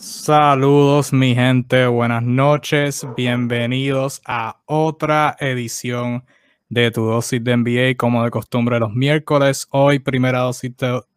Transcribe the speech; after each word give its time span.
Saludos 0.00 1.12
mi 1.12 1.34
gente, 1.34 1.86
buenas 1.86 2.22
noches, 2.22 3.06
bienvenidos 3.18 4.22
a 4.24 4.58
otra 4.64 5.36
edición 5.38 6.24
de 6.70 6.90
Tu 6.90 7.04
Dosis 7.04 7.44
de 7.44 7.54
NBA, 7.54 7.98
como 7.98 8.24
de 8.24 8.30
costumbre 8.30 8.80
los 8.80 8.94
miércoles. 8.94 9.68
Hoy 9.68 9.98
primera, 9.98 10.38
dosis 10.38 10.72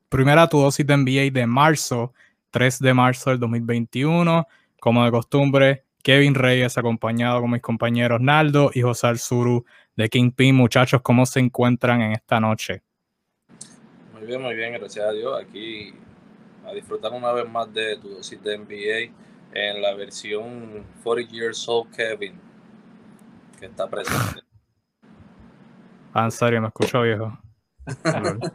primera 0.09 0.49
Tu 0.49 0.59
Dosis 0.59 0.85
de 0.85 0.97
NBA 0.97 1.31
de 1.31 1.47
marzo, 1.47 2.13
3 2.51 2.79
de 2.79 2.93
marzo 2.93 3.29
del 3.29 3.39
2021. 3.39 4.45
Como 4.81 5.05
de 5.05 5.11
costumbre, 5.11 5.85
Kevin 6.03 6.35
Reyes 6.35 6.77
acompañado 6.77 7.39
con 7.39 7.51
mis 7.51 7.61
compañeros 7.61 8.19
Naldo 8.19 8.69
y 8.73 8.81
José 8.81 9.07
Alzuru 9.07 9.63
de 9.95 10.09
Kingpin. 10.09 10.55
Muchachos, 10.55 11.01
¿cómo 11.01 11.25
se 11.25 11.39
encuentran 11.39 12.01
en 12.01 12.11
esta 12.11 12.41
noche? 12.41 12.81
Muy 14.11 14.27
bien, 14.27 14.41
muy 14.41 14.55
bien, 14.55 14.73
gracias 14.73 15.05
a 15.05 15.13
Dios. 15.13 15.41
Aquí 15.41 15.93
a 16.65 16.73
disfrutar 16.73 17.11
una 17.11 17.31
vez 17.31 17.49
más 17.49 17.71
de 17.73 17.97
tu 17.97 18.09
dosis 18.09 18.41
de 18.41 18.57
NBA 18.57 19.13
en 19.53 19.81
la 19.81 19.93
versión 19.93 20.85
40 21.03 21.31
Years 21.31 21.67
Old 21.67 21.95
Kevin, 21.95 22.39
que 23.59 23.65
está 23.67 23.89
presente. 23.89 24.41
Ah, 26.13 26.25
en 26.25 26.31
serio, 26.31 26.61
me 26.61 26.67
escucho 26.67 27.01
viejo. 27.01 27.37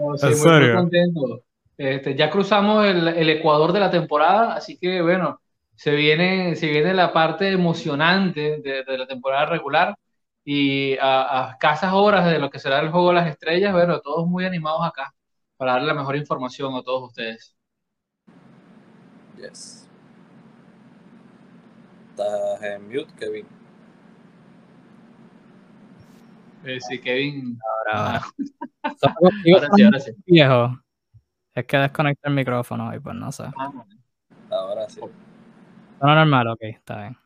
Oh, 0.00 0.16
sí, 0.16 0.26
muy, 0.28 0.74
contento. 0.74 1.42
Este, 1.76 2.14
ya 2.14 2.30
cruzamos 2.30 2.86
el, 2.86 3.08
el, 3.08 3.30
ecuador 3.30 3.72
de 3.72 3.80
la 3.80 3.90
temporada, 3.90 4.54
así 4.54 4.78
que 4.78 5.02
bueno, 5.02 5.40
se 5.74 5.90
viene, 5.90 6.54
se 6.54 6.68
viene 6.68 6.94
la 6.94 7.12
parte 7.12 7.50
emocionante 7.50 8.60
de, 8.60 8.84
de 8.84 8.96
la 8.96 9.08
temporada 9.08 9.46
regular 9.46 9.96
y 10.44 10.96
a, 10.98 11.48
a 11.48 11.50
escasas 11.50 11.92
horas 11.92 12.30
de 12.30 12.38
lo 12.38 12.48
que 12.48 12.60
será 12.60 12.78
el 12.78 12.90
juego 12.92 13.08
de 13.08 13.14
las 13.16 13.26
estrellas, 13.26 13.72
bueno, 13.72 14.00
todos 14.00 14.24
muy 14.28 14.44
animados 14.44 14.86
acá 14.86 15.12
para 15.58 15.72
darle 15.72 15.88
la 15.88 15.94
mejor 15.94 16.16
información 16.16 16.74
a 16.76 16.82
todos 16.82 17.10
ustedes. 17.10 17.54
Yes. 19.36 19.88
Estás 22.10 22.62
en 22.62 22.84
mute, 22.88 23.12
Kevin. 23.18 23.46
Eh, 26.64 26.80
sí, 26.80 27.00
Kevin. 27.00 27.58
Ahora, 27.88 28.22
ahora. 28.82 29.68
sí, 29.74 29.82
ahora 29.82 30.00
sí. 30.00 30.12
Viejo. 30.26 30.80
Es 31.54 31.66
que 31.66 31.76
desconecta 31.76 32.28
el 32.28 32.34
micrófono 32.34 32.94
y 32.94 33.00
pues 33.00 33.16
no 33.16 33.32
sé. 33.32 33.44
Ah, 33.56 33.72
ahora 34.50 34.88
sí. 34.88 35.00
No 36.00 36.14
normal, 36.14 36.48
ok, 36.48 36.62
está 36.62 37.00
bien. 37.00 37.18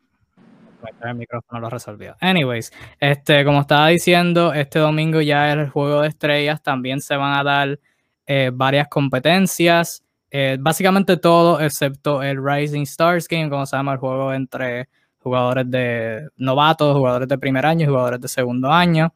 El 1.01 1.15
micrófono 1.15 1.61
lo 1.61 1.69
resolvió. 1.69 2.15
Anyways, 2.19 2.73
este, 2.99 3.45
como 3.45 3.61
estaba 3.61 3.87
diciendo, 3.87 4.53
este 4.53 4.79
domingo 4.79 5.21
ya 5.21 5.53
el 5.53 5.69
juego 5.69 6.01
de 6.01 6.09
estrellas 6.09 6.61
también 6.61 6.99
se 6.99 7.15
van 7.15 7.37
a 7.37 7.43
dar 7.43 7.79
eh, 8.25 8.51
varias 8.53 8.87
competencias, 8.87 10.03
eh, 10.31 10.57
básicamente 10.59 11.17
todo 11.17 11.59
excepto 11.59 12.23
el 12.23 12.43
Rising 12.43 12.83
Stars 12.83 13.27
Game, 13.27 13.49
como 13.49 13.65
se 13.65 13.75
llama 13.75 13.93
el 13.93 13.99
juego 13.99 14.33
entre 14.33 14.87
jugadores 15.19 15.69
de 15.69 16.27
novatos, 16.37 16.95
jugadores 16.95 17.27
de 17.27 17.37
primer 17.37 17.65
año 17.65 17.85
y 17.85 17.87
jugadores 17.87 18.21
de 18.21 18.27
segundo 18.27 18.71
año. 18.71 19.13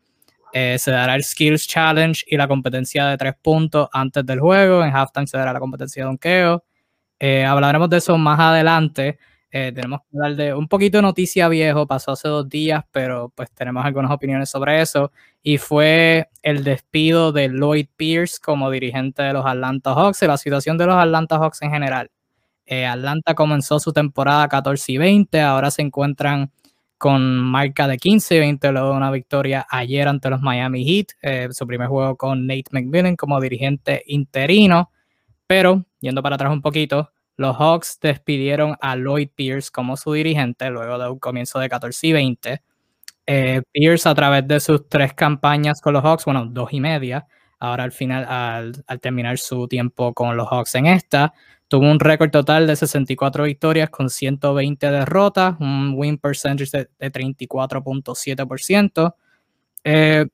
Eh, 0.54 0.78
se 0.80 0.92
dará 0.92 1.16
el 1.16 1.24
Skills 1.24 1.68
Challenge 1.68 2.24
y 2.28 2.38
la 2.38 2.48
competencia 2.48 3.06
de 3.08 3.18
tres 3.18 3.34
puntos 3.42 3.90
antes 3.92 4.26
del 4.26 4.40
juego. 4.40 4.84
En 4.84 4.96
halftime 4.96 5.28
se 5.28 5.38
dará 5.38 5.54
la 5.54 5.60
competencia 5.60 6.04
de 6.04 6.08
donkeo. 6.08 6.64
hablaremos 7.48 7.90
de 7.90 7.98
eso 7.98 8.18
más 8.18 8.40
adelante. 8.40 9.20
Eh, 9.60 9.72
tenemos 9.74 10.02
que 10.02 10.18
hablar 10.22 10.54
un 10.56 10.68
poquito 10.68 11.00
de 11.00 11.02
noticia 11.02 11.48
viejo, 11.50 11.88
pasó 11.88 12.12
hace 12.12 12.28
dos 12.28 12.48
días, 12.48 12.84
pero 12.92 13.30
pues 13.34 13.50
tenemos 13.52 13.84
algunas 13.84 14.12
opiniones 14.12 14.52
sobre 14.52 14.82
eso. 14.82 15.12
Y 15.42 15.58
fue 15.58 16.30
el 16.44 16.64
despido 16.64 17.32
de 17.32 17.48
Lloyd 17.50 17.88
Pierce 17.96 18.38
como 18.40 18.70
dirigente 18.70 19.24
de 19.24 19.34
los 19.34 19.44
Atlanta 19.48 19.96
Hawks 19.96 20.22
y 20.22 20.28
la 20.28 20.38
situación 20.38 20.78
de 20.78 20.86
los 20.86 20.96
Atlanta 20.96 21.38
Hawks 21.40 21.64
en 21.64 21.72
general. 21.72 22.12
Eh, 22.68 22.86
Atlanta 22.86 23.34
comenzó 23.34 23.80
su 23.80 23.94
temporada 23.94 24.48
14 24.48 24.92
y 24.92 24.98
20, 25.00 25.42
ahora 25.42 25.72
se 25.72 25.82
encuentran 25.82 26.52
con 27.00 27.38
marca 27.40 27.88
de 27.88 27.98
15 27.98 28.36
y 28.36 28.40
20 28.40 28.72
luego 28.74 28.92
de 28.92 28.98
una 28.98 29.12
victoria 29.12 29.66
ayer 29.72 30.08
ante 30.08 30.30
los 30.30 30.42
Miami 30.42 30.86
Heat, 30.86 31.08
eh, 31.24 31.48
su 31.52 31.66
primer 31.66 31.88
juego 31.88 32.16
con 32.18 32.46
Nate 32.46 32.66
McMillan 32.72 33.16
como 33.16 33.42
dirigente 33.42 34.04
interino. 34.08 34.92
Pero, 35.48 35.86
yendo 36.02 36.22
para 36.24 36.36
atrás 36.36 36.52
un 36.54 36.62
poquito, 36.62 37.12
los 37.38 37.56
Hawks 37.56 38.00
despidieron 38.02 38.76
a 38.82 38.96
Lloyd 38.96 39.30
Pierce 39.34 39.70
como 39.72 39.96
su 39.96 40.12
dirigente 40.14 40.70
luego 40.70 40.98
de 40.98 41.10
un 41.10 41.20
comienzo 41.20 41.60
de 41.60 41.70
14 41.70 42.08
y 42.08 42.14
20. 42.14 42.62
Eh, 43.28 43.62
Pierce 43.72 44.10
a 44.10 44.16
través 44.16 44.48
de 44.48 44.60
sus 44.60 44.90
tres 44.90 45.14
campañas 45.14 45.80
con 45.80 45.94
los 45.94 46.04
Hawks, 46.04 46.26
bueno, 46.26 46.46
dos 46.46 46.74
y 46.74 46.80
media, 46.80 47.28
ahora 47.60 47.84
al 47.84 47.92
final, 47.92 48.26
al, 48.88 49.00
terminar 49.00 49.38
su 49.38 49.68
tiempo 49.68 50.14
con 50.14 50.36
los 50.36 50.48
Hawks 50.50 50.76
en 50.76 50.88
esta, 50.88 51.34
tuvo 51.68 51.92
un 51.92 52.00
récord 52.00 52.32
total 52.32 52.66
de 52.66 52.76
64 52.76 53.44
victorias 53.44 53.90
con 53.90 54.10
120 54.10 54.90
derrotas, 54.90 55.58
un 55.60 55.94
win 55.96 56.18
percentage 56.18 56.88
de, 57.00 57.12
34.7%. 57.12 59.14
Eh, 59.84 60.26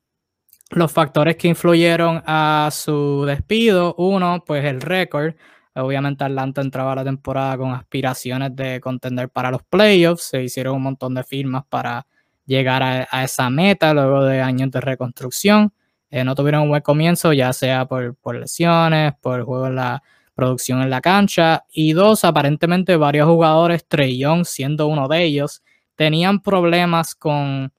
los 0.69 0.91
factores 0.91 1.35
que 1.35 1.49
influyeron 1.49 2.23
a 2.25 2.69
su 2.71 3.25
despido, 3.25 3.93
uno, 3.97 4.43
pues 4.45 4.63
el 4.65 4.81
récord, 4.81 5.35
Obviamente 5.75 6.23
Atlanta 6.23 6.61
entraba 6.61 6.95
la 6.95 7.03
temporada 7.03 7.57
con 7.57 7.71
aspiraciones 7.71 8.55
de 8.55 8.79
contender 8.79 9.29
para 9.29 9.49
los 9.49 9.63
playoffs, 9.63 10.23
se 10.23 10.43
hicieron 10.43 10.75
un 10.75 10.83
montón 10.83 11.15
de 11.15 11.23
firmas 11.23 11.65
para 11.67 12.05
llegar 12.45 12.83
a, 12.83 13.23
esa 13.23 13.49
meta 13.49 13.93
luego 13.93 14.23
de 14.25 14.41
años 14.41 14.69
de 14.71 14.81
reconstrucción. 14.81 15.73
Eh, 16.09 16.23
no 16.23 16.35
tuvieron 16.35 16.63
un 16.63 16.69
buen 16.69 16.81
comienzo, 16.83 17.33
ya 17.33 17.53
sea 17.53 17.87
por, 17.87 18.15
lesiones, 18.35 19.13
por 19.19 19.39
el 19.39 19.45
juego 19.45 19.67
en 19.67 19.75
la 19.75 20.03
producción 20.35 20.81
en 20.81 20.89
la 20.91 21.01
cancha. 21.01 21.65
Y 21.71 21.93
dos, 21.93 22.23
aparentemente 22.23 22.95
varios 22.97 23.27
jugadores, 23.27 23.85
Young 23.89 24.45
siendo 24.45 24.87
uno 24.87 25.07
de 25.07 25.23
ellos, 25.23 25.63
tenían 25.95 26.41
problemas 26.41 27.15
con 27.15 27.73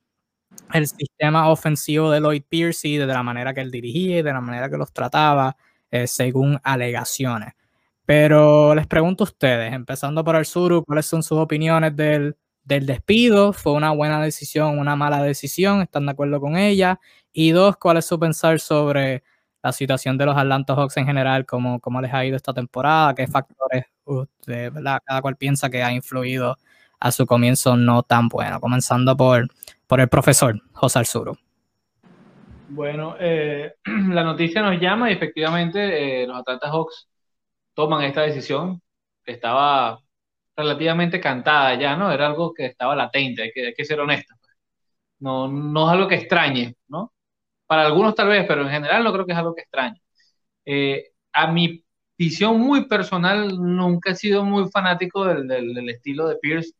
el 0.72 0.86
sistema 0.88 1.48
ofensivo 1.50 2.10
de 2.10 2.20
Lloyd 2.20 2.42
Pierce 2.48 2.88
y 2.88 2.96
de 2.96 3.06
la 3.06 3.22
manera 3.22 3.54
que 3.54 3.60
él 3.60 3.70
dirigía 3.70 4.18
y 4.18 4.22
de 4.22 4.32
la 4.32 4.40
manera 4.40 4.68
que 4.68 4.76
los 4.76 4.92
trataba, 4.92 5.56
eh, 5.90 6.06
según 6.08 6.58
alegaciones. 6.64 7.54
Pero 8.06 8.74
les 8.74 8.86
pregunto 8.86 9.24
a 9.24 9.26
ustedes, 9.26 9.72
empezando 9.72 10.22
por 10.24 10.36
el 10.36 10.44
sur, 10.44 10.84
¿cuáles 10.84 11.06
son 11.06 11.22
sus 11.22 11.38
opiniones 11.38 11.96
del, 11.96 12.36
despido? 12.64 13.52
¿Fue 13.52 13.72
una 13.72 13.92
buena 13.92 14.22
decisión, 14.22 14.78
una 14.78 14.94
mala 14.94 15.22
decisión? 15.22 15.80
¿Están 15.80 16.06
de 16.06 16.12
acuerdo 16.12 16.40
con 16.40 16.56
ella? 16.56 17.00
Y 17.32 17.52
dos, 17.52 17.76
¿cuál 17.76 17.96
es 17.96 18.06
su 18.06 18.18
pensar 18.18 18.60
sobre 18.60 19.22
la 19.62 19.72
situación 19.72 20.18
de 20.18 20.26
los 20.26 20.36
Atlanta 20.36 20.74
Hawks 20.74 20.98
en 20.98 21.06
general? 21.06 21.46
¿Cómo, 21.46 21.80
cómo 21.80 22.02
les 22.02 22.12
ha 22.12 22.24
ido 22.26 22.36
esta 22.36 22.52
temporada? 22.52 23.14
¿Qué 23.14 23.26
factores 23.26 23.86
cada 25.06 25.22
cual 25.22 25.36
piensa 25.36 25.70
que 25.70 25.82
ha 25.82 25.90
influido 25.92 26.58
a 27.00 27.10
su 27.10 27.24
comienzo 27.26 27.76
no 27.76 28.02
tan 28.02 28.28
bueno? 28.28 28.60
Comenzando 28.60 29.16
por, 29.16 29.48
por 29.86 30.00
el 30.00 30.08
profesor 30.08 30.60
José 30.72 30.98
Alzuro. 30.98 31.38
Bueno, 32.68 33.16
eh, 33.18 33.74
la 33.84 34.24
noticia 34.24 34.60
nos 34.60 34.78
llama 34.78 35.10
y 35.10 35.14
efectivamente 35.14 36.22
eh, 36.22 36.26
los 36.26 36.38
Atlanta 36.38 36.68
Hawks 36.70 37.08
toman 37.74 38.04
esta 38.04 38.22
decisión, 38.22 38.82
que 39.24 39.32
estaba 39.32 40.00
relativamente 40.56 41.20
cantada 41.20 41.74
ya, 41.78 41.96
¿no? 41.96 42.12
Era 42.12 42.26
algo 42.26 42.54
que 42.54 42.66
estaba 42.66 42.96
latente, 42.96 43.42
hay 43.42 43.52
que, 43.52 43.74
que 43.76 43.84
ser 43.84 44.00
honesto. 44.00 44.34
Pues. 44.40 44.52
No, 45.20 45.48
no 45.48 45.86
es 45.86 45.92
algo 45.92 46.08
que 46.08 46.16
extrañe, 46.16 46.76
¿no? 46.88 47.12
Para 47.66 47.86
algunos 47.86 48.14
tal 48.14 48.28
vez, 48.28 48.46
pero 48.46 48.62
en 48.62 48.70
general 48.70 49.04
no 49.04 49.12
creo 49.12 49.26
que 49.26 49.32
es 49.32 49.38
algo 49.38 49.54
que 49.54 49.62
extrañe. 49.62 50.00
Eh, 50.64 51.12
a 51.32 51.48
mi 51.48 51.84
visión 52.16 52.60
muy 52.60 52.86
personal, 52.86 53.48
nunca 53.58 54.12
he 54.12 54.16
sido 54.16 54.44
muy 54.44 54.70
fanático 54.70 55.24
del, 55.24 55.48
del, 55.48 55.88
estilo 55.90 56.28
de 56.28 56.36
Pierce, 56.36 56.72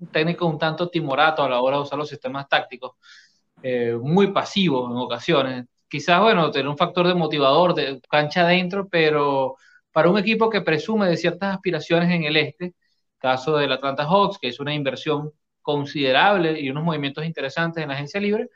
un 0.00 0.08
técnico 0.08 0.46
un 0.46 0.58
tanto 0.58 0.88
timorato 0.90 1.42
a 1.42 1.48
la 1.48 1.60
hora 1.60 1.76
de 1.78 1.82
usar 1.84 1.98
los 1.98 2.08
sistemas 2.08 2.48
tácticos, 2.48 2.92
eh, 3.62 3.96
muy 4.00 4.32
pasivo 4.32 4.90
en 4.90 4.96
ocasiones. 4.96 5.66
Quizás, 5.88 6.20
bueno, 6.20 6.50
tener 6.50 6.68
un 6.68 6.78
factor 6.78 7.06
de 7.08 7.14
motivador, 7.14 7.74
de 7.74 8.00
cancha 8.10 8.42
adentro, 8.42 8.88
pero 8.88 9.56
para 9.94 10.10
un 10.10 10.18
equipo 10.18 10.50
que 10.50 10.60
presume 10.62 11.08
de 11.08 11.16
ciertas 11.16 11.54
aspiraciones 11.54 12.10
en 12.10 12.24
el 12.24 12.36
este, 12.36 12.74
caso 13.18 13.56
del 13.58 13.70
Atlanta 13.72 14.04
Hawks, 14.04 14.38
que 14.40 14.48
es 14.48 14.58
una 14.58 14.74
inversión 14.74 15.32
considerable 15.62 16.60
y 16.60 16.68
unos 16.68 16.82
movimientos 16.82 17.24
interesantes 17.24 17.80
en 17.80 17.90
la 17.90 17.94
agencia 17.94 18.20
libre, 18.20 18.50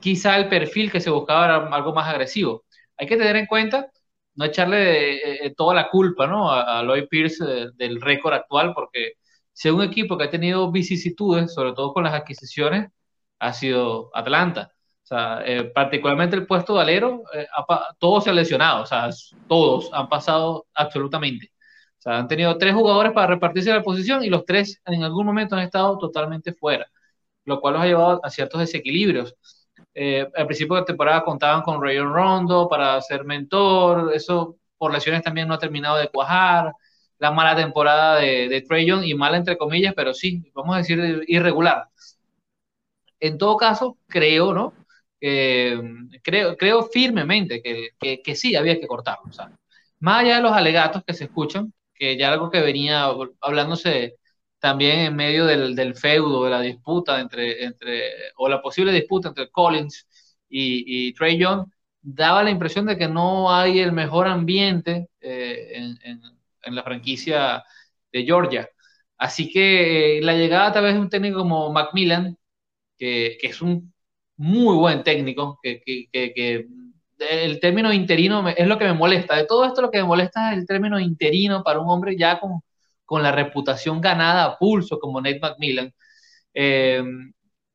quizá 0.00 0.36
el 0.36 0.50
perfil 0.50 0.92
que 0.92 1.00
se 1.00 1.08
buscaba 1.08 1.46
era 1.46 1.56
algo 1.68 1.94
más 1.94 2.06
agresivo. 2.06 2.64
Hay 2.98 3.06
que 3.06 3.16
tener 3.16 3.36
en 3.36 3.46
cuenta, 3.46 3.90
no 4.34 4.44
echarle 4.44 5.14
eh, 5.14 5.46
eh, 5.46 5.54
toda 5.56 5.74
la 5.74 5.88
culpa 5.88 6.26
¿no? 6.26 6.52
a, 6.52 6.82
Lloyd 6.82 7.08
Pierce 7.08 7.42
eh, 7.48 7.68
del 7.74 7.98
récord 8.02 8.34
actual, 8.34 8.74
porque 8.74 9.14
si 9.54 9.70
un 9.70 9.82
equipo 9.82 10.18
que 10.18 10.24
ha 10.24 10.30
tenido 10.30 10.70
vicisitudes, 10.70 11.54
sobre 11.54 11.72
todo 11.72 11.94
con 11.94 12.04
las 12.04 12.12
adquisiciones, 12.12 12.90
ha 13.38 13.52
sido 13.54 14.10
Atlanta. 14.14 14.73
O 15.04 15.06
sea, 15.06 15.42
eh, 15.44 15.64
particularmente 15.64 16.34
el 16.34 16.46
puesto 16.46 16.74
de 16.74 16.80
alero, 16.80 17.24
eh, 17.34 17.46
todos 17.98 18.24
se 18.24 18.30
han 18.30 18.36
lesionado, 18.36 18.82
o 18.84 18.86
sea, 18.86 19.10
todos 19.46 19.90
han 19.92 20.08
pasado 20.08 20.66
absolutamente. 20.74 21.52
O 21.98 22.02
sea, 22.02 22.18
han 22.18 22.28
tenido 22.28 22.56
tres 22.56 22.74
jugadores 22.74 23.12
para 23.12 23.26
repartirse 23.26 23.70
la 23.70 23.82
posición 23.82 24.24
y 24.24 24.30
los 24.30 24.46
tres 24.46 24.80
en 24.86 25.02
algún 25.04 25.26
momento 25.26 25.56
han 25.56 25.62
estado 25.62 25.98
totalmente 25.98 26.54
fuera, 26.54 26.86
lo 27.44 27.60
cual 27.60 27.74
los 27.74 27.82
ha 27.82 27.86
llevado 27.86 28.20
a 28.24 28.30
ciertos 28.30 28.60
desequilibrios. 28.60 29.36
Eh, 29.94 30.26
al 30.34 30.46
principio 30.46 30.74
de 30.76 30.80
la 30.82 30.86
temporada 30.86 31.24
contaban 31.24 31.62
con 31.62 31.82
Rayon 31.82 32.12
Rondo 32.12 32.68
para 32.68 33.00
ser 33.02 33.24
mentor, 33.24 34.10
eso 34.14 34.56
por 34.78 34.92
lesiones 34.92 35.22
también 35.22 35.48
no 35.48 35.54
ha 35.54 35.58
terminado 35.58 35.96
de 35.98 36.08
cuajar. 36.08 36.72
la 37.18 37.30
mala 37.30 37.56
temporada 37.56 38.16
de, 38.16 38.48
de 38.48 39.06
y 39.06 39.14
mala 39.14 39.36
entre 39.38 39.56
comillas, 39.58 39.94
pero 39.94 40.14
sí, 40.14 40.50
vamos 40.54 40.74
a 40.74 40.78
decir 40.78 41.24
irregular. 41.28 41.88
En 43.20 43.38
todo 43.38 43.56
caso, 43.56 43.98
creo, 44.08 44.52
¿no? 44.52 44.72
Creo, 46.22 46.56
creo 46.56 46.84
firmemente 46.84 47.62
que, 47.62 47.90
que, 47.98 48.22
que, 48.22 48.34
sí 48.34 48.56
había 48.56 48.78
que 48.78 48.86
cortarlo. 48.86 49.30
O 49.30 49.32
sea, 49.32 49.50
más 50.00 50.22
allá 50.22 50.36
de 50.36 50.42
los 50.42 50.52
alegatos 50.52 51.02
que 51.06 51.14
se 51.14 51.24
escuchan, 51.24 51.72
que 51.94 52.16
ya 52.18 52.32
algo 52.32 52.50
que 52.50 52.60
venía 52.60 53.08
hablándose 53.40 54.16
también 54.58 55.00
en 55.00 55.16
medio 55.16 55.46
del, 55.46 55.74
del 55.76 55.94
feudo, 55.94 56.44
de 56.44 56.50
la 56.50 56.60
disputa 56.60 57.20
entre, 57.20 57.64
entre, 57.64 58.02
o 58.36 58.48
la 58.48 58.62
posible 58.62 58.92
disputa 58.92 59.28
entre 59.28 59.50
Collins 59.50 60.06
y, 60.48 61.08
y 61.08 61.14
Trey 61.14 61.38
Young, 61.38 61.66
daba 62.02 62.42
la 62.42 62.50
impresión 62.50 62.86
de 62.86 62.98
que 62.98 63.08
no 63.08 63.54
hay 63.54 63.80
el 63.80 63.92
mejor 63.92 64.26
ambiente 64.26 65.08
eh, 65.20 65.70
en, 65.74 65.98
en, 66.02 66.20
en, 66.62 66.74
la 66.74 66.82
franquicia 66.82 67.64
de 68.12 68.24
Georgia. 68.24 68.68
Así 69.18 69.50
que 69.50 70.18
eh, 70.18 70.22
la 70.22 70.34
llegada 70.34 70.72
tal 70.72 70.84
vez 70.84 70.94
de 70.94 71.00
un 71.00 71.10
técnico 71.10 71.38
como 71.38 71.72
Macmillan, 71.72 72.36
que, 72.98 73.38
que 73.40 73.48
es 73.48 73.62
un 73.62 73.93
muy 74.36 74.76
buen 74.76 75.02
técnico, 75.02 75.58
que, 75.62 75.80
que, 75.80 76.08
que, 76.12 76.66
el 77.18 77.60
término 77.60 77.92
interino 77.92 78.48
es 78.48 78.66
lo 78.66 78.78
que 78.78 78.84
me 78.86 78.92
molesta. 78.92 79.36
De 79.36 79.44
todo 79.46 79.64
esto 79.64 79.82
lo 79.82 79.90
que 79.90 79.98
me 79.98 80.04
molesta 80.04 80.52
es 80.52 80.58
el 80.58 80.66
término 80.66 80.98
interino 80.98 81.62
para 81.62 81.80
un 81.80 81.88
hombre 81.88 82.16
ya 82.18 82.40
con, 82.40 82.60
con 83.04 83.22
la 83.22 83.32
reputación 83.32 84.00
ganada 84.00 84.44
a 84.44 84.58
pulso 84.58 84.98
como 84.98 85.20
Nate 85.20 85.40
McMillan. 85.40 85.92
Eh, 86.54 87.02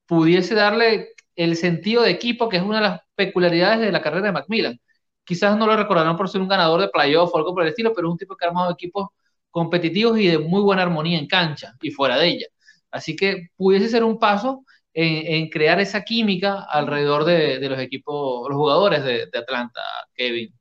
pudiese 0.06 0.56
darle 0.56 1.10
el 1.36 1.56
sentido 1.56 2.04
de 2.04 2.12
equipo, 2.12 2.50
que 2.50 2.58
es 2.58 2.64
una 2.64 2.78
de 2.78 2.84
las 2.84 3.02
peculiaridades 3.16 3.80
de 3.80 3.92
la 3.92 4.02
carrera 4.02 4.28
de 4.28 4.32
Macmillan. 4.34 4.80
Quizás 5.24 5.58
no 5.58 5.68
lo 5.68 5.78
recordarán 5.78 6.18
por 6.18 6.30
ser 6.30 6.42
un 6.42 6.48
ganador 6.48 6.82
de 6.82 6.90
playoff 6.90 7.30
o 7.34 7.38
algo 7.38 7.54
por 7.54 7.64
el 7.64 7.70
estilo, 7.70 7.94
pero 7.94 8.08
es 8.08 8.12
un 8.14 8.18
tipo 8.18 8.36
que 8.36 8.46
ha 8.46 8.50
armado 8.50 8.72
equipos 8.72 9.10
competitivos 9.52 10.20
y 10.20 10.28
de 10.28 10.40
muy 10.40 10.62
buena 10.62 10.82
armonía 10.82 11.20
en 11.20 11.28
cancha 11.28 11.76
y 11.82 11.92
fuera 11.92 12.18
de 12.18 12.28
ella. 12.28 12.48
Así 12.92 13.16
que 13.16 13.50
pudiese 13.56 13.90
ser 13.90 14.04
un 14.04 14.20
paso 14.20 14.66
en, 14.94 15.50
crear 15.50 15.80
esa 15.80 16.04
química 16.04 16.64
alrededor 16.64 17.26
de, 17.26 17.60
los 17.70 17.80
equipos, 17.80 18.48
los 18.50 18.58
jugadores 18.58 19.04
de, 19.04 19.30
Atlanta, 19.38 19.82
Kevin. 20.16 20.54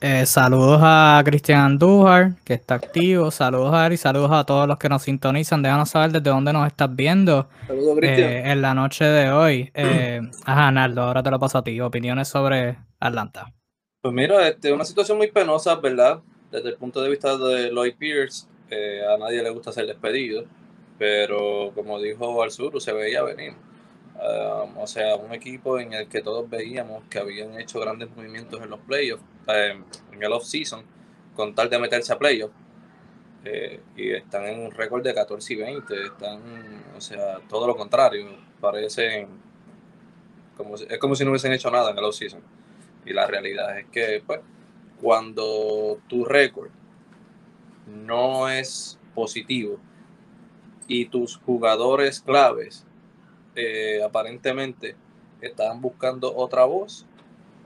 Eh, 0.00 0.26
saludos 0.26 0.80
a 0.82 1.22
Cristian 1.24 1.60
Andújar, 1.60 2.32
que 2.44 2.54
está 2.54 2.74
activo. 2.74 3.30
Saludos 3.30 3.72
a 3.72 3.86
él 3.86 3.92
y 3.92 3.96
saludos 3.96 4.32
a 4.32 4.44
todos 4.44 4.66
los 4.66 4.76
que 4.76 4.88
nos 4.88 5.02
sintonizan. 5.02 5.62
Déjanos 5.62 5.90
saber 5.90 6.10
desde 6.10 6.28
dónde 6.28 6.52
nos 6.52 6.66
estás 6.66 6.94
viendo 6.94 7.48
saludos, 7.68 7.98
eh, 8.02 8.42
en 8.46 8.62
la 8.62 8.74
noche 8.74 9.04
de 9.04 9.30
hoy. 9.30 9.70
Eh, 9.74 10.20
ajá, 10.44 10.72
Naldo, 10.72 11.02
ahora 11.02 11.22
te 11.22 11.30
lo 11.30 11.38
paso 11.38 11.58
a 11.58 11.62
ti. 11.62 11.80
Opiniones 11.80 12.26
sobre 12.26 12.78
Atlanta. 12.98 13.52
Pues 14.00 14.12
mira, 14.12 14.48
este, 14.48 14.72
una 14.72 14.84
situación 14.84 15.18
muy 15.18 15.30
penosa, 15.30 15.76
¿verdad? 15.76 16.20
Desde 16.50 16.70
el 16.70 16.76
punto 16.76 17.00
de 17.00 17.08
vista 17.08 17.36
de 17.38 17.70
Lloyd 17.70 17.94
Pierce, 17.96 18.48
a 19.08 19.16
nadie 19.18 19.40
le 19.40 19.50
gusta 19.50 19.70
ser 19.70 19.86
despedido 19.86 20.44
pero 21.02 21.72
como 21.74 22.00
dijo 22.00 22.48
Sur, 22.48 22.80
se 22.80 22.92
veía 22.92 23.24
venir. 23.24 23.54
Um, 24.14 24.78
o 24.78 24.86
sea, 24.86 25.16
un 25.16 25.34
equipo 25.34 25.80
en 25.80 25.92
el 25.94 26.06
que 26.06 26.22
todos 26.22 26.48
veíamos 26.48 27.02
que 27.10 27.18
habían 27.18 27.60
hecho 27.60 27.80
grandes 27.80 28.08
movimientos 28.14 28.62
en 28.62 28.70
los 28.70 28.78
playoffs, 28.78 29.24
em, 29.48 29.82
en 30.12 30.22
el 30.22 30.32
off-season, 30.32 30.84
con 31.34 31.56
tal 31.56 31.68
de 31.68 31.80
meterse 31.80 32.12
a 32.12 32.18
playoffs. 32.20 32.54
Eh, 33.44 33.80
y 33.96 34.12
están 34.12 34.44
en 34.44 34.60
un 34.60 34.70
récord 34.70 35.02
de 35.02 35.12
14 35.12 35.54
y 35.54 35.56
20. 35.56 36.04
Están, 36.04 36.40
o 36.96 37.00
sea, 37.00 37.40
todo 37.48 37.66
lo 37.66 37.74
contrario. 37.74 38.36
Parecen 38.60 39.26
como 40.56 40.76
es 40.76 40.98
como 40.98 41.16
si 41.16 41.24
no 41.24 41.30
hubiesen 41.30 41.52
hecho 41.52 41.68
nada 41.68 41.90
en 41.90 41.98
el 41.98 42.04
off-season. 42.04 42.42
Y 43.04 43.12
la 43.12 43.26
realidad 43.26 43.76
es 43.76 43.86
que, 43.86 44.22
pues, 44.24 44.38
cuando 45.00 45.98
tu 46.06 46.24
récord 46.24 46.70
no 47.88 48.48
es 48.48 49.00
positivo, 49.16 49.80
y 50.92 51.06
tus 51.06 51.38
jugadores 51.38 52.20
claves 52.20 52.84
eh, 53.54 54.02
aparentemente 54.04 54.94
estaban 55.40 55.80
buscando 55.80 56.36
otra 56.36 56.66
voz, 56.66 57.06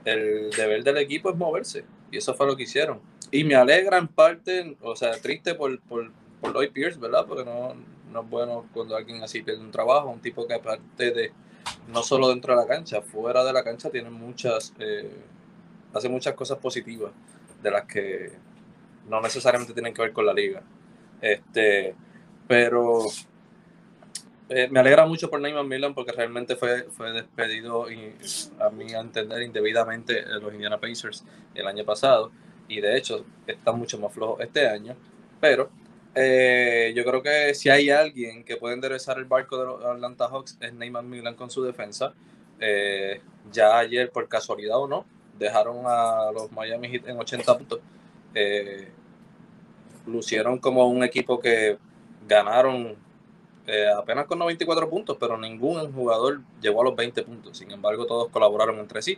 el 0.05 0.49
deber 0.51 0.81
del 0.85 0.97
equipo 0.97 1.29
es 1.29 1.35
moverse. 1.35 1.83
Y 2.09 2.17
eso 2.17 2.33
fue 2.35 2.47
lo 2.47 2.55
que 2.55 2.63
hicieron. 2.63 3.01
Y 3.29 3.43
me 3.43 3.55
alegra 3.55 3.97
en 3.97 4.07
parte, 4.07 4.77
o 4.81 4.95
sea, 4.95 5.11
triste 5.19 5.55
por, 5.55 5.77
por, 5.81 6.09
por 6.39 6.53
Lloyd 6.53 6.71
Pierce, 6.71 6.97
¿verdad? 6.97 7.25
Porque 7.27 7.43
no, 7.43 7.75
no 8.13 8.21
es 8.21 8.29
bueno 8.29 8.65
cuando 8.73 8.95
alguien 8.95 9.21
así 9.21 9.41
pierde 9.41 9.59
un 9.59 9.71
trabajo, 9.71 10.09
un 10.09 10.21
tipo 10.21 10.47
que 10.47 10.53
aparte 10.53 11.11
de, 11.11 11.33
no 11.89 12.03
solo 12.03 12.29
dentro 12.29 12.55
de 12.55 12.61
la 12.61 12.65
cancha, 12.67 13.01
fuera 13.01 13.43
de 13.43 13.51
la 13.51 13.61
cancha 13.61 13.89
tiene 13.89 14.09
muchas, 14.09 14.73
eh, 14.79 15.11
hace 15.93 16.07
muchas 16.07 16.33
cosas 16.33 16.59
positivas 16.59 17.11
de 17.61 17.71
las 17.71 17.83
que 17.83 18.31
no 19.09 19.19
necesariamente 19.19 19.73
tienen 19.73 19.93
que 19.93 20.01
ver 20.01 20.13
con 20.13 20.25
la 20.25 20.33
liga. 20.33 20.63
Este, 21.19 21.93
pero 22.47 23.07
eh, 24.49 24.69
me 24.69 24.79
alegra 24.79 25.05
mucho 25.05 25.29
por 25.29 25.41
Neymar 25.41 25.65
Milan 25.65 25.93
porque 25.93 26.13
realmente 26.13 26.55
fue, 26.55 26.83
fue 26.83 27.11
despedido, 27.11 27.91
y, 27.91 28.13
a 28.59 28.67
a 28.67 29.01
entender, 29.01 29.41
indebidamente 29.41 30.25
los 30.39 30.53
Indiana 30.53 30.79
Pacers 30.79 31.25
el 31.53 31.67
año 31.67 31.83
pasado. 31.83 32.31
Y 32.67 32.79
de 32.81 32.97
hecho, 32.97 33.25
está 33.45 33.71
mucho 33.73 33.99
más 33.99 34.13
flojo 34.13 34.39
este 34.39 34.67
año. 34.67 34.95
Pero 35.41 35.69
eh, 36.15 36.93
yo 36.95 37.03
creo 37.03 37.21
que 37.21 37.53
si 37.53 37.69
hay 37.69 37.89
alguien 37.89 38.43
que 38.43 38.57
puede 38.57 38.75
enderezar 38.75 39.17
el 39.17 39.25
barco 39.25 39.57
de 39.57 39.65
los 39.65 39.83
Atlanta 39.83 40.27
Hawks 40.29 40.57
es 40.61 40.73
Neymar 40.73 41.03
Milan 41.03 41.35
con 41.35 41.49
su 41.49 41.63
defensa. 41.63 42.13
Eh, 42.59 43.21
ya 43.51 43.77
ayer, 43.77 44.11
por 44.11 44.27
casualidad 44.29 44.77
o 44.77 44.87
no, 44.87 45.05
dejaron 45.37 45.83
a 45.85 46.31
los 46.33 46.51
Miami 46.51 46.89
Heat 46.89 47.07
en 47.07 47.19
80 47.19 47.57
puntos. 47.57 47.79
lucieron 50.05 50.57
como 50.59 50.87
un 50.87 51.03
equipo 51.03 51.39
que 51.39 51.77
ganaron 52.27 52.95
eh, 53.67 53.87
apenas 53.89 54.25
con 54.25 54.39
94 54.39 54.89
puntos, 54.89 55.17
pero 55.19 55.37
ningún 55.37 55.91
jugador 55.91 56.41
llegó 56.61 56.81
a 56.81 56.85
los 56.85 56.95
20 56.95 57.23
puntos. 57.23 57.57
Sin 57.57 57.69
embargo, 57.71 58.05
todos 58.05 58.29
colaboraron 58.29 58.79
entre 58.79 59.01
sí. 59.01 59.17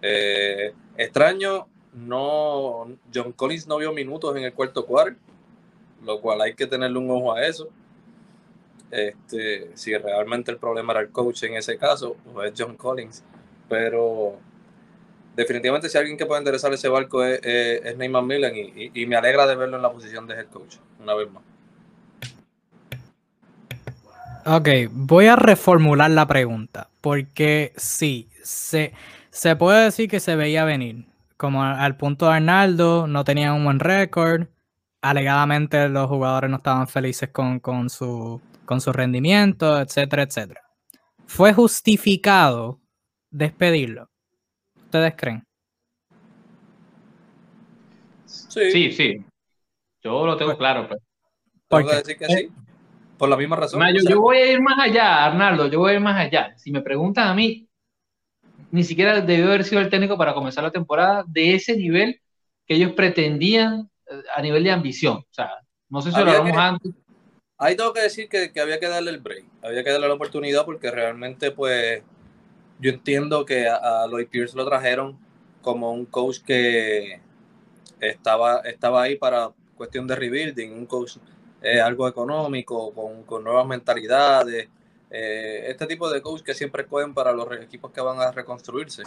Eh, 0.00 0.72
extraño, 0.96 1.66
no, 1.92 2.88
John 3.12 3.32
Collins 3.32 3.66
no 3.66 3.78
vio 3.78 3.92
minutos 3.92 4.36
en 4.36 4.44
el 4.44 4.54
cuarto 4.54 4.86
cuarto, 4.86 5.18
lo 6.04 6.20
cual 6.20 6.40
hay 6.40 6.54
que 6.54 6.68
tenerle 6.68 6.98
un 6.98 7.10
ojo 7.10 7.34
a 7.34 7.44
eso. 7.44 7.68
Este, 8.92 9.70
si 9.76 9.96
realmente 9.96 10.52
el 10.52 10.58
problema 10.58 10.92
era 10.92 11.00
el 11.02 11.10
coach 11.10 11.42
en 11.44 11.54
ese 11.54 11.76
caso, 11.76 12.16
pues 12.32 12.52
es 12.52 12.60
John 12.60 12.76
Collins. 12.76 13.24
Pero 13.68 14.38
definitivamente 15.34 15.88
si 15.88 15.98
alguien 15.98 16.16
que 16.16 16.26
puede 16.26 16.38
enderezar 16.38 16.72
ese 16.72 16.88
barco 16.88 17.24
es, 17.24 17.40
es, 17.42 17.96
Neyman 17.96 18.26
Millen 18.26 18.56
y, 18.56 18.90
y 18.94 19.06
me 19.06 19.16
alegra 19.16 19.46
de 19.48 19.56
verlo 19.56 19.76
en 19.76 19.82
la 19.82 19.92
posición 19.92 20.28
de 20.28 20.34
head 20.34 20.46
coach, 20.46 20.76
una 21.00 21.14
vez 21.14 21.30
más. 21.30 21.49
Ok, 24.46 24.68
voy 24.90 25.26
a 25.26 25.36
reformular 25.36 26.10
la 26.10 26.26
pregunta, 26.26 26.88
porque 27.00 27.72
sí, 27.76 28.28
se, 28.42 28.92
se 29.30 29.56
puede 29.56 29.84
decir 29.84 30.08
que 30.08 30.20
se 30.20 30.36
veía 30.36 30.64
venir. 30.64 31.06
Como 31.36 31.62
al 31.62 31.96
punto 31.96 32.26
de 32.26 32.34
Arnaldo, 32.34 33.06
no 33.06 33.24
tenían 33.24 33.54
un 33.54 33.64
buen 33.64 33.80
récord, 33.80 34.48
alegadamente 35.00 35.88
los 35.88 36.08
jugadores 36.08 36.50
no 36.50 36.56
estaban 36.58 36.86
felices 36.86 37.30
con, 37.30 37.60
con, 37.60 37.88
su, 37.88 38.40
con 38.64 38.80
su 38.80 38.92
rendimiento, 38.92 39.80
etcétera, 39.80 40.22
etcétera. 40.22 40.62
¿Fue 41.26 41.52
justificado 41.52 42.80
despedirlo? 43.30 44.10
¿Ustedes 44.76 45.14
creen? 45.16 45.46
Sí, 48.26 48.70
sí. 48.70 48.92
sí. 48.92 49.24
Yo 50.02 50.26
lo 50.26 50.36
tengo 50.36 50.50
pues, 50.50 50.58
claro. 50.58 50.88
Pues. 50.88 51.00
¿Tengo 51.68 51.90
decir 51.90 52.16
que 52.16 52.26
sí? 52.26 52.52
Por 53.20 53.28
la 53.28 53.36
misma 53.36 53.56
razón. 53.56 53.82
yo, 54.08 54.18
voy 54.18 54.38
a 54.38 54.50
ir 54.50 54.62
más 54.62 54.78
allá, 54.78 55.26
Arnaldo, 55.26 55.66
yo 55.66 55.80
voy 55.80 55.90
a 55.90 55.94
ir 55.96 56.00
más 56.00 56.18
allá. 56.18 56.54
Si 56.56 56.70
me 56.70 56.80
preguntan 56.80 57.28
a 57.28 57.34
mí, 57.34 57.68
ni 58.70 58.82
siquiera 58.82 59.20
debió 59.20 59.48
haber 59.48 59.64
sido 59.64 59.82
el 59.82 59.90
técnico 59.90 60.16
para 60.16 60.32
comenzar 60.32 60.64
la 60.64 60.70
temporada 60.70 61.22
de 61.28 61.54
ese 61.54 61.76
nivel 61.76 62.18
que 62.66 62.76
ellos 62.76 62.92
pretendían 62.92 63.90
eh, 64.10 64.22
a 64.34 64.40
nivel 64.40 64.64
de 64.64 64.70
ambición. 64.70 65.18
O 65.18 65.32
sea, 65.32 65.50
no 65.90 66.00
sé 66.00 66.12
si 66.12 66.16
lo 66.18 66.30
hablamos 66.30 66.56
antes. 66.56 66.92
Ahí 67.58 67.76
tengo 67.76 67.92
que 67.92 68.00
decir 68.00 68.26
que, 68.26 68.58
había 68.58 68.80
que 68.80 68.88
darle 68.88 69.10
el 69.10 69.18
break, 69.18 69.44
había 69.62 69.84
que 69.84 69.90
darle 69.90 70.08
la 70.08 70.14
oportunidad 70.14 70.64
porque 70.64 70.90
realmente, 70.90 71.50
pues, 71.50 72.02
yo 72.78 72.90
entiendo 72.90 73.44
que 73.44 73.68
a, 73.68 74.02
a 74.02 74.06
Lloyd 74.06 74.28
Pierce 74.28 74.56
lo 74.56 74.64
trajeron 74.64 75.18
como 75.60 75.92
un 75.92 76.06
coach 76.06 76.38
que 76.38 77.20
estaba, 78.00 78.60
estaba 78.60 79.02
ahí 79.02 79.16
para 79.16 79.50
cuestión 79.76 80.06
de 80.06 80.16
rebuilding, 80.16 80.72
un 80.72 80.86
coach 80.86 81.18
eh, 81.62 81.80
algo 81.80 82.08
económico, 82.08 82.92
con, 82.92 83.22
con 83.24 83.44
nuevas 83.44 83.66
mentalidades. 83.66 84.68
Eh, 85.10 85.64
este 85.68 85.86
tipo 85.86 86.08
de 86.08 86.22
coach 86.22 86.42
que 86.42 86.54
siempre 86.54 86.86
cogen 86.86 87.14
para 87.14 87.32
los 87.32 87.50
equipos 87.60 87.90
que 87.92 88.00
van 88.00 88.20
a 88.20 88.30
reconstruirse. 88.30 89.02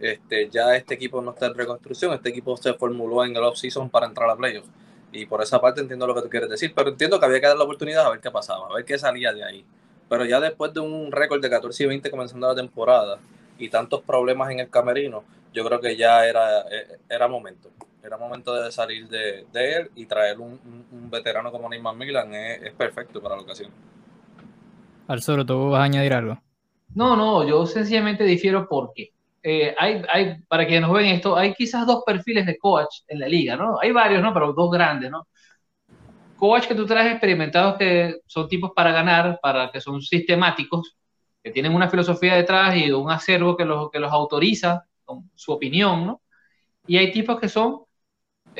Este, 0.00 0.48
ya 0.48 0.76
este 0.76 0.94
equipo 0.94 1.20
no 1.20 1.32
está 1.32 1.46
en 1.46 1.54
reconstrucción, 1.54 2.12
este 2.12 2.28
equipo 2.28 2.56
se 2.56 2.74
formuló 2.74 3.24
en 3.24 3.34
el 3.34 3.42
off-season 3.42 3.90
para 3.90 4.06
entrar 4.06 4.30
a 4.30 4.36
playoffs. 4.36 4.68
Y 5.10 5.26
por 5.26 5.42
esa 5.42 5.60
parte 5.60 5.80
entiendo 5.80 6.06
lo 6.06 6.14
que 6.14 6.22
tú 6.22 6.28
quieres 6.28 6.48
decir, 6.48 6.72
pero 6.74 6.90
entiendo 6.90 7.18
que 7.18 7.26
había 7.26 7.40
que 7.40 7.46
dar 7.46 7.56
la 7.56 7.64
oportunidad 7.64 8.06
a 8.06 8.10
ver 8.10 8.20
qué 8.20 8.30
pasaba, 8.30 8.68
a 8.68 8.74
ver 8.74 8.84
qué 8.84 8.98
salía 8.98 9.32
de 9.32 9.42
ahí. 9.42 9.64
Pero 10.08 10.24
ya 10.24 10.40
después 10.40 10.72
de 10.72 10.80
un 10.80 11.10
récord 11.10 11.40
de 11.42 11.50
14 11.50 11.84
y 11.84 11.86
20 11.86 12.10
comenzando 12.10 12.46
la 12.46 12.54
temporada 12.54 13.18
y 13.58 13.68
tantos 13.70 14.02
problemas 14.02 14.50
en 14.50 14.60
el 14.60 14.70
camerino, 14.70 15.24
yo 15.52 15.64
creo 15.64 15.80
que 15.80 15.96
ya 15.96 16.26
era, 16.26 16.60
eh, 16.70 16.98
era 17.08 17.26
momento. 17.26 17.70
Era 18.02 18.16
momento 18.16 18.54
de 18.54 18.70
salir 18.70 19.08
de, 19.08 19.46
él 19.52 19.90
y 19.94 20.06
traer 20.06 20.38
un, 20.38 20.58
veterano 21.10 21.50
como 21.50 21.68
Neymar 21.68 21.96
Milan 21.96 22.34
es, 22.34 22.72
perfecto 22.74 23.22
para 23.22 23.36
la 23.36 23.42
ocasión. 23.42 23.70
Arturo, 25.06 25.44
¿tú 25.44 25.70
vas 25.70 25.80
a 25.80 25.84
añadir 25.84 26.12
algo? 26.12 26.40
No, 26.94 27.16
no, 27.16 27.46
yo 27.46 27.66
sencillamente 27.66 28.24
difiero 28.24 28.66
porque 28.68 29.10
eh, 29.42 29.74
hay, 29.78 30.02
hay, 30.12 30.36
para 30.48 30.66
quienes 30.66 30.82
nos 30.82 30.92
ven 30.92 31.06
esto, 31.06 31.36
hay 31.36 31.54
quizás 31.54 31.86
dos 31.86 32.02
perfiles 32.04 32.46
de 32.46 32.58
coach 32.58 33.02
en 33.06 33.20
la 33.20 33.28
liga, 33.28 33.56
¿no? 33.56 33.78
Hay 33.80 33.92
varios, 33.92 34.22
¿no? 34.22 34.32
Pero 34.32 34.52
dos 34.52 34.70
grandes, 34.70 35.10
¿no? 35.10 35.26
Coach 36.36 36.66
que 36.66 36.74
tú 36.74 36.86
traes 36.86 37.12
experimentados 37.12 37.76
que 37.76 38.20
son 38.26 38.48
tipos 38.48 38.72
para 38.74 38.92
ganar, 38.92 39.38
para 39.42 39.70
que 39.70 39.80
son 39.80 40.00
sistemáticos, 40.00 40.96
que 41.42 41.50
tienen 41.50 41.74
una 41.74 41.88
filosofía 41.88 42.34
detrás 42.36 42.76
y 42.76 42.90
un 42.90 43.10
acervo 43.10 43.56
que 43.56 43.64
los, 43.64 43.90
que 43.90 43.98
los 43.98 44.12
autoriza 44.12 44.84
con 45.04 45.30
su 45.34 45.52
opinión, 45.52 46.06
¿no? 46.06 46.22
Y 46.86 46.96
hay 46.96 47.12
tipos 47.12 47.38
que 47.38 47.48
son 47.48 47.87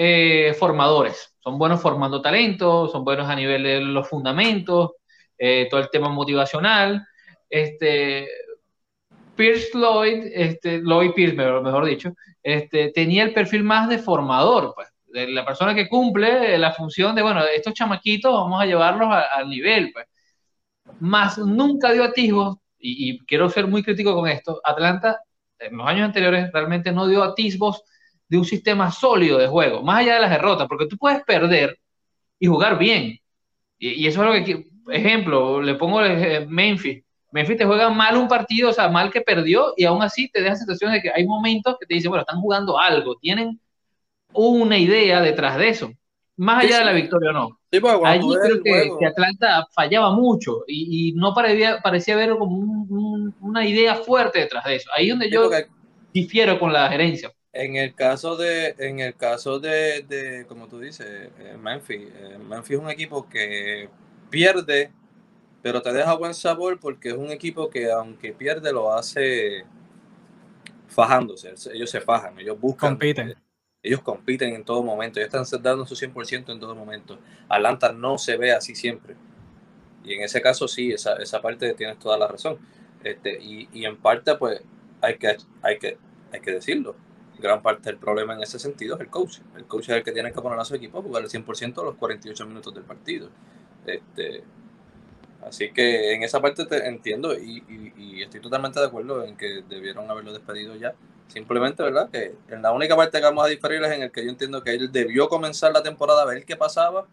eh, 0.01 0.55
formadores, 0.57 1.35
son 1.41 1.59
buenos 1.59 1.81
formando 1.81 2.23
talentos, 2.23 2.93
son 2.93 3.05
buenos 3.05 3.29
a 3.29 3.35
nivel 3.35 3.65
de 3.65 3.81
los 3.81 4.09
fundamentos, 4.09 4.93
eh, 5.37 5.67
todo 5.69 5.81
el 5.81 5.91
tema 5.91 6.09
motivacional. 6.09 7.05
Este, 7.51 8.29
Pierce 9.35 9.71
Lloyd, 9.75 10.31
este, 10.33 10.81
Lloyd 10.81 11.13
Pierce, 11.15 11.35
mejor, 11.37 11.85
dicho, 11.85 12.13
este, 12.43 12.93
tenía 12.93 13.25
el 13.25 13.35
perfil 13.35 13.65
más 13.65 13.89
de 13.89 13.99
formador, 13.99 14.73
pues, 14.77 14.89
de 15.09 15.27
la 15.29 15.45
persona 15.45 15.75
que 15.75 15.89
cumple 15.89 16.57
la 16.59 16.73
función 16.73 17.17
de, 17.17 17.23
bueno, 17.23 17.43
estos 17.45 17.75
chamaquitos 17.75 18.33
vamos 18.33 18.63
a 18.63 18.67
llevarlos 18.67 19.09
al 19.11 19.49
nivel, 19.49 19.91
pues. 19.93 20.07
Más 21.01 21.39
nunca 21.39 21.93
dio 21.93 22.05
atisbos, 22.05 22.59
y, 22.79 23.11
y 23.11 23.19
quiero 23.27 23.49
ser 23.51 23.67
muy 23.67 23.83
crítico 23.83 24.15
con 24.15 24.29
esto, 24.29 24.61
Atlanta 24.63 25.21
en 25.59 25.77
los 25.77 25.87
años 25.87 26.05
anteriores 26.05 26.53
realmente 26.53 26.93
no 26.93 27.07
dio 27.09 27.23
atisbos 27.23 27.83
de 28.29 28.39
un 28.39 28.45
sistema 28.45 28.91
sólido 28.91 29.39
de 29.39 29.47
juego, 29.47 29.83
más 29.83 30.01
allá 30.01 30.15
de 30.15 30.21
las 30.21 30.31
derrotas, 30.31 30.69
porque 30.69 30.87
tú 30.87 30.97
puedes 30.97 31.23
perder 31.25 31.79
y 32.39 32.47
jugar 32.47 32.79
bien. 32.79 33.19
Y, 33.79 34.07
eso 34.07 34.23
es 34.23 34.41
lo 34.41 34.45
que, 34.45 34.67
ejemplo, 34.93 35.63
le 35.63 35.75
pongo 35.75 36.01
Memphis. 36.49 37.03
Memphis 37.31 37.59
te 37.59 37.65
juega 37.65 37.91
mal 37.91 38.17
un 38.17 38.29
partido, 38.29 38.71
o 38.71 38.73
sea, 38.73 38.89
mal 38.89 39.11
que 39.11 39.21
perdió, 39.21 39.75
y 39.77 39.85
aún 39.85 40.03
así 40.03 40.31
te 40.31 40.43
deja 40.43 40.57
situaciones 40.57 40.97
de 40.97 41.03
que 41.03 41.15
hay 41.15 41.27
momentos 41.27 41.77
que 41.79 41.87
te 41.87 41.95
dicen, 41.95 42.11
bueno, 42.11 42.23
están 42.23 42.41
jugando 42.41 42.79
algo, 42.79 43.17
tienen 43.17 43.61
una 44.33 44.79
idea 44.79 45.21
detrás 45.21 45.57
de 45.57 45.69
eso, 45.69 45.93
más 46.37 46.65
allá 46.65 46.79
de 46.81 46.85
la 46.85 46.93
victoria 46.93 47.31
o 47.31 47.33
no. 47.33 47.59
Sí, 47.71 47.81
Allí 48.05 48.29
creo 48.43 48.63
que, 48.99 49.07
Atlanta 49.07 49.67
fallaba 49.73 50.11
mucho 50.13 50.65
y, 50.67 51.13
no 51.17 51.35
parecía, 51.35 51.81
parecía 51.83 52.15
haber 52.15 52.37
como 52.37 52.57
una 53.41 53.67
idea 53.67 53.97
fuerte 53.97 54.41
detrás 54.41 54.65
de 54.65 54.77
eso. 54.77 54.91
Ahí 54.95 55.07
es 55.07 55.11
donde 55.11 55.31
yo 55.31 55.51
difiero 56.13 56.59
con 56.59 56.73
la 56.73 56.89
gerencia. 56.89 57.31
En 57.59 57.75
el 57.75 57.93
caso 57.93 58.37
de, 58.37 58.77
en 58.79 59.01
el 59.01 59.17
caso 59.17 59.59
de, 59.59 60.47
como 60.47 60.69
tú 60.69 60.79
dices, 60.79 61.29
eh, 61.41 61.57
Memphis, 61.61 62.09
eh, 62.15 62.39
Memphis 62.39 62.77
es 62.77 62.81
un 62.81 62.89
equipo 62.89 63.29
que 63.29 63.89
pierde, 64.31 64.93
pero 65.61 65.83
te 65.83 65.93
deja 65.93 66.15
buen 66.15 66.35
sabor 66.35 66.79
porque 66.79 67.09
es 67.09 67.17
un 67.17 67.33
equipo 67.33 67.69
que 67.69 67.91
aunque 67.91 68.33
pierde 68.33 68.73
lo 68.73 68.93
hace 68.93 69.65
fajándose, 70.87 71.53
ellos 71.75 71.91
se 71.91 72.01
fajan, 72.01 72.39
ellos 72.39 72.61
buscan. 72.61 72.91
Compiten. 72.91 73.35
Ellos 73.83 74.03
compiten 74.03 74.55
en 74.55 74.65
todo 74.65 74.85
momento, 74.85 75.19
ellos 75.19 75.35
están 75.35 75.61
dando 75.61 75.85
su 75.85 75.97
100% 75.97 76.53
en 76.53 76.61
todo 76.61 76.77
momento. 76.77 77.19
Atlanta 77.49 77.91
no 77.93 78.19
se 78.19 78.37
ve 78.37 78.53
así 78.53 78.77
siempre. 78.77 79.17
Y 80.05 80.13
en 80.13 80.23
ese 80.23 80.41
caso 80.41 80.69
sí, 80.69 80.93
esa, 80.93 81.17
esa 81.17 81.43
parte 81.43 81.75
tienes 81.75 81.99
toda 81.99 82.17
la 82.19 82.29
razón. 82.29 82.57
Este, 83.03 83.37
y, 83.43 83.69
y 83.73 83.85
en 83.85 83.97
parte 83.97 84.37
pues 84.37 84.63
hay 85.01 85.19
que, 85.19 85.39
hay 85.63 85.79
que, 85.81 85.99
hay 86.31 86.41
que 86.41 86.53
decirlo 86.53 87.08
gran 87.39 87.63
parte 87.63 87.91
del 87.91 87.99
problema 87.99 88.35
en 88.35 88.43
ese 88.43 88.59
sentido 88.59 88.97
es 88.97 89.01
el 89.01 89.09
coach. 89.09 89.39
El 89.57 89.65
coach 89.65 89.89
es 89.89 89.97
el 89.97 90.03
que 90.03 90.13
tiene 90.13 90.33
que 90.33 90.41
poner 90.41 90.59
a 90.59 90.65
su 90.65 90.75
equipo 90.75 90.99
a 90.99 91.03
jugar 91.03 91.23
el 91.23 91.29
100% 91.29 91.81
a 91.81 91.85
los 91.85 91.95
48 91.97 92.47
minutos 92.47 92.75
del 92.75 92.85
partido. 92.85 93.29
Este, 93.87 94.43
así 95.47 95.71
que 95.73 96.13
en 96.13 96.23
esa 96.23 96.41
parte 96.41 96.67
te 96.67 96.87
entiendo 96.87 97.35
y, 97.35 98.23
estoy 98.23 98.41
totalmente 98.41 98.81
de 98.81 98.87
acuerdo 98.87 99.25
en 99.25 99.37
que 99.37 99.63
debieron 99.69 100.11
haberlo 100.11 100.33
despedido 100.33 100.77
ya. 100.77 100.95
Simplemente, 101.29 101.83
¿verdad? 101.83 102.09
Que 102.11 102.35
en 102.49 102.63
la 102.63 102.73
única 102.73 102.97
parte 102.97 103.19
que 103.19 103.25
vamos 103.25 103.45
a 103.45 103.49
diferir 103.49 103.83
es 103.83 103.93
en 103.93 104.03
el 104.03 104.11
que 104.11 104.25
yo 104.25 104.31
entiendo 104.31 104.63
que 104.63 104.71
él 104.71 104.91
debió 104.91 105.29
comenzar 105.29 105.73
la 105.73 105.83
temporada 105.83 106.23
a 106.23 106.25
ver 106.25 106.45
qué 106.45 106.57
pasaba. 106.57 107.07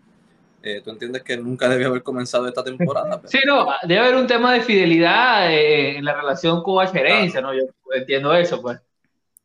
Eh, 0.64 0.82
tú 0.84 0.90
entiendes 0.90 1.22
que 1.22 1.38
nunca 1.38 1.70
debió 1.70 1.90
haber 1.90 2.02
comenzado 2.02 2.48
esta 2.48 2.64
temporada. 2.64 3.22
Sí, 3.26 3.40
no, 3.46 3.68
debe 3.84 4.00
haber 4.00 4.16
un 4.16 4.26
tema 4.26 4.54
de 4.54 4.62
fidelidad 4.62 5.52
eh, 5.54 5.98
en 5.98 6.06
la 6.06 6.14
relación 6.14 6.64
coach-gerencia, 6.64 7.42
¿no? 7.42 7.54
Yo 7.54 7.64
entiendo 7.94 8.34
eso, 8.34 8.62
pues. 8.62 8.80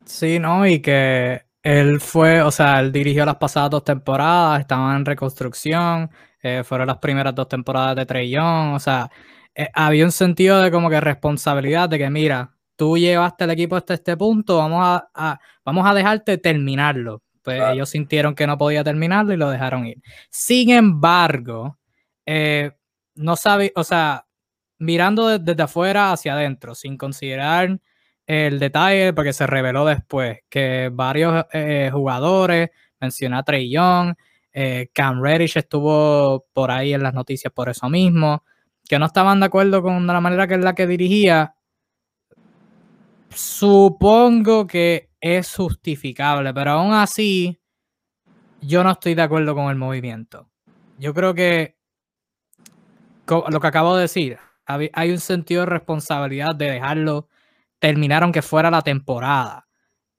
Sí, 0.07 0.39
¿no? 0.39 0.67
Y 0.67 0.81
que 0.81 1.43
él 1.63 2.01
fue, 2.01 2.41
o 2.43 2.51
sea, 2.51 2.81
él 2.81 2.91
dirigió 2.93 3.25
las 3.27 3.37
pasadas 3.37 3.71
dos 3.71 3.85
temporadas, 3.85 4.61
estaban 4.61 4.97
en 4.97 5.05
reconstrucción, 5.05 6.11
eh, 6.43 6.63
fueron 6.65 6.87
las 6.87 6.99
primeras 6.99 7.35
dos 7.35 7.49
temporadas 7.49 7.97
de 7.97 8.07
Trey 8.07 8.31
Young, 8.31 8.75
o 8.75 8.79
sea, 8.81 9.11
eh, 9.55 9.69
había 9.75 10.05
un 10.07 10.13
sentido 10.13 10.61
de 10.61 10.71
como 10.71 10.89
que 10.89 11.01
responsabilidad 11.01 11.89
de 11.89 11.99
que, 11.99 12.09
mira, 12.11 12.55
tú 12.77 12.97
llevaste 12.97 13.45
el 13.45 13.51
equipo 13.51 13.77
hasta 13.77 13.95
este 13.95 14.17
punto, 14.17 14.57
vamos 14.57 15.03
a, 15.15 15.39
vamos 15.65 15.87
a 15.87 15.95
dejarte 15.95 16.39
terminarlo. 16.39 17.23
Pues 17.43 17.61
ellos 17.73 17.89
sintieron 17.89 18.35
que 18.35 18.47
no 18.47 18.59
podía 18.59 18.85
terminarlo 18.85 19.33
y 19.33 19.37
lo 19.39 19.51
dejaron 19.51 19.87
ir. 19.87 20.03
Sin 20.31 20.71
embargo, 20.71 21.79
eh, 22.27 22.73
no 23.15 23.35
sabe, 23.37 23.73
o 23.77 23.83
sea, 23.85 24.27
mirando 24.79 25.39
desde 25.39 25.63
afuera 25.63 26.13
hacia 26.13 26.35
adentro, 26.35 26.75
sin 26.75 26.97
considerar 26.99 27.81
el 28.31 28.61
detalle, 28.61 29.13
porque 29.13 29.33
se 29.33 29.45
reveló 29.45 29.85
después, 29.85 30.39
que 30.49 30.89
varios 30.93 31.47
eh, 31.53 31.91
jugadores, 31.93 32.71
mencioné 33.01 33.37
a 33.37 33.43
Trey 33.43 33.69
Young, 33.69 34.15
eh, 34.53 34.89
Cam 34.95 35.21
Reddish 35.21 35.57
estuvo 35.59 36.47
por 36.53 36.71
ahí 36.71 36.95
en 36.95 37.03
las 37.03 37.13
noticias 37.13 37.53
por 37.53 37.69
eso 37.69 37.89
mismo, 37.89 38.45
que 38.89 39.01
no 39.01 39.07
estaban 39.07 39.41
de 39.41 39.47
acuerdo 39.47 39.83
con 39.83 40.07
la 40.07 40.21
manera 40.21 40.47
que 40.47 40.55
es 40.55 40.61
la 40.61 40.77
que 40.77 40.87
dirigía. 40.87 41.57
Supongo 43.31 44.65
que 44.65 45.11
es 45.21 45.53
justificable, 45.57 46.55
pero 46.55 46.71
aún 46.71 46.93
así 46.93 47.61
yo 48.61 48.85
no 48.85 48.93
estoy 48.93 49.17
de 49.17 49.23
acuerdo 49.23 49.57
con 49.57 49.71
el 49.71 49.77
movimiento. 49.77 50.49
Yo 50.99 51.13
creo 51.15 51.35
que 51.35 51.77
lo 53.27 53.61
que 53.61 53.67
acabo 53.67 53.97
de 53.97 54.03
decir, 54.03 54.39
hay 54.67 55.11
un 55.11 55.19
sentido 55.19 55.63
de 55.63 55.67
responsabilidad 55.67 56.55
de 56.55 56.71
dejarlo 56.71 57.30
terminaron 57.81 58.31
que 58.31 58.43
fuera 58.43 58.71
la 58.71 58.83
temporada. 58.83 59.67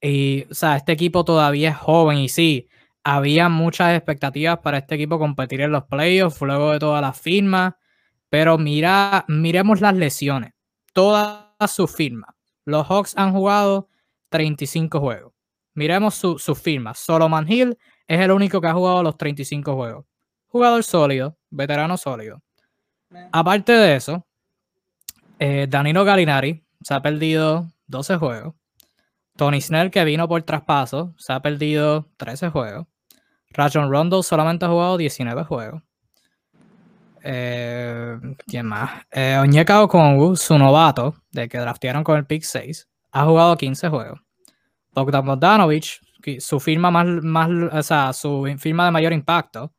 Y, 0.01 0.46
o 0.51 0.53
sea, 0.53 0.75
este 0.75 0.91
equipo 0.91 1.24
todavía 1.24 1.70
es 1.70 1.77
joven 1.77 2.18
y 2.18 2.27
sí, 2.27 2.68
había 3.03 3.50
muchas 3.50 3.96
expectativas 3.96 4.60
para 4.60 4.80
este 4.80 4.96
equipo 4.96 5.18
competir 5.18 5.62
en 5.62 5.72
los 5.72 5.86
playoffs 5.86 6.41
luego 6.41 6.72
de 6.72 6.80
todas 6.80 7.01
las 7.01 7.20
firmas, 7.20 7.75
pero 8.30 8.58
mira, 8.58 9.25
miremos 9.27 9.80
las 9.80 9.96
lesiones, 9.96 10.53
todas 10.94 11.46
sus 11.68 11.96
firmas. 11.96 12.32
Los 12.65 12.88
Hawks 12.88 13.13
han 13.15 13.32
jugado 13.32 13.89
35 14.30 15.00
juegos. 15.00 15.34
Miremos 15.74 16.15
sus 16.15 16.44
su 16.44 16.56
firmas. 16.56 17.00
Solomon 17.00 17.50
Hill 17.50 17.77
es 18.08 18.20
el 18.20 18.32
único 18.32 18.60
que 18.60 18.68
ha 18.68 18.74
jugado 18.74 19.03
los 19.03 19.18
35 19.18 19.75
juegos. 19.75 20.06
Jugador 20.48 20.84
sólido, 20.84 21.38
veterano 21.50 21.98
sólido. 21.98 22.41
Aparte 23.32 23.72
de 23.72 23.96
eso, 23.96 24.25
eh, 25.39 25.68
Danilo 25.70 26.03
Galinari 26.03 26.63
se 26.83 26.93
ha 26.93 27.01
perdido 27.01 27.71
12 27.88 28.17
juegos. 28.17 28.55
Tony 29.35 29.61
Snell, 29.61 29.91
que 29.91 30.03
vino 30.03 30.27
por 30.27 30.41
traspaso, 30.43 31.13
se 31.17 31.33
ha 31.33 31.41
perdido 31.41 32.09
13 32.17 32.50
juegos. 32.50 32.88
Rajon 33.50 33.89
Rondo 33.89 34.23
solamente 34.23 34.65
ha 34.65 34.69
jugado 34.69 34.97
19 34.97 35.43
juegos. 35.43 35.81
Eh, 37.23 38.17
¿Quién 38.47 38.65
más? 38.65 39.05
Eh, 39.11 39.38
Onyeka 39.39 39.83
Okongu, 39.83 40.35
su 40.35 40.57
novato, 40.57 41.15
de 41.31 41.47
que 41.47 41.57
draftearon 41.57 42.03
con 42.03 42.17
el 42.17 42.25
pick 42.25 42.43
6, 42.43 42.89
ha 43.11 43.25
jugado 43.25 43.57
15 43.57 43.89
juegos. 43.89 44.19
Bogdan 44.93 45.25
Bogdanovic, 45.25 46.01
su 46.39 46.59
firma 46.59 46.91
más, 46.91 47.05
más, 47.23 47.50
o 47.71 47.83
sea, 47.83 48.13
su 48.13 48.53
firma 48.57 48.85
de 48.85 48.91
mayor 48.91 49.13
impacto, 49.13 49.73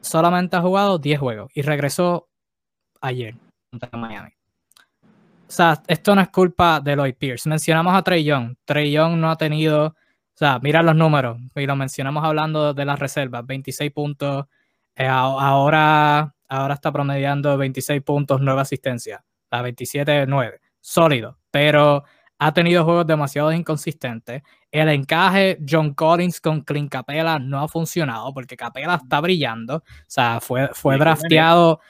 solamente 0.00 0.56
ha 0.56 0.62
jugado 0.62 0.98
10 0.98 1.20
juegos 1.20 1.50
y 1.54 1.62
regresó 1.62 2.28
ayer 3.00 3.34
contra 3.70 3.90
Miami. 3.98 4.37
O 5.48 5.50
sea, 5.50 5.82
esto 5.86 6.14
no 6.14 6.20
es 6.20 6.28
culpa 6.28 6.80
de 6.80 6.94
Lloyd 6.94 7.14
Pierce. 7.14 7.48
Mencionamos 7.48 7.94
a 7.94 8.02
Trey 8.02 8.22
Young. 8.22 8.54
Trey 8.66 8.92
Young 8.92 9.16
no 9.16 9.30
ha 9.30 9.36
tenido, 9.36 9.86
o 9.86 9.94
sea, 10.34 10.58
mira 10.62 10.82
los 10.82 10.94
números, 10.94 11.38
y 11.56 11.66
lo 11.66 11.74
mencionamos 11.74 12.22
hablando 12.22 12.74
de 12.74 12.84
las 12.84 12.98
reservas, 12.98 13.46
26 13.46 13.90
puntos, 13.92 14.44
eh, 14.94 15.06
ahora, 15.06 16.34
ahora 16.48 16.74
está 16.74 16.92
promediando 16.92 17.56
26 17.56 18.02
puntos, 18.02 18.40
9 18.42 18.60
asistencias, 18.60 19.22
la 19.50 19.62
27-9, 19.62 20.58
sólido, 20.80 21.38
pero 21.50 22.04
ha 22.38 22.52
tenido 22.52 22.84
juegos 22.84 23.06
demasiado 23.06 23.50
inconsistentes. 23.52 24.42
El 24.70 24.88
encaje 24.90 25.58
John 25.68 25.94
Collins 25.94 26.40
con 26.40 26.60
Clint 26.60 26.90
Capela 26.90 27.38
no 27.38 27.60
ha 27.60 27.68
funcionado 27.68 28.32
porque 28.34 28.56
Capela 28.56 28.96
está 28.96 29.20
brillando. 29.20 29.76
O 29.76 29.82
sea, 30.06 30.40
fue, 30.40 30.68
fue 30.72 30.98
drafteado 30.98 31.80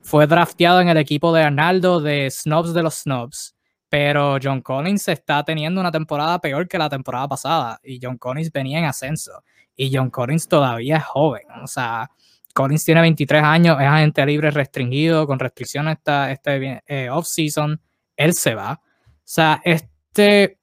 fue 0.00 0.26
drafteado 0.26 0.80
en 0.80 0.88
el 0.88 0.96
equipo 0.96 1.32
de 1.32 1.42
Arnaldo 1.42 2.00
de 2.00 2.30
Snobs 2.30 2.74
de 2.74 2.82
los 2.82 2.94
Snobs. 2.94 3.54
pero 3.88 4.38
John 4.42 4.60
Collins 4.62 5.08
está 5.08 5.44
teniendo 5.44 5.80
una 5.80 5.90
temporada 5.90 6.40
peor 6.40 6.68
que 6.68 6.78
la 6.78 6.88
temporada 6.88 7.26
pasada 7.28 7.80
y 7.82 7.98
John 8.00 8.18
Collins 8.18 8.52
venía 8.52 8.78
en 8.78 8.84
ascenso 8.84 9.42
y 9.76 9.94
John 9.94 10.10
Collins 10.10 10.46
todavía 10.48 10.98
es 10.98 11.04
joven, 11.04 11.42
o 11.62 11.66
sea, 11.66 12.10
Collins 12.54 12.84
tiene 12.84 13.00
23 13.00 13.42
años, 13.42 13.80
es 13.80 13.86
agente 13.86 14.26
libre 14.26 14.50
restringido, 14.50 15.26
con 15.26 15.38
restricciones 15.38 15.98
esta, 15.98 16.30
este 16.30 16.82
eh, 16.86 17.08
off-season, 17.10 17.80
él 18.16 18.34
se 18.34 18.54
va. 18.54 18.80
O 18.82 19.22
sea, 19.24 19.60
este, 19.64 20.58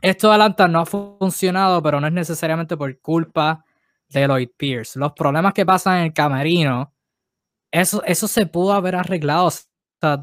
esto 0.00 0.28
de 0.28 0.34
Atlanta 0.34 0.68
no 0.68 0.80
ha 0.80 0.86
funcionado, 0.86 1.82
pero 1.82 2.00
no 2.00 2.06
es 2.06 2.12
necesariamente 2.12 2.76
por 2.76 2.98
culpa 3.00 3.64
de 4.08 4.26
Lloyd 4.26 4.50
Pierce. 4.56 4.98
Los 4.98 5.12
problemas 5.12 5.52
que 5.52 5.66
pasan 5.66 5.98
en 5.98 6.04
el 6.04 6.12
camerino, 6.12 6.93
eso, 7.74 8.04
eso 8.04 8.28
se 8.28 8.46
pudo 8.46 8.72
haber 8.72 8.94
arreglado 8.94 9.50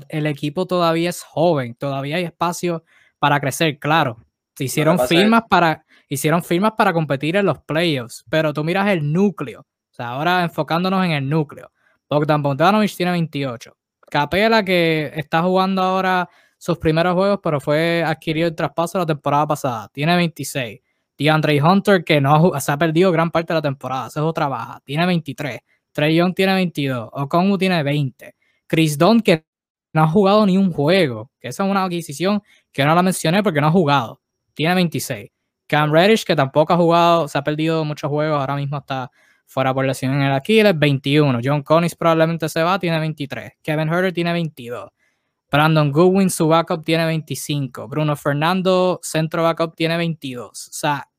el 0.09 0.27
equipo 0.27 0.67
todavía 0.67 1.09
es 1.09 1.23
joven, 1.23 1.75
todavía 1.75 2.17
hay 2.17 2.23
espacio 2.23 2.83
para 3.19 3.39
crecer, 3.39 3.77
claro. 3.79 4.17
Se 4.55 4.65
hicieron 4.65 4.99
firmas 4.99 5.43
para 5.49 5.85
hicieron 6.07 6.43
firmas 6.43 6.73
para 6.77 6.93
competir 6.93 7.35
en 7.35 7.45
los 7.45 7.59
playoffs, 7.59 8.23
pero 8.29 8.53
tú 8.53 8.63
miras 8.63 8.89
el 8.89 9.11
núcleo. 9.11 9.61
O 9.61 9.93
sea, 9.93 10.09
ahora 10.09 10.43
enfocándonos 10.43 11.03
en 11.05 11.11
el 11.11 11.27
núcleo. 11.27 11.71
Bogdan 12.09 12.41
Bogdanovich 12.41 12.95
tiene 12.95 13.13
28. 13.13 13.75
Capela 14.09 14.63
que 14.63 15.11
está 15.15 15.41
jugando 15.41 15.81
ahora 15.81 16.29
sus 16.57 16.77
primeros 16.77 17.13
juegos, 17.15 17.39
pero 17.41 17.59
fue 17.59 18.03
adquirido 18.05 18.47
el 18.47 18.55
traspaso 18.55 18.97
la 18.97 19.05
temporada 19.05 19.47
pasada, 19.47 19.89
tiene 19.91 20.15
26. 20.15 20.79
DeAndre 21.17 21.61
Hunter 21.61 22.03
que 22.03 22.21
no 22.21 22.51
se 22.59 22.71
ha 22.71 22.77
perdido 22.77 23.11
gran 23.11 23.31
parte 23.31 23.53
de 23.53 23.57
la 23.57 23.61
temporada, 23.61 24.09
se 24.09 24.19
es 24.19 24.23
otra 24.23 24.47
baja, 24.47 24.81
tiene 24.85 25.05
23. 25.05 25.59
Trey 25.91 26.15
Young 26.15 26.33
tiene 26.33 26.53
22, 26.53 27.09
Okongu 27.11 27.57
tiene 27.57 27.83
20. 27.83 28.35
Chris 28.67 28.97
Dunn 28.97 29.21
que 29.21 29.45
no 29.93 30.03
ha 30.03 30.07
jugado 30.07 30.45
ni 30.45 30.57
un 30.57 30.71
juego, 30.71 31.31
que 31.39 31.49
esa 31.49 31.63
es 31.63 31.69
una 31.69 31.83
adquisición 31.83 32.41
que 32.71 32.85
no 32.85 32.95
la 32.95 33.03
mencioné 33.03 33.43
porque 33.43 33.61
no 33.61 33.67
ha 33.67 33.71
jugado, 33.71 34.21
tiene 34.53 34.75
26. 34.75 35.29
Cam 35.67 35.91
Reddish, 35.91 36.25
que 36.25 36.35
tampoco 36.35 36.73
ha 36.73 36.77
jugado, 36.77 37.27
se 37.27 37.37
ha 37.37 37.43
perdido 37.43 37.85
muchos 37.85 38.09
juegos, 38.09 38.39
ahora 38.39 38.55
mismo 38.55 38.77
está 38.77 39.09
fuera 39.45 39.73
por 39.73 39.85
lesión 39.85 40.13
en 40.13 40.21
el 40.21 40.31
Aquiles, 40.33 40.77
21. 40.77 41.39
John 41.43 41.61
Collins 41.61 41.95
probablemente 41.95 42.47
se 42.47 42.63
va, 42.63 42.79
tiene 42.79 42.99
23. 42.99 43.53
Kevin 43.61 43.89
Herter 43.89 44.13
tiene 44.13 44.31
22. 44.31 44.89
Brandon 45.51 45.91
Goodwin, 45.91 46.29
su 46.29 46.47
backup, 46.47 46.83
tiene 46.85 47.05
25. 47.05 47.87
Bruno 47.89 48.15
Fernando, 48.15 48.99
centro 49.03 49.43
backup, 49.43 49.75
tiene 49.75 49.97
22. 49.97 50.49
O 50.49 50.71
sea, 50.71 51.09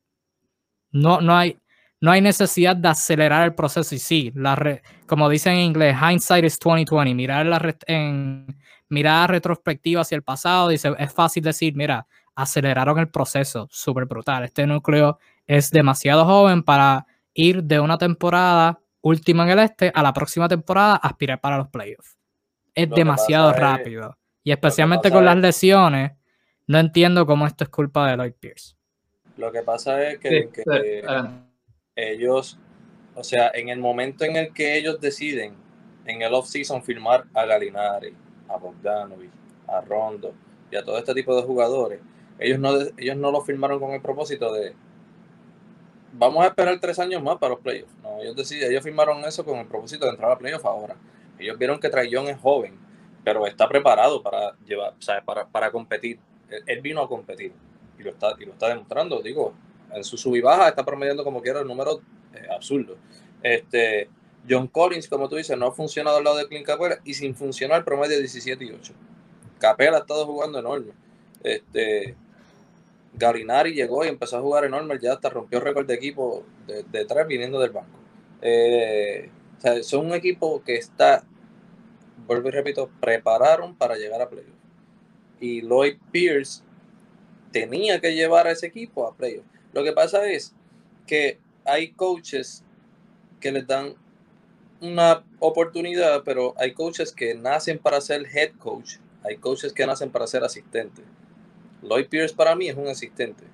no, 0.93 1.21
no 1.21 1.37
hay, 1.37 1.59
no 2.03 2.11
hay 2.11 2.21
necesidad 2.21 2.75
de 2.75 2.89
acelerar 2.89 3.45
el 3.45 3.55
proceso. 3.55 3.95
Y 3.95 4.01
sí, 4.01 4.33
la 4.35 4.81
como 5.07 5.29
dicen 5.29 5.53
en 5.55 5.61
inglés, 5.61 5.97
hindsight 5.97 6.45
is 6.45 6.59
2020. 6.59 7.15
Mirar 7.15 7.47
la 7.47 7.77
en 7.87 8.57
mirar 8.89 9.31
retrospectiva 9.31 10.01
hacia 10.01 10.17
el 10.17 10.23
pasado, 10.23 10.69
dice, 10.69 10.93
es 10.99 11.13
fácil 11.13 11.45
decir, 11.45 11.77
mira, 11.77 12.09
aceleraron 12.35 12.99
el 12.99 13.09
proceso, 13.09 13.69
súper 13.71 14.07
brutal. 14.07 14.43
Este 14.43 14.67
núcleo 14.67 15.21
es 15.47 15.71
demasiado 15.71 16.25
joven 16.25 16.65
para 16.65 17.07
ir 17.35 17.63
de 17.63 17.79
una 17.79 17.97
temporada 17.97 18.81
última 19.01 19.45
en 19.45 19.51
el 19.51 19.59
este 19.61 19.93
a 19.95 20.03
la 20.03 20.13
próxima 20.13 20.49
temporada 20.49 20.97
aspirar 20.97 21.41
para 21.41 21.57
los 21.57 21.69
playoffs. 21.69 22.19
Es 22.75 22.91
demasiado 22.91 23.53
rápido. 23.53 24.19
y 24.43 24.51
especialmente 24.51 25.09
con 25.13 25.25
las 25.25 25.37
lesiones, 25.37 26.13
no 26.67 26.79
entiendo 26.79 27.25
cómo 27.27 27.47
esto 27.47 27.63
es 27.63 27.71
culpa 27.71 28.11
de 28.11 28.17
Lloyd 28.17 28.35
Pierce. 28.41 28.75
Lo 29.37 29.53
que 29.53 29.63
pasa 29.63 30.03
es 30.03 30.19
que 30.19 30.51
ellos, 31.97 32.59
o 33.15 33.25
sea, 33.25 33.51
en 33.55 33.69
el 33.69 33.79
momento 33.79 34.25
en 34.25 34.37
el 34.37 34.53
que 34.53 34.77
ellos 34.77 35.01
deciden 35.01 35.55
en 36.05 36.23
el 36.23 36.35
off-season 36.35 36.83
firmar 36.83 37.25
a 37.35 37.45
Galinari, 37.45 38.15
a 38.49 38.57
Bogdanovic, 38.57 39.31
a 39.69 39.81
Rondo 39.81 40.35
y 40.71 40.77
a 40.77 40.85
todo 40.85 40.99
este 40.99 41.15
tipo 41.15 41.37
de 41.37 41.43
jugadores, 41.43 42.01
ellos 42.39 42.59
no, 42.59 42.73
ellos 42.97 43.17
no 43.17 43.31
lo 43.31 43.43
firmaron 43.43 43.79
con 43.79 43.93
el 43.93 44.01
propósito 44.01 44.53
de 44.53 44.75
vamos 46.13 46.45
a 46.45 46.49
esperar 46.49 46.79
tres 46.81 46.99
años 46.99 47.23
más 47.23 47.39
para 47.39 47.55
los 47.55 47.61
playoffs. 47.61 47.93
No, 48.03 48.21
ellos 48.21 48.37
deciden, 48.37 48.71
ellos 48.71 48.83
firmaron 48.83 49.25
eso 49.25 49.45
con 49.45 49.59
el 49.59 49.66
propósito 49.66 50.05
de 50.07 50.12
entrar 50.12 50.31
a 50.31 50.38
playoffs 50.38 50.64
ahora. 50.64 50.97
Ellos 51.38 51.59
vieron 51.59 51.81
que 51.81 51.88
Trae 51.88 52.09
es 52.09 52.40
joven, 52.40 52.79
pero 53.25 53.47
está 53.47 53.69
preparado 53.69 54.23
para 54.23 54.55
llevar, 54.66 54.95
o 54.99 55.03
sea, 55.03 55.23
para, 55.23 55.47
para 55.47 55.71
competir. 55.71 56.19
Él, 56.66 56.83
vino 56.83 57.01
a 57.01 57.09
competir 57.09 57.53
y 57.99 58.03
lo 58.03 58.11
está, 58.11 58.35
y 58.38 58.45
lo 58.45 58.53
está 58.53 58.69
demostrando. 58.69 59.23
Digo, 59.23 59.55
en 59.94 60.05
su 60.05 60.16
sub 60.16 60.35
y 60.37 60.40
baja 60.40 60.68
está 60.68 60.85
promediando 60.85 61.24
como 61.24 61.42
quiera 61.42 61.61
el 61.61 61.66
número 61.66 62.00
eh, 62.35 62.46
absurdo. 62.55 62.96
Este, 63.42 64.09
John 64.48 64.66
Collins, 64.68 65.09
como 65.09 65.28
tú 65.28 65.37
dices, 65.37 65.57
no 65.57 65.66
ha 65.66 65.72
funcionado 65.72 66.18
al 66.18 66.24
lado 66.24 66.37
de 66.37 66.48
Clint 66.48 66.66
Capela 66.66 66.98
y 67.05 67.14
sin 67.14 67.35
funcionar 67.35 67.85
promedio 67.85 68.18
17 68.18 68.64
y 68.64 68.70
8. 68.70 68.92
Capela 69.59 69.98
ha 69.98 70.00
estado 70.00 70.26
jugando 70.26 70.59
enorme. 70.59 70.92
Este, 71.42 72.16
Garinari 73.14 73.74
llegó 73.74 74.05
y 74.05 74.09
empezó 74.09 74.38
a 74.38 74.40
jugar 74.40 74.64
enorme, 74.64 74.98
ya 75.00 75.12
hasta 75.12 75.28
rompió 75.28 75.61
récord 75.61 75.87
de 75.87 75.94
equipo 75.94 76.44
de, 76.66 77.05
tres 77.05 77.26
viniendo 77.26 77.61
del 77.61 77.70
banco. 77.70 77.98
Eh, 78.40 79.31
o 79.59 79.61
sea, 79.61 79.83
son 79.83 80.07
un 80.07 80.14
equipo 80.14 80.62
que 80.64 80.76
está, 80.76 81.24
vuelvo 82.26 82.48
y 82.48 82.52
repito, 82.52 82.90
prepararon 83.00 83.76
para 83.76 83.96
llegar 83.96 84.22
a 84.22 84.28
playoff. 84.28 84.48
Y 85.40 85.61
Lloyd 85.61 85.98
Pierce 86.11 86.62
tenía 87.52 88.00
que 88.00 88.14
llevar 88.14 88.46
a 88.46 88.52
ese 88.52 88.66
equipo 88.66 89.07
a 89.07 89.14
playoff. 89.14 89.44
Lo 89.73 89.83
que 89.85 89.93
pasa 89.93 90.27
es 90.29 90.55
que 91.07 91.39
hay 91.65 91.93
coaches 91.93 92.65
que 93.41 93.53
les 93.53 93.67
dan 93.67 93.95
una 94.81 95.25
oportunidad, 95.39 96.23
pero 96.25 96.55
hay 96.59 96.73
coaches 96.73 97.13
que 97.13 97.35
nacen 97.35 97.79
para 97.79 98.01
ser 98.01 98.27
head 98.27 98.53
coach, 98.59 98.97
hay 99.25 99.37
coaches 99.37 99.73
que 99.73 99.87
nacen 99.87 100.11
para 100.11 100.27
ser 100.27 100.45
asistente. 100.45 101.03
Lloyd 101.83 102.09
Pierce 102.09 102.35
para 102.35 102.55
mí 102.55 102.69
es 102.69 102.77
un 102.77 102.89
asistente, 102.89 103.45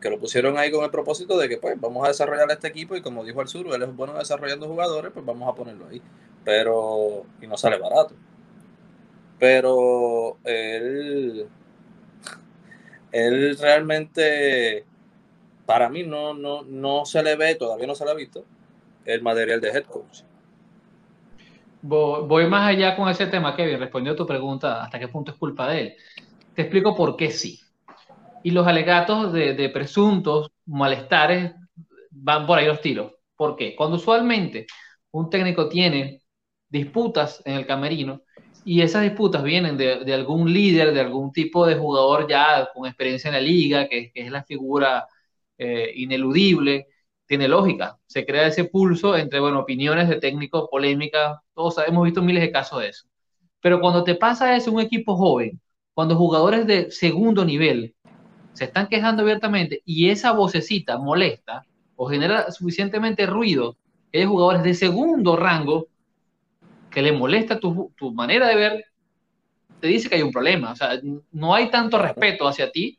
que 0.00 0.10
lo 0.10 0.18
pusieron 0.18 0.58
ahí 0.58 0.70
con 0.70 0.84
el 0.84 0.90
propósito 0.90 1.38
de 1.38 1.48
que 1.48 1.58
pues 1.58 1.78
vamos 1.80 2.04
a 2.04 2.08
desarrollar 2.08 2.50
este 2.50 2.68
equipo 2.68 2.96
y 2.96 3.02
como 3.02 3.24
dijo 3.24 3.40
el 3.42 3.48
sur, 3.48 3.66
él 3.74 3.82
es 3.82 3.94
bueno 3.94 4.14
desarrollando 4.14 4.66
jugadores, 4.66 5.12
pues 5.12 5.24
vamos 5.24 5.48
a 5.48 5.54
ponerlo 5.54 5.86
ahí. 5.88 6.02
Pero, 6.44 7.26
y 7.42 7.46
no 7.46 7.56
sale 7.56 7.76
barato. 7.78 8.14
Pero 9.38 10.38
él, 10.44 11.48
él 13.10 13.58
realmente 13.58 14.84
para 15.66 15.88
mí 15.88 16.04
no, 16.04 16.32
no, 16.32 16.62
no 16.62 17.04
se 17.04 17.22
le 17.22 17.36
ve, 17.36 17.56
todavía 17.56 17.88
no 17.88 17.94
se 17.94 18.04
le 18.04 18.12
ha 18.12 18.14
visto 18.14 18.44
el 19.04 19.20
material 19.20 19.60
de 19.60 19.68
head 19.68 19.84
coach. 19.84 20.20
Voy 21.82 22.46
más 22.46 22.68
allá 22.68 22.96
con 22.96 23.08
ese 23.08 23.26
tema, 23.26 23.54
Kevin, 23.54 23.78
respondiendo 23.78 24.14
a 24.14 24.24
tu 24.24 24.26
pregunta, 24.26 24.82
¿hasta 24.82 24.98
qué 24.98 25.08
punto 25.08 25.32
es 25.32 25.38
culpa 25.38 25.68
de 25.68 25.80
él? 25.80 25.94
Te 26.54 26.62
explico 26.62 26.96
por 26.96 27.16
qué 27.16 27.30
sí. 27.30 27.60
Y 28.42 28.50
los 28.50 28.66
alegatos 28.66 29.32
de, 29.32 29.68
presuntos 29.72 30.50
malestares 30.64 31.52
van 32.10 32.46
por 32.46 32.58
ahí 32.58 32.66
los 32.66 32.80
tiros. 32.80 33.12
¿Por 33.36 33.56
qué? 33.56 33.76
Cuando 33.76 33.96
usualmente 33.96 34.66
un 35.10 35.30
técnico 35.30 35.68
tiene 35.68 36.22
disputas 36.68 37.42
en 37.44 37.54
el 37.54 37.66
camerino 37.66 38.22
y 38.64 38.80
esas 38.82 39.02
disputas 39.02 39.42
vienen 39.42 39.76
de, 39.76 40.04
de, 40.04 40.14
algún 40.14 40.52
líder, 40.52 40.92
de 40.92 41.00
algún 41.00 41.30
tipo 41.30 41.66
de 41.66 41.76
jugador 41.76 42.26
ya 42.28 42.68
con 42.74 42.86
experiencia 42.86 43.28
en 43.28 43.34
la 43.34 43.40
liga, 43.40 43.88
que 43.88 44.10
es 44.14 44.30
la 44.30 44.42
figura 44.42 45.06
eh, 45.58 45.92
ineludible, 45.94 46.88
tiene 47.26 47.48
lógica. 47.48 47.98
Se 48.06 48.24
crea 48.24 48.46
ese 48.46 48.64
pulso 48.64 49.16
entre, 49.16 49.40
bueno, 49.40 49.60
opiniones 49.60 50.08
de 50.08 50.20
técnicos, 50.20 50.68
polémicas, 50.70 51.38
todos 51.54 51.76
hemos 51.86 52.04
visto 52.04 52.22
miles 52.22 52.42
de 52.42 52.52
casos 52.52 52.80
de 52.80 52.88
eso. 52.88 53.06
Pero 53.60 53.80
cuando 53.80 54.04
te 54.04 54.14
pasa 54.14 54.56
eso 54.56 54.72
un 54.72 54.80
equipo 54.80 55.16
joven, 55.16 55.60
cuando 55.94 56.16
jugadores 56.16 56.66
de 56.66 56.90
segundo 56.90 57.44
nivel 57.44 57.94
se 58.52 58.64
están 58.64 58.86
quejando 58.88 59.22
abiertamente 59.22 59.82
y 59.84 60.10
esa 60.10 60.32
vocecita 60.32 60.98
molesta 60.98 61.62
o 61.96 62.06
genera 62.06 62.50
suficientemente 62.52 63.26
ruido, 63.26 63.76
que 64.12 64.20
hay 64.20 64.24
jugadores 64.26 64.62
de 64.62 64.74
segundo 64.74 65.36
rango 65.36 65.88
que 66.90 67.02
le 67.02 67.12
molesta 67.12 67.58
tu, 67.58 67.92
tu 67.96 68.12
manera 68.12 68.46
de 68.48 68.56
ver, 68.56 68.84
te 69.80 69.88
dice 69.88 70.08
que 70.08 70.14
hay 70.14 70.22
un 70.22 70.32
problema. 70.32 70.72
O 70.72 70.76
sea, 70.76 71.00
no 71.32 71.54
hay 71.54 71.70
tanto 71.70 71.98
respeto 71.98 72.46
hacia 72.46 72.70
ti 72.70 72.98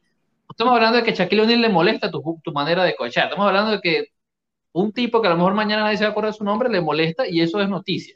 estamos 0.49 0.73
hablando 0.73 0.97
de 0.97 1.03
que 1.03 1.13
Shaquille 1.13 1.41
O'Neal 1.41 1.61
le 1.61 1.69
molesta 1.69 2.11
tu, 2.11 2.39
tu 2.43 2.51
manera 2.51 2.83
de 2.83 2.95
coachar. 2.95 3.25
Estamos 3.25 3.47
hablando 3.47 3.71
de 3.71 3.81
que 3.81 4.05
un 4.73 4.93
tipo 4.93 5.21
que 5.21 5.27
a 5.27 5.31
lo 5.31 5.37
mejor 5.37 5.53
mañana 5.53 5.83
nadie 5.83 5.97
se 5.97 6.03
va 6.03 6.09
a 6.09 6.11
acordar 6.11 6.31
de 6.31 6.37
su 6.37 6.43
nombre 6.43 6.69
le 6.69 6.81
molesta 6.81 7.27
y 7.27 7.41
eso 7.41 7.61
es 7.61 7.69
noticia. 7.69 8.15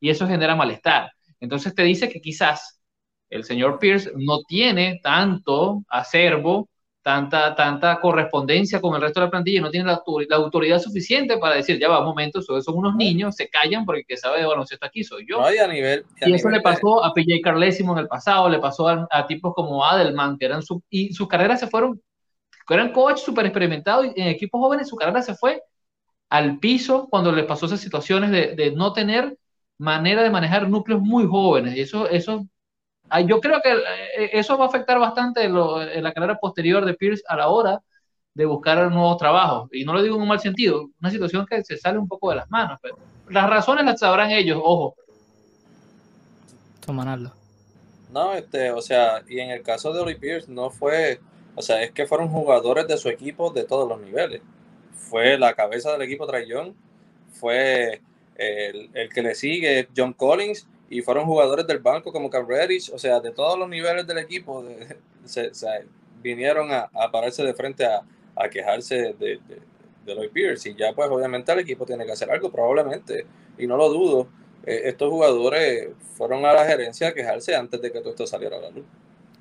Y 0.00 0.10
eso 0.10 0.26
genera 0.26 0.54
malestar. 0.54 1.10
Entonces 1.40 1.74
te 1.74 1.82
dice 1.82 2.08
que 2.08 2.20
quizás 2.20 2.80
el 3.30 3.44
señor 3.44 3.78
Pierce 3.78 4.12
no 4.16 4.40
tiene 4.46 5.00
tanto 5.02 5.82
acervo 5.88 6.68
tanta, 7.06 7.54
tanta 7.54 8.00
correspondencia 8.00 8.80
con 8.80 8.96
el 8.96 9.00
resto 9.00 9.20
de 9.20 9.26
la 9.26 9.30
plantilla, 9.30 9.60
no 9.60 9.70
tiene 9.70 9.86
la, 9.86 10.02
autoridad 10.34 10.80
suficiente 10.80 11.38
para 11.38 11.54
decir, 11.54 11.78
ya 11.78 11.88
va, 11.88 12.00
un 12.00 12.06
momento, 12.06 12.42
son 12.42 12.62
unos 12.66 12.96
niños, 12.96 13.36
se 13.36 13.48
callan 13.48 13.84
porque 13.84 14.00
el 14.00 14.06
que 14.06 14.16
sabe 14.16 14.40
de 14.40 14.46
baloncesto 14.46 14.84
aquí 14.84 15.04
soy 15.04 15.24
yo. 15.24 15.40
a 15.40 15.68
nivel, 15.68 16.04
y, 16.20 16.34
eso 16.34 16.48
le 16.48 16.60
pasó 16.60 17.04
a 17.04 17.14
PJ 17.14 17.40
Carlesimo 17.44 17.92
en 17.92 18.00
el 18.00 18.08
pasado, 18.08 18.48
le 18.48 18.58
pasó 18.58 18.88
a, 18.88 19.26
tipos 19.28 19.54
como 19.54 19.84
Adelman, 19.84 20.36
que 20.36 20.46
eran 20.46 20.62
su, 20.62 20.82
y 20.90 21.12
sus 21.12 21.28
carreras 21.28 21.60
se 21.60 21.68
fueron, 21.68 22.02
eran 22.68 22.90
coach 22.90 23.18
súper 23.18 23.46
experimentados, 23.46 24.06
y 24.06 24.20
en 24.20 24.26
equipos 24.26 24.60
jóvenes 24.60 24.88
su 24.88 24.96
carrera 24.96 25.22
se 25.22 25.36
fue 25.36 25.62
al 26.28 26.58
piso 26.58 27.06
cuando 27.08 27.30
les 27.30 27.44
pasó 27.44 27.66
esas 27.66 27.80
situaciones 27.80 28.32
de, 28.32 28.56
de 28.56 28.72
no 28.72 28.92
tener 28.92 29.38
manera 29.78 30.24
de 30.24 30.30
manejar 30.30 30.68
núcleos 30.68 31.00
muy 31.00 31.24
jóvenes, 31.24 31.76
y 31.76 31.82
eso, 31.82 32.08
eso 32.08 32.48
yo 33.26 33.40
creo 33.40 33.60
que 33.62 33.72
eh, 33.72 34.30
eso 34.32 34.58
va 34.58 34.66
a 34.66 34.68
afectar 34.68 34.98
bastante 34.98 35.44
en 35.44 36.02
la 36.02 36.12
carrera 36.12 36.38
posterior 36.38 36.84
de 36.84 36.94
Pierce 36.94 37.22
a 37.28 37.36
la 37.36 37.48
hora 37.48 37.80
de 38.34 38.44
buscar 38.44 38.90
nuevos 38.90 39.16
trabajos. 39.16 39.68
Y 39.72 39.84
no 39.84 39.94
lo 39.94 40.02
digo 40.02 40.16
en 40.16 40.22
un 40.22 40.28
mal 40.28 40.40
sentido, 40.40 40.90
una 41.00 41.10
situación 41.10 41.46
que 41.46 41.64
se 41.64 41.78
sale 41.78 41.98
un 41.98 42.06
poco 42.06 42.30
de 42.30 42.36
las 42.36 42.50
manos. 42.50 42.78
Pero 42.82 42.98
las 43.30 43.48
razones 43.48 43.84
las 43.84 44.00
sabrán 44.00 44.30
ellos, 44.30 44.60
ojo. 44.62 44.94
Tomanarlo. 46.84 47.32
No, 48.12 48.34
este, 48.34 48.70
o 48.70 48.82
sea, 48.82 49.22
y 49.28 49.40
en 49.40 49.50
el 49.50 49.62
caso 49.62 49.92
de 49.92 50.00
Oli 50.00 50.16
Pierce 50.16 50.50
no 50.50 50.70
fue, 50.70 51.20
o 51.54 51.62
sea, 51.62 51.82
es 51.82 51.92
que 51.92 52.06
fueron 52.06 52.28
jugadores 52.28 52.86
de 52.86 52.98
su 52.98 53.08
equipo 53.08 53.50
de 53.50 53.64
todos 53.64 53.88
los 53.88 54.00
niveles. 54.00 54.42
Fue 54.92 55.38
la 55.38 55.54
cabeza 55.54 55.92
del 55.92 56.02
equipo 56.02 56.26
Young, 56.46 56.74
fue 57.32 58.02
el, 58.36 58.90
el, 58.94 59.08
que 59.08 59.22
le 59.22 59.34
sigue 59.34 59.88
John 59.96 60.12
Collins 60.12 60.66
y 60.88 61.02
fueron 61.02 61.26
jugadores 61.26 61.66
del 61.66 61.78
banco 61.78 62.12
como 62.12 62.30
Cam 62.30 62.46
Reddish, 62.46 62.90
o 62.92 62.98
sea, 62.98 63.20
de 63.20 63.32
todos 63.32 63.58
los 63.58 63.68
niveles 63.68 64.06
del 64.06 64.18
equipo 64.18 64.64
se, 65.24 65.50
vinieron 66.22 66.72
a, 66.72 66.88
pararse 67.10 67.42
de 67.42 67.54
frente 67.54 67.84
a, 67.84 68.02
quejarse 68.50 69.14
de, 69.14 69.40
de, 69.48 69.60
de 70.04 70.14
Lloyd 70.14 70.30
Pierce 70.30 70.68
y 70.68 70.74
ya 70.74 70.92
pues 70.94 71.08
obviamente 71.10 71.50
el 71.52 71.60
equipo 71.60 71.86
tiene 71.86 72.04
que 72.04 72.12
hacer 72.12 72.30
algo 72.30 72.52
probablemente 72.52 73.26
y 73.56 73.66
no 73.66 73.76
lo 73.76 73.88
dudo 73.88 74.28
eh, 74.66 74.88
estos 74.88 75.08
jugadores 75.08 75.90
fueron 76.16 76.44
a 76.44 76.52
la 76.52 76.66
gerencia 76.66 77.08
a 77.08 77.14
quejarse 77.14 77.54
antes 77.54 77.80
de 77.80 77.92
que 77.92 78.00
todo 78.00 78.10
esto 78.10 78.26
saliera 78.26 78.56
a 78.56 78.60
la 78.60 78.70
luz. 78.70 78.84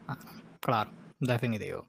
Ah, 0.08 0.18
claro, 0.60 0.92
definitivo. 1.20 1.88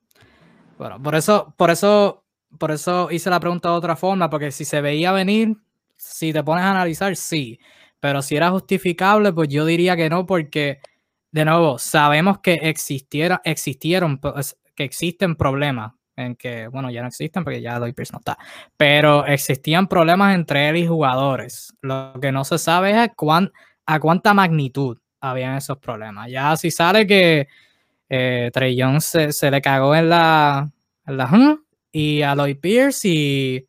Bueno, 0.79 1.03
por 1.03 1.15
eso, 1.15 1.53
por 1.57 1.71
eso, 1.71 2.25
por 2.59 2.71
eso 2.71 3.11
hice 3.11 3.29
la 3.29 3.39
pregunta 3.39 3.69
de 3.69 3.77
otra 3.77 3.95
forma, 3.95 4.31
porque 4.31 4.51
si 4.51 4.65
se 4.65 4.81
veía 4.81 5.13
venir, 5.13 5.55
si 5.97 6.33
te 6.33 6.43
pones 6.43 6.65
a 6.65 6.71
analizar, 6.71 7.15
sí. 7.15 7.61
Pero 8.01 8.23
si 8.23 8.37
era 8.37 8.51
justificable, 8.51 9.33
pues 9.33 9.49
yo 9.49 9.65
diría 9.65 9.97
que 9.97 10.11
no, 10.11 10.27
porque, 10.27 10.81
de 11.33 11.45
nuevo, 11.45 11.79
sabemos 11.79 12.39
que 12.41 12.55
existiera, 12.55 13.41
existieron, 13.45 14.19
pues, 14.19 14.57
que 14.75 14.85
existen 14.85 15.37
problemas 15.37 15.93
en 16.17 16.35
que, 16.35 16.69
bueno, 16.69 16.91
ya 16.91 17.03
no 17.03 17.09
existen 17.09 17.45
porque 17.45 17.61
ya 17.61 17.79
Doy 17.79 17.93
Pierce 17.93 18.13
no 18.13 18.19
está, 18.19 18.39
pero 18.77 19.27
existían 19.27 19.87
problemas 19.87 20.35
entre 20.35 20.69
él 20.69 20.77
y 20.77 20.87
jugadores. 20.87 21.75
Lo 21.83 22.15
que 22.21 22.33
no 22.33 22.45
se 22.45 22.59
sabe 22.59 22.91
es 22.91 22.97
a, 22.97 23.09
cuán, 23.09 23.53
a 23.85 24.01
cuánta 24.01 24.33
magnitud 24.35 24.99
habían 25.21 25.57
esos 25.57 25.79
problemas. 25.79 26.31
Ya 26.31 26.57
si 26.57 26.71
sale 26.71 27.07
que 27.07 27.49
eh, 28.09 28.51
Trey 28.53 28.81
Jones 28.81 29.05
se, 29.05 29.51
le 29.51 29.61
cagó 29.61 29.95
en 29.95 30.09
la, 30.09 30.71
en 31.07 31.17
la 31.17 31.59
y 31.93 32.23
a 32.23 32.35
Lloyd 32.35 32.59
Pierce 32.61 33.09
y, 33.09 33.67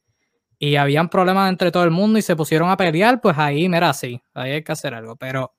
y 0.59 0.75
habían 0.75 1.09
problemas 1.09 1.49
entre 1.49 1.71
todo 1.71 1.83
el 1.83 1.91
mundo 1.91 2.17
y 2.17 2.21
se 2.21 2.35
pusieron 2.35 2.69
a 2.69 2.77
pelear, 2.77 3.21
pues 3.21 3.37
ahí, 3.37 3.69
mira, 3.69 3.93
sí, 3.93 4.21
ahí 4.33 4.51
hay 4.51 4.63
que 4.63 4.71
hacer 4.71 4.93
algo. 4.93 5.15
Pero 5.15 5.53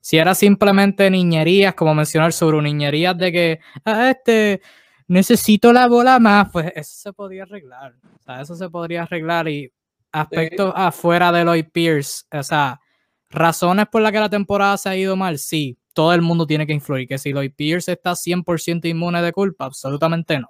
si 0.00 0.18
era 0.18 0.34
simplemente 0.34 1.10
niñerías, 1.10 1.74
como 1.74 1.94
mencionó 1.94 2.26
el 2.26 2.32
sur, 2.32 2.60
niñerías 2.62 3.16
de 3.18 3.32
que, 3.32 3.60
ah, 3.84 4.10
este, 4.10 4.62
necesito 5.08 5.72
la 5.72 5.88
bola 5.88 6.18
más, 6.18 6.48
pues 6.50 6.72
eso 6.74 6.92
se 6.94 7.12
podría 7.12 7.42
arreglar. 7.42 7.94
O 8.18 8.22
sea, 8.22 8.40
eso 8.40 8.54
se 8.56 8.70
podría 8.70 9.02
arreglar 9.02 9.48
y 9.48 9.70
aspectos 10.12 10.72
afuera 10.74 11.30
de 11.32 11.44
Lloyd 11.44 11.66
Pierce, 11.72 12.24
o 12.32 12.42
sea, 12.42 12.80
razones 13.28 13.86
por 13.88 14.02
las 14.02 14.12
que 14.12 14.20
la 14.20 14.28
temporada 14.28 14.76
se 14.76 14.88
ha 14.88 14.96
ido 14.96 15.16
mal, 15.16 15.38
sí, 15.38 15.78
todo 15.92 16.14
el 16.14 16.22
mundo 16.22 16.46
tiene 16.46 16.66
que 16.66 16.72
influir. 16.72 17.06
Que 17.06 17.18
si 17.18 17.32
Lloyd 17.32 17.52
Pierce 17.54 17.92
está 17.92 18.14
100% 18.14 18.88
inmune 18.88 19.20
de 19.22 19.32
culpa, 19.32 19.66
absolutamente 19.66 20.38
no. 20.38 20.48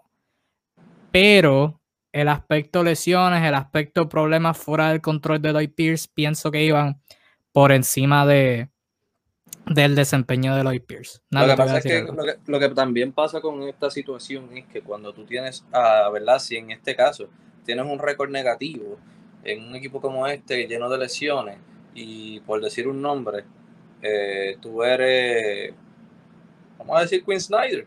Pero 1.11 1.80
el 2.13 2.29
aspecto 2.29 2.83
lesiones, 2.83 3.43
el 3.45 3.55
aspecto 3.55 4.09
problemas 4.09 4.59
fuera 4.59 4.91
del 4.91 5.01
control 5.01 5.41
de 5.41 5.53
Lloyd 5.53 5.71
Pierce, 5.75 6.09
pienso 6.13 6.51
que 6.51 6.65
iban 6.65 7.01
por 7.53 7.73
encima 7.73 8.27
de, 8.27 8.69
del 9.67 9.95
desempeño 9.95 10.57
de 10.57 10.65
Lloyd 10.65 10.83
Pierce. 10.83 11.21
lo 11.31 11.47
que 11.47 11.57
pasa 11.57 11.79
es 11.79 11.85
que 11.85 12.07
lo, 12.47 12.59
que 12.59 12.69
también 12.71 13.13
pasa 13.13 13.41
con 13.41 13.63
esta 13.63 13.91
situación 13.91 14.57
es 14.57 14.67
que 14.67 14.83
cuando 14.83 15.13
tú 15.13 15.25
tienes, 15.25 15.65
a 15.73 16.09
¿verdad? 16.11 16.39
Si 16.39 16.57
en 16.57 16.71
este 16.71 16.97
caso 16.97 17.29
tienes 17.65 17.87
un 17.87 17.99
récord 17.99 18.31
negativo 18.31 18.99
en 19.45 19.65
un 19.69 19.77
equipo 19.77 20.01
como 20.01 20.27
este 20.27 20.67
lleno 20.67 20.89
de 20.89 20.99
lesiones 20.99 21.59
y 21.95 22.41
por 22.41 22.61
decir 22.61 22.89
un 22.89 23.01
nombre, 23.01 23.45
eh, 24.03 24.57
tú 24.61 24.83
eres, 24.83 25.75
vamos 26.79 26.99
a 26.99 27.03
decir 27.03 27.25
Quinn 27.25 27.41
Snyder, 27.41 27.87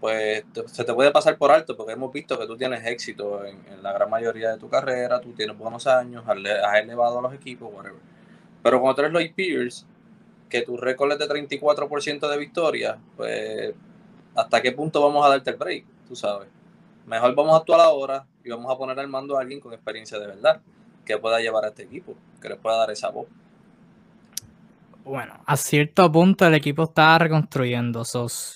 pues 0.00 0.44
se 0.66 0.84
te 0.84 0.94
puede 0.94 1.10
pasar 1.10 1.36
por 1.36 1.50
alto 1.50 1.76
porque 1.76 1.92
hemos 1.92 2.12
visto 2.12 2.38
que 2.38 2.46
tú 2.46 2.56
tienes 2.56 2.84
éxito 2.86 3.44
en, 3.44 3.82
la 3.82 3.92
gran 3.92 4.08
mayoría 4.08 4.50
de 4.50 4.58
tu 4.58 4.68
carrera, 4.68 5.20
tú 5.20 5.32
tienes 5.32 5.56
buenos 5.56 5.86
años, 5.86 6.24
has 6.26 6.80
elevado 6.80 7.18
a 7.18 7.22
los 7.22 7.34
equipos, 7.34 7.72
whatever. 7.72 8.00
Pero 8.62 8.80
cuando 8.80 9.02
eres 9.02 9.12
Lloyd 9.12 9.34
Pierce, 9.34 9.84
que 10.48 10.62
tu 10.62 10.76
récord 10.76 11.12
es 11.12 11.18
de 11.18 11.28
34% 11.28 12.28
de 12.28 12.38
victoria, 12.38 12.98
pues 13.16 13.74
hasta 14.34 14.62
qué 14.62 14.72
punto 14.72 15.02
vamos 15.02 15.24
a 15.26 15.30
darte 15.30 15.50
el 15.50 15.56
break, 15.56 15.84
tú 16.06 16.14
sabes. 16.14 16.48
Mejor 17.06 17.34
vamos 17.34 17.54
a 17.54 17.58
actuar 17.58 17.80
ahora 17.80 18.26
y 18.44 18.50
vamos 18.50 18.70
a 18.70 18.76
poner 18.76 18.98
al 18.98 19.08
mando 19.08 19.36
a 19.36 19.40
alguien 19.40 19.60
con 19.60 19.72
experiencia 19.72 20.18
de 20.18 20.26
verdad, 20.26 20.60
que 21.04 21.18
pueda 21.18 21.40
llevar 21.40 21.64
a 21.64 21.68
este 21.68 21.84
equipo, 21.84 22.14
que 22.40 22.48
le 22.48 22.56
pueda 22.56 22.76
dar 22.76 22.90
esa 22.90 23.10
voz. 23.10 23.26
Bueno, 25.08 25.40
a 25.46 25.56
cierto 25.56 26.12
punto 26.12 26.46
el 26.46 26.52
equipo 26.52 26.84
está 26.84 27.16
reconstruyendo. 27.16 28.02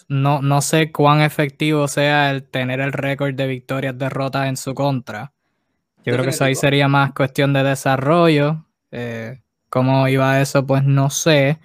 no, 0.09 0.43
no 0.43 0.61
sé 0.61 0.93
cuán 0.93 1.23
efectivo 1.23 1.89
sea 1.89 2.31
el 2.31 2.45
tener 2.45 2.81
el 2.81 2.93
récord 2.93 3.35
de 3.35 3.47
victorias, 3.47 3.97
derrotas 3.97 4.49
en 4.49 4.59
su 4.59 4.75
contra. 4.75 5.33
Yo 6.05 6.13
creo 6.13 6.25
que 6.25 6.31
eso 6.31 6.45
ahí 6.45 6.55
sería 6.55 6.89
más 6.89 7.15
cuestión 7.15 7.55
de 7.55 7.63
desarrollo. 7.63 8.67
Eh, 8.91 9.41
¿Cómo 9.71 10.07
iba 10.09 10.43
eso? 10.43 10.67
Pues 10.67 10.85
no 10.85 11.09
sé. 11.09 11.59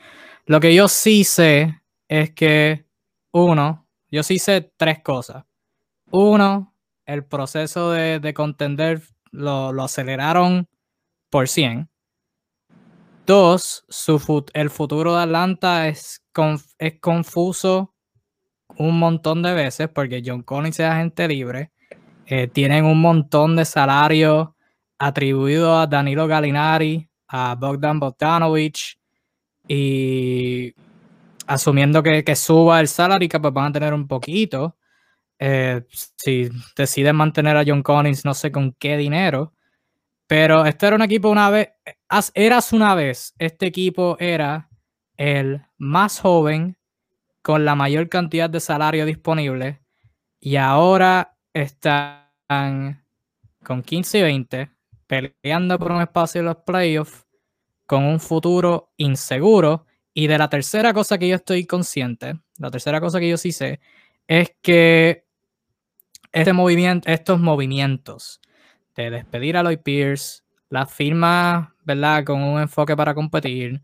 Lo 0.46 0.62
que 0.62 0.74
yo 0.74 0.88
sí 0.88 1.26
sé 1.26 1.82
es 2.08 2.32
que, 2.32 2.86
uno, 3.32 3.86
yo 4.10 4.24
sí 4.24 4.40
sé 4.40 4.72
tres 4.78 5.00
cosas. 5.04 5.44
Uno, 6.12 6.74
el 7.06 7.26
proceso 7.26 7.92
de, 7.92 8.34
contender 8.34 9.02
lo, 9.32 9.84
aceleraron 9.84 10.70
por 11.30 11.50
100. 11.50 11.90
Dos, 13.28 13.84
su 13.90 14.46
el 14.54 14.70
futuro 14.70 15.14
de 15.18 15.24
Atlanta 15.24 15.90
es, 15.90 16.24
es 16.80 17.00
confuso 17.02 17.94
un 18.78 18.98
montón 18.98 19.44
de 19.44 19.54
veces 19.54 19.90
porque 19.90 20.24
John 20.26 20.44
Collins 20.44 20.80
es 20.80 20.86
agente 20.86 21.28
libre. 21.28 21.74
Eh, 22.26 22.48
tienen 22.48 22.86
un 22.86 23.02
montón 23.02 23.58
de 23.58 23.66
salarios 23.66 24.48
atribuidos 24.98 25.78
a 25.78 25.88
Danilo 25.88 26.26
Gallinari, 26.26 27.10
a 27.28 27.56
Bogdan 27.56 28.00
Bogdanovich 28.00 28.98
y 29.68 30.74
asumiendo 31.48 32.02
que, 32.02 32.24
suba 32.34 32.80
el 32.80 32.88
salary 32.88 33.28
que 33.28 33.42
pues 33.42 33.54
van 33.54 33.66
a 33.66 33.72
tener 33.74 33.94
un 33.94 34.08
poquito. 34.08 34.78
Eh, 35.38 35.84
si 35.90 36.50
deciden 36.78 37.18
mantener 37.18 37.58
a 37.58 37.66
John 37.68 37.84
Collins, 37.84 38.24
no 38.24 38.34
sé 38.34 38.54
con 38.54 38.72
qué 38.80 38.96
dinero. 38.96 39.54
Pero 40.28 40.66
este 40.66 40.88
era 40.88 40.96
un 40.96 41.02
equipo 41.02 41.30
una 41.30 41.50
vez, 41.50 41.70
eras 42.34 42.74
una 42.74 42.96
vez, 42.96 43.34
este 43.40 43.66
equipo 43.66 44.18
era 44.20 44.70
el 45.16 45.62
más 45.78 46.20
joven 46.20 46.78
con 47.42 47.64
la 47.64 47.76
mayor 47.76 48.10
cantidad 48.10 48.50
de 48.50 48.60
salario 48.60 49.06
disponible 49.06 49.82
y 50.40 50.58
ahora 50.58 51.38
están 51.54 53.06
con 53.64 53.82
15 53.82 54.20
y 54.20 54.22
20 54.22 54.72
peleando 55.08 55.80
por 55.80 55.94
un 55.94 56.02
espacio 56.02 56.40
en 56.40 56.46
los 56.46 56.58
playoffs 56.58 57.26
con 57.86 58.04
un 58.04 58.20
futuro 58.20 58.92
inseguro. 58.98 59.86
Y 60.14 60.28
de 60.28 60.38
la 60.38 60.50
tercera 60.50 60.94
cosa 60.94 61.18
que 61.18 61.28
yo 61.28 61.36
estoy 61.36 61.66
consciente, 61.66 62.40
la 62.58 62.72
tercera 62.72 63.00
cosa 63.00 63.20
que 63.20 63.30
yo 63.30 63.38
sí 63.38 63.52
sé, 63.52 63.80
es 64.28 64.52
que 64.62 65.26
este 66.32 66.54
movimiento, 66.54 67.08
estos 67.10 67.40
movimientos 67.40 68.42
de 69.04 69.12
despedir 69.12 69.58
a 69.58 69.64
Lloyd 69.64 69.80
Pierce, 69.80 70.42
la 70.70 70.86
firma, 70.86 71.76
¿verdad? 71.84 72.24
Con 72.26 72.44
un 72.44 72.62
enfoque 72.62 72.96
para 72.96 73.14
competir, 73.14 73.82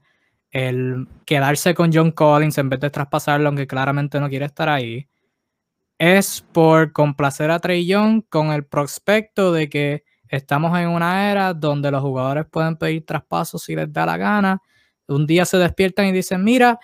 el 0.52 1.08
quedarse 1.26 1.74
con 1.74 1.92
John 1.94 2.12
Collins 2.12 2.58
en 2.58 2.70
vez 2.70 2.80
de 2.80 2.90
traspasarlo, 2.90 3.48
aunque 3.48 3.68
claramente 3.68 4.20
no 4.20 4.30
quiere 4.30 4.46
estar 4.46 4.70
ahí, 4.70 5.08
es 5.98 6.46
por 6.52 6.92
complacer 6.92 7.52
a 7.52 7.60
Trey 7.60 7.86
Young 7.86 8.24
con 8.30 8.52
el 8.52 8.66
prospecto 8.66 9.52
de 9.54 9.70
que 9.70 10.04
Estamos 10.34 10.76
en 10.80 10.90
una 10.90 11.30
era 11.30 11.54
donde 11.54 11.92
los 11.92 12.02
jugadores 12.02 12.48
pueden 12.50 12.76
pedir 12.76 13.06
traspasos 13.06 13.62
si 13.62 13.76
les 13.76 13.94
da 13.94 14.04
la 14.04 14.18
gana. 14.18 14.64
Un 15.08 15.28
día 15.28 15.46
se 15.46 15.58
despiertan 15.58 16.08
y 16.08 16.12
dicen, 16.12 16.44
mira, 16.44 16.80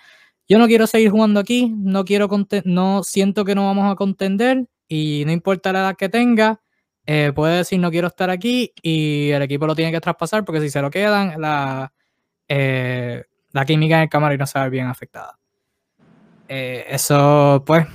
yo 0.47 0.59
no 0.59 0.67
quiero 0.67 0.85
seguir 0.85 1.09
jugando 1.09 1.39
aquí, 1.39 1.73
no 1.75 2.05
quiero 2.05 2.29
no 2.65 3.01
siento 3.01 3.45
que 3.45 3.55
no 3.55 3.65
vamos 3.65 3.91
a 3.91 3.95
contender 3.95 4.67
y 4.87 5.23
no 5.25 5.31
importa 5.31 5.73
la 5.73 5.79
edad 5.79 5.95
que 5.97 6.09
tenga, 6.09 6.61
eh, 7.12 7.34
puede 7.34 7.58
decir 7.58 7.80
no 7.80 7.89
quiero 7.89 8.06
estar 8.06 8.30
aquí 8.30 8.72
y 8.84 9.32
el 9.32 9.41
equipo 9.41 9.65
lo 9.65 9.74
tiene 9.74 9.91
que 9.91 10.00
traspasar 10.00 10.45
porque 10.45 10.62
si 10.62 10.69
se 10.69 10.80
lo 10.80 10.91
quedan, 10.91 11.41
la, 11.41 11.91
eh, 12.48 13.24
la 13.52 13.65
química 13.65 13.95
en 13.95 14.04
el 14.04 14.10
camarín 14.10 14.38
no 14.38 14.45
se 14.45 14.60
va 14.60 14.62
a 14.62 14.65
ver 14.65 14.74
bien 14.74 14.86
afectada. 14.86 15.39
Eh, 16.48 16.86
eso, 16.88 17.63
pues, 17.65 17.88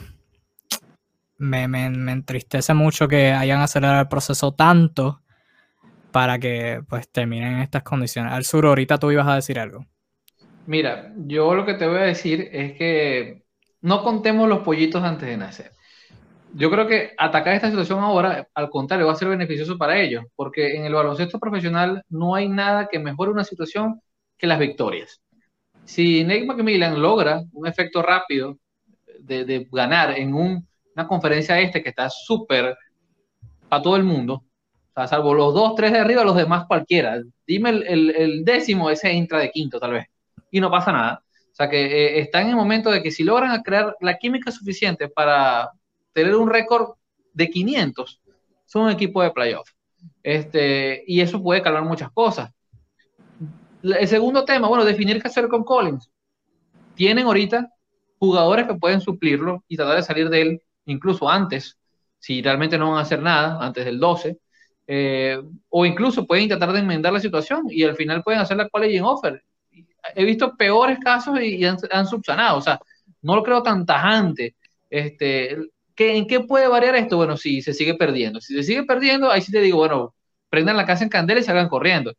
me, 1.39 1.69
me, 1.69 1.91
me, 1.91 2.11
entristece 2.11 2.75
mucho 2.75 3.07
que 3.07 3.31
hayan 3.31 3.61
acelerado 3.61 4.01
el 4.01 4.09
proceso 4.09 4.51
tanto 4.51 5.23
para 6.11 6.41
que 6.41 6.83
pues 6.89 7.09
terminen 7.09 7.53
en 7.53 7.61
estas 7.61 7.85
condiciones. 7.85 8.33
Al 8.33 8.45
sur, 8.45 8.67
ahorita 8.67 8.99
tú 8.99 9.13
ibas 9.13 9.29
a 9.29 9.37
decir 9.37 9.61
algo. 9.61 9.87
Mira, 10.67 11.13
yo 11.19 11.55
lo 11.55 11.65
que 11.65 11.75
te 11.75 11.87
voy 11.87 11.99
a 11.99 12.03
decir 12.03 12.49
es 12.51 12.73
que 12.73 13.45
no 13.81 14.03
contemos 14.03 14.49
los 14.49 14.65
pollitos 14.65 15.05
antes 15.05 15.29
de 15.29 15.37
nacer. 15.37 15.71
Yo 16.57 16.71
creo 16.71 16.87
que 16.87 17.11
atacar 17.19 17.55
esta 17.55 17.69
situación 17.69 17.99
ahora, 17.99 18.47
al 18.55 18.71
contrario, 18.71 19.07
va 19.07 19.13
a 19.13 19.17
ser 19.17 19.29
beneficioso 19.29 19.77
para 19.77 20.01
ellos, 20.01 20.25
porque 20.37 20.77
en 20.77 20.85
el 20.85 20.95
baloncesto 20.95 21.41
profesional 21.41 22.05
no 22.09 22.37
hay 22.37 22.49
nada 22.49 22.87
que 22.89 23.01
mejore 23.01 23.33
una 23.33 23.43
situación 23.43 24.01
que 24.39 24.47
las 24.47 24.61
victorias. 24.61 25.21
Si 25.85 26.23
Nick 26.23 26.47
McMillan 26.47 27.03
logra 27.03 27.43
un 27.53 27.67
efecto 27.67 28.03
rápido 28.03 28.57
de, 29.19 29.67
ganar 29.73 30.17
en 30.17 30.33
una 30.33 31.09
conferencia 31.09 31.59
este 31.59 31.83
que 31.83 31.89
está 31.89 32.09
súper 32.09 32.77
para 33.69 33.83
todo 33.83 33.97
el 33.97 34.05
mundo, 34.05 34.45
salvo 35.09 35.35
los 35.35 35.53
dos, 35.55 35.75
tres 35.75 35.91
de 35.91 35.99
arriba, 35.99 36.23
los 36.23 36.37
demás 36.37 36.67
cualquiera. 36.69 37.21
Dime 37.45 37.71
el, 37.71 38.45
décimo, 38.45 38.91
ese 38.91 39.11
entra 39.11 39.41
de 39.41 39.51
quinto 39.51 39.81
tal 39.81 39.93
vez, 39.93 40.07
y 40.53 40.61
no 40.61 40.71
pasa 40.71 40.93
nada. 40.93 41.21
O 41.51 41.55
sea 41.57 41.69
que 41.69 42.19
eh, 42.21 42.31
en 42.33 42.49
el 42.49 42.57
momento 42.57 42.93
de 42.93 43.03
que 43.03 43.11
si 43.11 43.25
logran 43.25 43.61
crear 43.63 43.97
la 44.01 44.19
química 44.19 44.53
suficiente 44.53 45.09
para 45.09 45.71
tener 46.15 46.35
un 46.35 46.49
récord 46.49 46.95
de 47.35 47.51
500, 47.51 48.23
son 48.65 48.85
un 48.85 48.91
equipo 48.91 49.23
de 49.23 49.31
playoff. 49.31 49.69
Este, 50.23 51.05
y 51.07 51.21
eso 51.21 51.43
puede 51.43 51.63
calmar 51.63 51.85
muchas 51.85 52.11
cosas. 52.13 52.51
El 53.83 54.09
segundo 54.09 54.47
tema, 54.47 54.69
bueno, 54.69 54.85
definir 54.85 55.21
qué 55.21 55.29
hacer 55.29 55.49
con 55.49 55.65
Collins. 55.65 56.11
Tienen 56.95 57.27
ahorita 57.27 57.71
jugadores 58.19 58.67
que 58.67 58.75
pueden 58.75 59.03
suplirlo 59.03 59.63
y 59.69 59.77
tratar 59.77 59.97
de 59.97 60.03
salir 60.03 60.31
de 60.31 60.41
él 60.41 60.63
incluso 60.87 61.29
antes, 61.29 61.77
si 62.19 62.41
realmente 62.41 62.79
no 62.79 62.91
van 62.91 63.01
a 63.01 63.03
hacer 63.03 63.21
nada, 63.21 63.59
antes 63.61 63.85
del 63.85 64.01
12. 64.01 64.39
Eh, 64.87 65.43
o 65.69 65.85
incluso 65.85 66.27
pueden 66.27 66.45
intentar 66.45 66.73
de 66.73 66.79
enmendar 66.79 67.13
la 67.13 67.21
situación 67.21 67.65
y 67.69 67.83
al 67.85 67.97
final 67.97 68.23
pueden 68.23 68.41
hacer 68.41 68.57
la 68.57 68.69
quality 68.69 69.01
offer 69.01 69.43
he 70.15 70.25
visto 70.25 70.57
peores 70.57 70.99
casos 70.99 71.41
y, 71.41 71.65
han, 71.65 72.07
subsanado. 72.07 72.59
O 72.59 72.61
sea, 72.61 72.81
no 73.23 73.37
lo 73.37 73.43
creo 73.43 73.63
tan 73.63 73.87
tajante. 73.87 74.55
Este, 74.91 75.57
¿qué, 75.95 76.17
¿En 76.17 76.27
qué 76.27 76.41
puede 76.41 76.69
variar 76.69 76.97
esto? 76.97 77.17
Bueno, 77.17 77.37
si 77.37 77.63
se 77.63 77.73
sigue 77.73 77.95
perdiendo. 77.95 78.41
Si 78.41 78.55
se 78.55 78.63
sigue 78.63 78.85
perdiendo, 78.85 79.31
ahí 79.31 79.41
sí 79.41 79.53
te 79.53 79.61
digo, 79.61 79.79
bueno, 79.79 80.15
prendan 80.51 80.77
la 80.77 80.87
casa 80.87 81.05
en 81.05 81.11
candela 81.11 81.41
y 81.41 81.45
salgan 81.45 81.69
corriendo. 81.69 82.13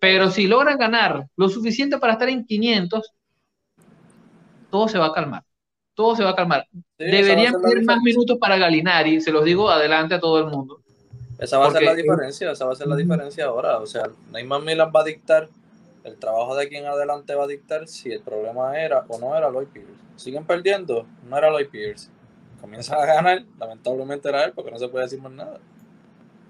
Pero 0.00 0.30
si 0.30 0.46
logran 0.46 0.78
ganar 0.78 1.26
lo 1.36 1.48
suficiente 1.48 1.98
para 1.98 2.14
estar 2.14 2.28
en 2.28 2.44
500, 2.44 3.12
todo 4.70 4.88
se 4.88 4.98
va 4.98 5.06
a 5.06 5.12
calmar. 5.12 5.42
Todo 5.94 6.16
se 6.16 6.24
va 6.24 6.30
a 6.30 6.36
calmar. 6.36 6.66
Deberían 6.98 7.60
tener 7.60 7.84
más 7.84 8.00
minutos 8.02 8.38
para 8.38 8.56
Galinari, 8.56 9.20
se 9.20 9.30
los 9.30 9.44
digo 9.44 9.68
adelante 9.68 10.14
a 10.14 10.20
todo 10.20 10.38
el 10.38 10.46
mundo. 10.46 10.80
Esa 11.38 11.58
va 11.58 11.68
a 11.68 11.70
ser 11.70 11.82
la 11.82 11.94
diferencia, 11.94 12.50
esa 12.50 12.66
va 12.66 12.72
a 12.72 12.76
ser 12.76 12.86
la 12.86 12.96
diferencia 12.96 13.46
ahora. 13.46 13.78
O 13.78 13.86
sea, 13.86 14.04
Neymar 14.30 14.62
Milan 14.62 14.92
va 14.94 15.00
a 15.00 15.04
dictar 15.04 15.48
el 16.04 16.16
trabajo 16.16 16.56
de 16.56 16.64
aquí 16.64 16.76
en 16.76 16.86
adelante 16.86 17.34
va 17.34 17.44
a 17.44 17.46
dictar 17.46 17.86
si 17.86 18.10
el 18.10 18.20
problema 18.20 18.78
era 18.80 19.04
o 19.08 19.18
no 19.18 19.36
era 19.36 19.50
Lloyd 19.50 19.68
Pierce. 19.68 19.92
Siguen 20.16 20.44
perdiendo, 20.44 21.06
no 21.28 21.36
era 21.36 21.50
Lloyd 21.50 21.68
Pierce. 21.68 22.10
Comienzan 22.60 23.00
a 23.00 23.06
ganar, 23.06 23.44
lamentablemente 23.58 24.28
era 24.28 24.44
él, 24.44 24.52
porque 24.52 24.70
no 24.70 24.78
se 24.78 24.88
puede 24.88 25.04
decir 25.04 25.20
más 25.20 25.32
nada. 25.32 25.58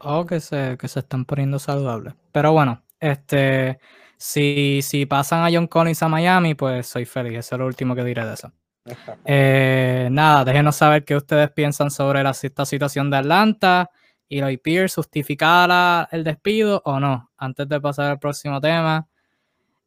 O 0.00 0.26
que 0.26 0.40
se, 0.40 0.76
que 0.78 0.88
se 0.88 1.00
están 1.00 1.24
poniendo 1.24 1.58
saludables. 1.58 2.14
Pero 2.32 2.52
bueno, 2.52 2.82
este 2.98 3.78
si, 4.20 4.80
si 4.82 5.06
pasan 5.06 5.44
a 5.44 5.50
John 5.50 5.66
Collins 5.66 6.02
a 6.02 6.08
Miami, 6.08 6.54
pues 6.54 6.86
soy 6.86 7.06
feliz. 7.06 7.38
Eso 7.38 7.54
es 7.54 7.58
lo 7.58 7.66
último 7.66 7.94
que 7.94 8.04
diré 8.04 8.24
de 8.24 8.34
eso. 8.34 8.52
Eh, 9.24 10.08
nada, 10.10 10.44
déjenos 10.44 10.76
saber 10.76 11.04
qué 11.04 11.14
ustedes 11.16 11.50
piensan 11.50 11.90
sobre 11.90 12.22
la, 12.22 12.30
esta 12.30 12.66
situación 12.66 13.10
de 13.10 13.18
Atlanta 13.18 13.90
y 14.28 14.40
Lloyd 14.40 14.58
Pierce, 14.60 14.96
justificada 14.96 16.08
el 16.12 16.24
despido 16.24 16.82
o 16.84 17.00
no. 17.00 17.30
Antes 17.36 17.68
de 17.68 17.80
pasar 17.80 18.10
al 18.10 18.18
próximo 18.18 18.60
tema, 18.60 19.08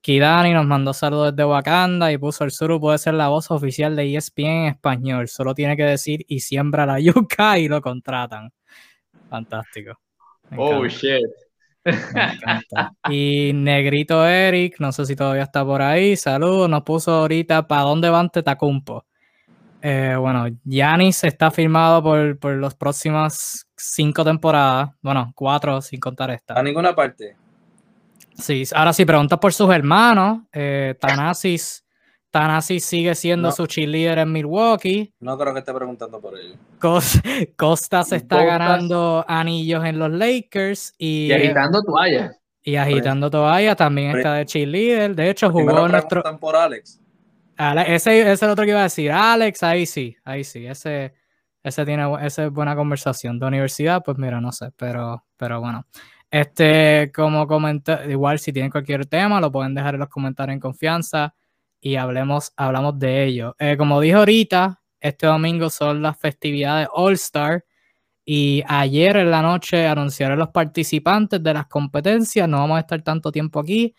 Kidani 0.04 0.52
nos 0.52 0.66
mandó 0.66 0.92
saludos 0.92 1.34
desde 1.34 1.46
Wakanda 1.46 2.12
y 2.12 2.18
puso 2.18 2.44
el 2.44 2.52
Suru 2.52 2.78
puede 2.78 2.98
ser 2.98 3.14
la 3.14 3.30
voz 3.30 3.50
oficial 3.52 3.96
de 3.96 4.18
ESPN 4.18 4.46
en 4.46 4.66
español. 4.66 5.30
Solo 5.30 5.56
tiene 5.56 5.78
que 5.78 5.84
decir 5.84 6.26
y 6.28 6.42
siembra 6.42 6.86
la 6.86 7.00
yuca 7.00 7.58
y 7.58 7.70
lo 7.70 7.82
contratan. 7.82 8.52
Fantástico. 9.30 9.98
oh 10.58 10.86
shit. 10.88 11.24
Y 13.10 13.52
Negrito 13.54 14.28
Eric, 14.28 14.76
no 14.80 14.92
sé 14.92 15.06
si 15.06 15.16
todavía 15.16 15.44
está 15.44 15.64
por 15.64 15.82
ahí. 15.82 16.18
Saludos, 16.18 16.70
nos 16.70 16.84
puso 16.84 17.14
ahorita 17.14 17.66
para 17.66 17.84
dónde 17.84 18.10
van 18.10 18.30
Tetacumpo. 18.30 19.06
Eh, 19.82 20.18
bueno, 20.20 20.48
Yanis 20.66 21.24
está 21.24 21.50
firmado 21.50 22.04
por, 22.04 22.38
por 22.40 22.58
las 22.58 22.76
próximas 22.76 23.70
cinco 23.78 24.26
temporadas. 24.26 24.90
Bueno, 25.02 25.32
cuatro 25.34 25.82
sin 25.82 26.02
contar 26.02 26.30
esta. 26.32 26.60
A 26.60 26.62
ninguna 26.62 26.94
parte. 26.94 27.38
Sí, 28.38 28.64
ahora 28.74 28.94
si 28.94 29.06
preguntas 29.06 29.40
por 29.40 29.54
sus 29.54 29.74
hermanos, 29.74 30.42
eh, 30.52 30.96
Tanasis, 31.02 31.84
Tanasis 32.32 32.84
sigue 32.84 33.14
siendo 33.16 33.52
su 33.52 33.68
cheerleader 33.68 34.20
en 34.20 34.32
Milwaukee. 34.32 35.14
No 35.20 35.38
creo 35.38 35.54
que 35.54 35.60
esté 35.60 35.74
preguntando 35.74 36.20
por 36.20 36.38
ello. 36.38 36.56
Costa 37.58 38.04
se 38.04 38.18
está 38.18 38.44
ganando 38.44 39.24
anillos 39.28 39.86
en 39.86 40.00
los 40.00 40.12
Lakers 40.12 40.94
y, 40.98 41.28
y 41.28 41.32
agitando 41.32 41.84
toalla. 41.84 42.36
Y 42.64 42.76
agitando 42.78 43.30
toalla, 43.30 43.76
también 43.76 44.18
está 44.18 44.36
de 44.36 44.46
cheerleader. 44.46 45.16
De 45.16 45.30
hecho, 45.30 45.52
jugó 45.52 45.88
nuestro. 45.88 46.24
por 46.40 46.56
Alex. 46.56 47.00
ese, 47.88 48.22
ese 48.22 48.32
es 48.32 48.44
el 48.44 48.50
otro 48.50 48.64
que 48.64 48.72
iba 48.72 48.80
a 48.80 48.84
decir. 48.84 49.12
Alex, 49.12 49.62
ahí 49.64 49.86
sí, 49.86 50.16
ahí 50.24 50.46
sí. 50.46 50.66
Ese, 50.66 51.14
ese 51.62 51.86
tiene 51.86 52.10
esa 52.22 52.46
es 52.46 52.52
buena 52.52 52.76
conversación. 52.76 53.38
De 53.38 53.46
universidad, 53.46 54.02
pues 54.04 54.18
mira, 54.18 54.40
no 54.40 54.52
sé, 54.52 54.72
pero, 54.78 55.26
pero 55.38 55.60
bueno. 55.60 55.86
Este, 56.34 57.12
como 57.14 57.46
comenté, 57.46 58.10
igual 58.10 58.40
si 58.40 58.52
tienen 58.52 58.72
cualquier 58.72 59.06
tema, 59.06 59.40
lo 59.40 59.52
pueden 59.52 59.76
dejar 59.76 59.94
en 59.94 60.00
los 60.00 60.10
comentarios 60.10 60.56
en 60.56 60.60
confianza 60.60 61.36
y 61.80 61.96
hablemos, 61.96 62.54
hablamos 62.58 62.98
de 62.98 63.26
ello. 63.26 63.56
Eh, 63.60 63.78
como 63.78 64.02
dije 64.02 64.16
ahorita, 64.16 64.82
este 65.00 65.28
domingo 65.28 65.70
son 65.70 66.02
las 66.02 66.18
festividades 66.18 66.88
All 66.92 67.14
Star 67.14 67.64
y 68.26 68.64
ayer 68.68 69.18
en 69.18 69.30
la 69.30 69.44
noche 69.44 69.86
anunciaron 69.86 70.40
los 70.40 70.50
participantes 70.50 71.44
de 71.44 71.54
las 71.54 71.68
competencias. 71.68 72.50
No 72.50 72.58
vamos 72.58 72.78
a 72.78 72.80
estar 72.80 73.04
tanto 73.04 73.32
tiempo 73.32 73.60
aquí 73.60 73.94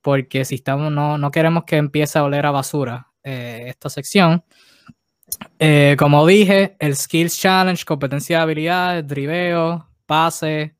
porque 0.00 0.44
si 0.44 0.56
estamos, 0.56 0.90
no, 0.90 1.18
no 1.18 1.30
queremos 1.30 1.62
que 1.64 1.76
empiece 1.76 2.18
a 2.18 2.24
oler 2.24 2.46
a 2.46 2.50
basura 2.50 3.12
eh, 3.22 3.66
esta 3.68 3.90
sección. 3.90 4.42
Eh, 5.60 5.94
como 5.96 6.26
dije, 6.26 6.76
el 6.80 6.96
Skills 6.96 7.38
Challenge, 7.38 7.84
competencia 7.84 8.38
de 8.38 8.42
habilidades, 8.42 9.06
driveo, 9.06 9.88
pase, 10.04 10.75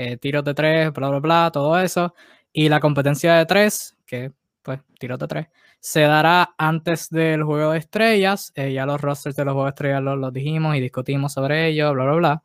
eh, 0.00 0.16
tiros 0.16 0.42
de 0.44 0.54
tres, 0.54 0.92
bla, 0.92 1.10
bla, 1.10 1.18
bla, 1.18 1.50
todo 1.52 1.78
eso. 1.78 2.14
Y 2.52 2.68
la 2.68 2.80
competencia 2.80 3.34
de 3.34 3.46
tres, 3.46 3.96
que 4.06 4.32
pues 4.62 4.80
tiros 4.98 5.18
de 5.18 5.28
tres, 5.28 5.46
se 5.78 6.00
dará 6.02 6.54
antes 6.56 7.10
del 7.10 7.42
juego 7.44 7.72
de 7.72 7.78
estrellas. 7.78 8.52
Eh, 8.54 8.72
ya 8.72 8.86
los 8.86 9.00
rosters 9.00 9.36
de 9.36 9.44
los 9.44 9.52
juegos 9.52 9.68
de 9.68 9.70
estrellas 9.70 10.02
los, 10.02 10.32
dijimos 10.32 10.74
y 10.76 10.80
discutimos 10.80 11.34
sobre 11.34 11.68
ello, 11.68 11.92
bla, 11.92 12.04
bla, 12.04 12.14
bla. 12.14 12.42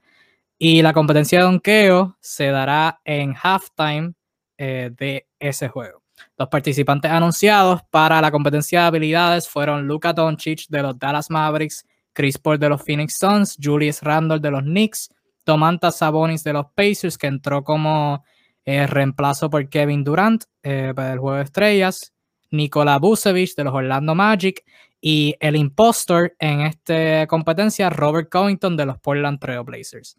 Y 0.58 0.82
la 0.82 0.92
competencia 0.94 1.40
de 1.40 1.46
donkeo 1.46 2.18
se 2.20 2.48
dará 2.48 3.00
en 3.06 3.34
halftime 3.42 4.14
eh, 4.58 4.92
de 4.98 5.28
ese 5.40 5.70
juego. 5.70 6.04
Los 6.38 6.50
participantes 6.50 7.12
anunciados 7.12 7.82
para 7.90 8.22
la 8.22 8.32
competencia 8.32 8.82
de 8.82 8.88
habilidades 8.88 9.48
fueron 9.48 9.88
Luka 9.88 10.12
Doncic 10.12 10.68
de 10.68 10.82
los 10.82 11.00
Dallas 11.00 11.30
Mavericks, 11.30 11.86
Chris 12.12 12.38
Paul 12.38 12.60
de 12.60 12.70
los 12.70 12.84
Phoenix 12.84 13.18
Suns, 13.18 13.58
Julius 13.62 14.02
Randle 14.02 14.40
de 14.40 14.52
los 14.52 14.64
Knicks, 14.64 15.10
Domantas 15.46 15.98
Sabonis 15.98 16.44
de 16.44 16.54
los 16.54 16.68
Pacers, 16.74 17.18
que 17.18 17.28
entró 17.28 17.64
como 17.64 18.24
eh, 18.66 18.88
reemplazo 18.88 19.50
por 19.50 19.70
Kevin 19.70 20.04
Durant 20.04 20.44
eh, 20.64 20.94
para 20.96 21.14
el 21.14 21.20
juego 21.20 21.38
de 21.38 21.44
estrellas, 21.44 22.14
Nikola 22.52 22.98
Vucevic 22.98 23.56
de 23.56 23.64
los 23.64 23.74
Orlando 23.74 24.16
Magic 24.16 24.64
y 25.00 25.36
el 25.40 25.56
impostor 25.56 26.36
en 26.40 26.62
esta 26.62 27.28
competencia, 27.28 27.90
Robert 27.90 28.30
Covington 28.32 28.76
de 28.76 28.86
los 28.88 28.98
Portland 29.00 29.40
Trail 29.40 29.64
Blazers. 29.64 30.18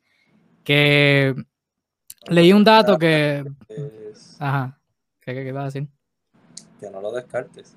Que 0.62 1.34
leí 2.28 2.52
un 2.52 2.62
dato 2.62 2.98
que... 2.98 3.44
Ajá. 4.38 4.78
¿Qué, 5.20 5.34
qué, 5.34 5.44
qué 5.44 5.58
a 5.58 5.64
decir? 5.64 5.88
Que 6.78 6.88
no 6.90 7.00
lo 7.00 7.10
descartes. 7.10 7.76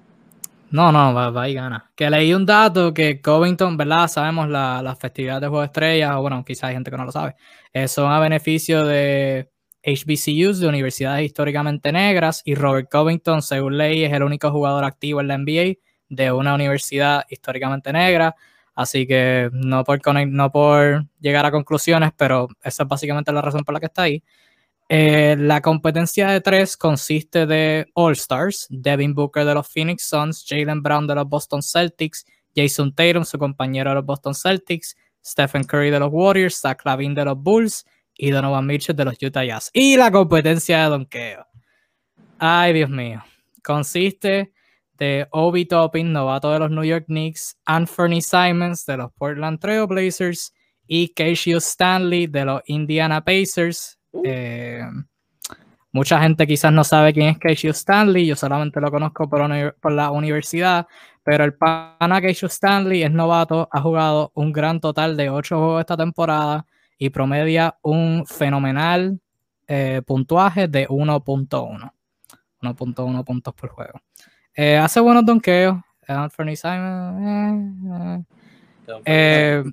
No, 0.71 0.91
no, 0.91 1.13
va, 1.34 1.49
y 1.49 1.55
gana. 1.55 1.91
Que 1.95 2.10
leí 2.12 2.32
un 2.34 2.45
dato 2.45 2.93
que 2.93 3.21
Covington, 3.21 3.75
¿verdad? 3.75 4.08
Sabemos 4.08 4.47
las 4.49 4.84
la 4.84 4.95
festividades 4.95 5.41
de 5.41 5.47
Juego 5.47 5.62
de 5.62 5.65
Estrellas, 5.65 6.12
o 6.15 6.21
bueno, 6.21 6.45
quizás 6.45 6.65
hay 6.65 6.75
gente 6.75 6.91
que 6.91 6.97
no 6.97 7.05
lo 7.05 7.12
sabe, 7.12 7.36
eh, 7.73 7.88
son 7.88 8.12
a 8.12 8.19
beneficio 8.19 8.86
de 8.86 9.49
HBCUs, 9.84 10.60
de 10.60 10.67
universidades 10.67 11.25
históricamente 11.25 11.91
negras, 11.91 12.43
y 12.45 12.53
Robert 12.53 12.88
Covington, 12.91 13.41
según 13.41 13.79
ley, 13.79 14.03
es 14.03 14.13
el 14.13 14.21
único 14.21 14.51
jugador 14.51 14.84
activo 14.84 15.21
en 15.21 15.27
la 15.29 15.38
NBA 15.39 15.79
de 16.10 16.32
una 16.32 16.53
universidad 16.53 17.23
históricamente 17.29 17.91
negra. 17.91 18.36
Así 18.75 19.08
que 19.08 19.49
no 19.51 19.84
por, 19.84 19.99
no 20.27 20.51
por 20.51 21.05
llegar 21.19 21.45
a 21.45 21.51
conclusiones, 21.51 22.12
pero 22.15 22.47
esa 22.63 22.84
es 22.84 22.89
básicamente 22.89 23.32
la 23.34 23.41
razón 23.41 23.63
por 23.63 23.73
la 23.73 23.79
que 23.79 23.88
está 23.88 24.03
ahí. 24.03 24.23
Eh, 24.91 25.36
la 25.38 25.62
competencia 25.62 26.30
de 26.30 26.41
tres 26.41 26.75
consiste 26.75 27.45
de 27.45 27.88
All 27.93 28.13
Stars, 28.13 28.65
Devin 28.71 29.13
Booker 29.13 29.45
de 29.45 29.54
los 29.54 29.67
Phoenix 29.67 30.08
Suns, 30.08 30.43
Jalen 30.47 30.82
Brown 30.82 31.06
de 31.06 31.13
los 31.13 31.30
Boston 31.30 31.62
Celtics, 31.62 32.25
Jason 32.56 32.95
Tatum, 32.95 33.23
su 33.23 33.38
compañero 33.38 33.91
de 33.91 33.97
los 33.97 34.06
Boston 34.06 34.34
Celtics, 34.34 34.97
Stephen 35.23 35.63
Curry 35.63 35.91
de 35.91 35.99
los 35.99 36.10
Warriors, 36.12 36.60
Zach 36.60 36.84
Lavin 36.86 37.13
de 37.13 37.23
los 37.23 37.38
Bulls 37.38 37.86
y 38.15 38.32
Donovan 38.32 38.65
Mitchell 38.65 38.95
de 38.95 39.06
los 39.06 39.15
Utah 39.21 39.45
Jazz. 39.45 39.69
Y 39.73 39.95
la 39.95 40.12
competencia 40.12 40.84
de 40.84 40.89
donkeo. 40.89 41.45
Ay, 42.39 42.73
Dios 42.73 42.89
mío. 42.89 43.23
Consiste 43.63 44.54
de 44.97 45.28
Obi 45.32 45.65
Toppin, 45.65 46.12
novato 46.12 46.52
de 46.52 46.60
los 46.60 46.71
New 46.71 46.84
York 46.84 47.06
Knicks, 47.06 47.58
Anthony 47.65 48.21
Simons 48.21 48.88
de 48.88 48.97
los 48.97 49.13
Portland 49.13 49.60
Trail 49.60 49.86
Blazers 49.86 50.52
y 50.88 51.10
Casey 51.10 51.54
Stanley 51.54 52.25
de 52.25 52.45
los 52.45 52.62
Indiana 52.65 53.23
Pacers. 53.23 53.98
Uh. 54.11 54.21
Eh, 54.25 54.81
mucha 55.91 56.19
gente 56.21 56.45
quizás 56.47 56.71
no 56.71 56.83
sabe 56.83 57.13
quién 57.13 57.27
es 57.29 57.37
Casey 57.39 57.69
Stanley, 57.71 58.25
yo 58.25 58.35
solamente 58.35 58.79
lo 58.79 58.91
conozco 58.91 59.29
por, 59.29 59.41
uni- 59.41 59.71
por 59.81 59.91
la 59.91 60.11
universidad, 60.11 60.87
pero 61.23 61.43
el 61.43 61.53
pana 61.55 62.21
Casey 62.21 62.47
Stanley 62.47 63.03
es 63.03 63.11
novato, 63.11 63.67
ha 63.71 63.81
jugado 63.81 64.31
un 64.35 64.51
gran 64.51 64.79
total 64.79 65.15
de 65.17 65.29
8 65.29 65.57
juegos 65.57 65.79
esta 65.81 65.97
temporada 65.97 66.65
y 66.97 67.09
promedia 67.09 67.77
un 67.81 68.25
fenomenal 68.25 69.19
eh, 69.67 70.01
puntuaje 70.05 70.67
de 70.67 70.87
1.1. 70.87 71.91
1.1 72.61 73.23
puntos 73.23 73.53
por 73.53 73.69
juego. 73.69 74.01
Eh, 74.55 74.77
hace 74.77 74.99
buenos 74.99 75.25
donkeos. 75.25 75.77
Anthony 76.07 76.55
Simon. 76.55 77.85
eh, 77.95 78.23
eh, 79.05 79.63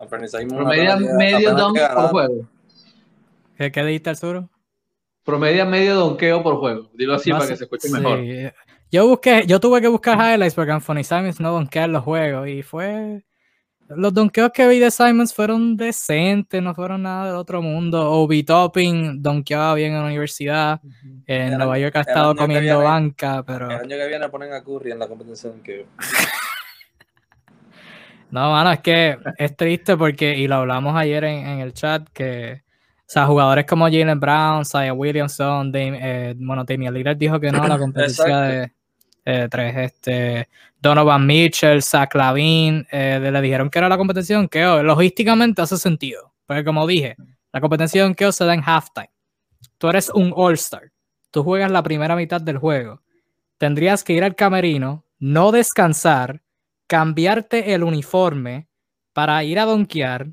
Anthony 0.00 0.26
Simons 0.26 0.52
Promedia 0.54 0.94
apenas 0.94 1.00
llega- 1.00 1.16
medio 1.16 1.54
dunk 1.54 1.78
por 1.94 2.08
juego. 2.08 2.48
¿Qué, 3.58 3.70
qué 3.72 3.84
dijiste, 3.84 4.10
Arturo? 4.10 4.48
Promedia 5.24 5.66
medio 5.66 5.94
donkeo 5.96 6.42
por 6.42 6.56
juego. 6.56 6.90
Dilo 6.94 7.14
así 7.14 7.28
No 7.30 7.36
para 7.38 7.50
que 7.50 7.56
se 7.56 7.64
escuche 7.64 7.88
sí. 7.88 7.94
mejor. 7.94 8.20
Yo 8.90 9.06
busqué, 9.06 9.44
yo 9.46 9.60
tuve 9.60 9.82
que 9.82 9.88
buscar 9.88 10.16
highlights 10.16 10.54
porque 10.54 10.72
Anthony 10.72 11.04
Simons 11.04 11.38
no 11.40 11.52
donkea 11.52 11.84
en 11.84 11.92
los 11.92 12.02
juegos 12.04 12.48
y 12.48 12.62
fue. 12.62 13.22
Los 13.90 14.12
donkeos 14.14 14.50
que 14.52 14.66
vi 14.68 14.78
de 14.78 14.90
Simons 14.90 15.32
fueron 15.34 15.76
decentes, 15.76 16.62
no 16.62 16.74
fueron 16.74 17.02
nada 17.02 17.26
del 17.26 17.36
otro 17.36 17.60
mundo. 17.62 18.10
Obi 18.10 18.42
Topping 18.44 19.22
donkeaba 19.22 19.74
bien 19.74 19.92
en 19.92 19.98
la 20.00 20.04
universidad. 20.06 20.80
En 21.26 21.52
El 21.52 21.58
Nueva 21.58 21.78
York 21.78 21.96
ha 21.96 22.00
estado 22.00 22.34
comiendo 22.36 22.60
viene- 22.78 22.84
banca, 22.84 23.42
pero. 23.46 23.66
El 23.70 23.76
año 23.80 23.96
que 23.96 24.08
viene 24.08 24.28
ponen 24.30 24.52
a 24.52 24.62
Curry 24.62 24.92
en 24.92 24.98
la 24.98 25.08
competición 25.08 25.62
que 25.62 25.86
No, 28.30 28.50
mano, 28.50 28.72
es 28.72 28.80
que 28.80 29.16
es 29.38 29.56
triste 29.56 29.96
porque, 29.96 30.36
y 30.36 30.46
lo 30.48 30.56
hablamos 30.56 30.94
ayer 30.96 31.24
en, 31.24 31.46
en 31.46 31.60
el 31.60 31.72
chat, 31.72 32.06
que, 32.12 32.62
o 33.08 33.10
sea, 33.10 33.24
jugadores 33.24 33.64
como 33.64 33.86
Jalen 33.86 34.20
Brown, 34.20 34.66
Saya 34.66 34.92
Williamson, 34.92 35.72
Dame, 35.72 35.98
eh, 35.98 36.34
bueno, 36.36 36.62
Damian 36.62 36.92
Lillard 36.92 37.16
dijo 37.16 37.40
que 37.40 37.50
no 37.50 37.62
a 37.62 37.66
la 37.68 37.78
competencia 37.78 38.40
de, 38.42 38.72
eh, 39.24 39.48
tres, 39.50 39.76
este, 39.78 40.48
Donovan 40.78 41.26
Mitchell, 41.26 41.82
Zach 41.82 42.14
Lavin, 42.14 42.86
eh, 42.90 43.18
le 43.18 43.40
dijeron 43.40 43.70
que 43.70 43.78
era 43.78 43.88
la 43.88 43.96
competición 43.96 44.46
que 44.46 44.66
oh, 44.66 44.82
logísticamente 44.82 45.62
hace 45.62 45.78
sentido, 45.78 46.34
porque 46.44 46.62
como 46.64 46.86
dije, 46.86 47.16
la 47.50 47.62
competición 47.62 48.14
que 48.14 48.30
se 48.30 48.44
da 48.44 48.52
en 48.52 48.62
halftime. 48.62 49.10
Tú 49.78 49.88
eres 49.88 50.10
un 50.10 50.30
All-Star, 50.36 50.92
tú 51.30 51.42
juegas 51.42 51.70
la 51.70 51.82
primera 51.82 52.14
mitad 52.14 52.42
del 52.42 52.58
juego, 52.58 53.00
tendrías 53.56 54.04
que 54.04 54.12
ir 54.12 54.22
al 54.22 54.34
camerino, 54.34 55.06
no 55.18 55.50
descansar, 55.50 56.42
cambiarte 56.86 57.72
el 57.72 57.84
uniforme 57.84 58.68
para 59.14 59.42
ir 59.44 59.58
a 59.58 59.64
donkear, 59.64 60.28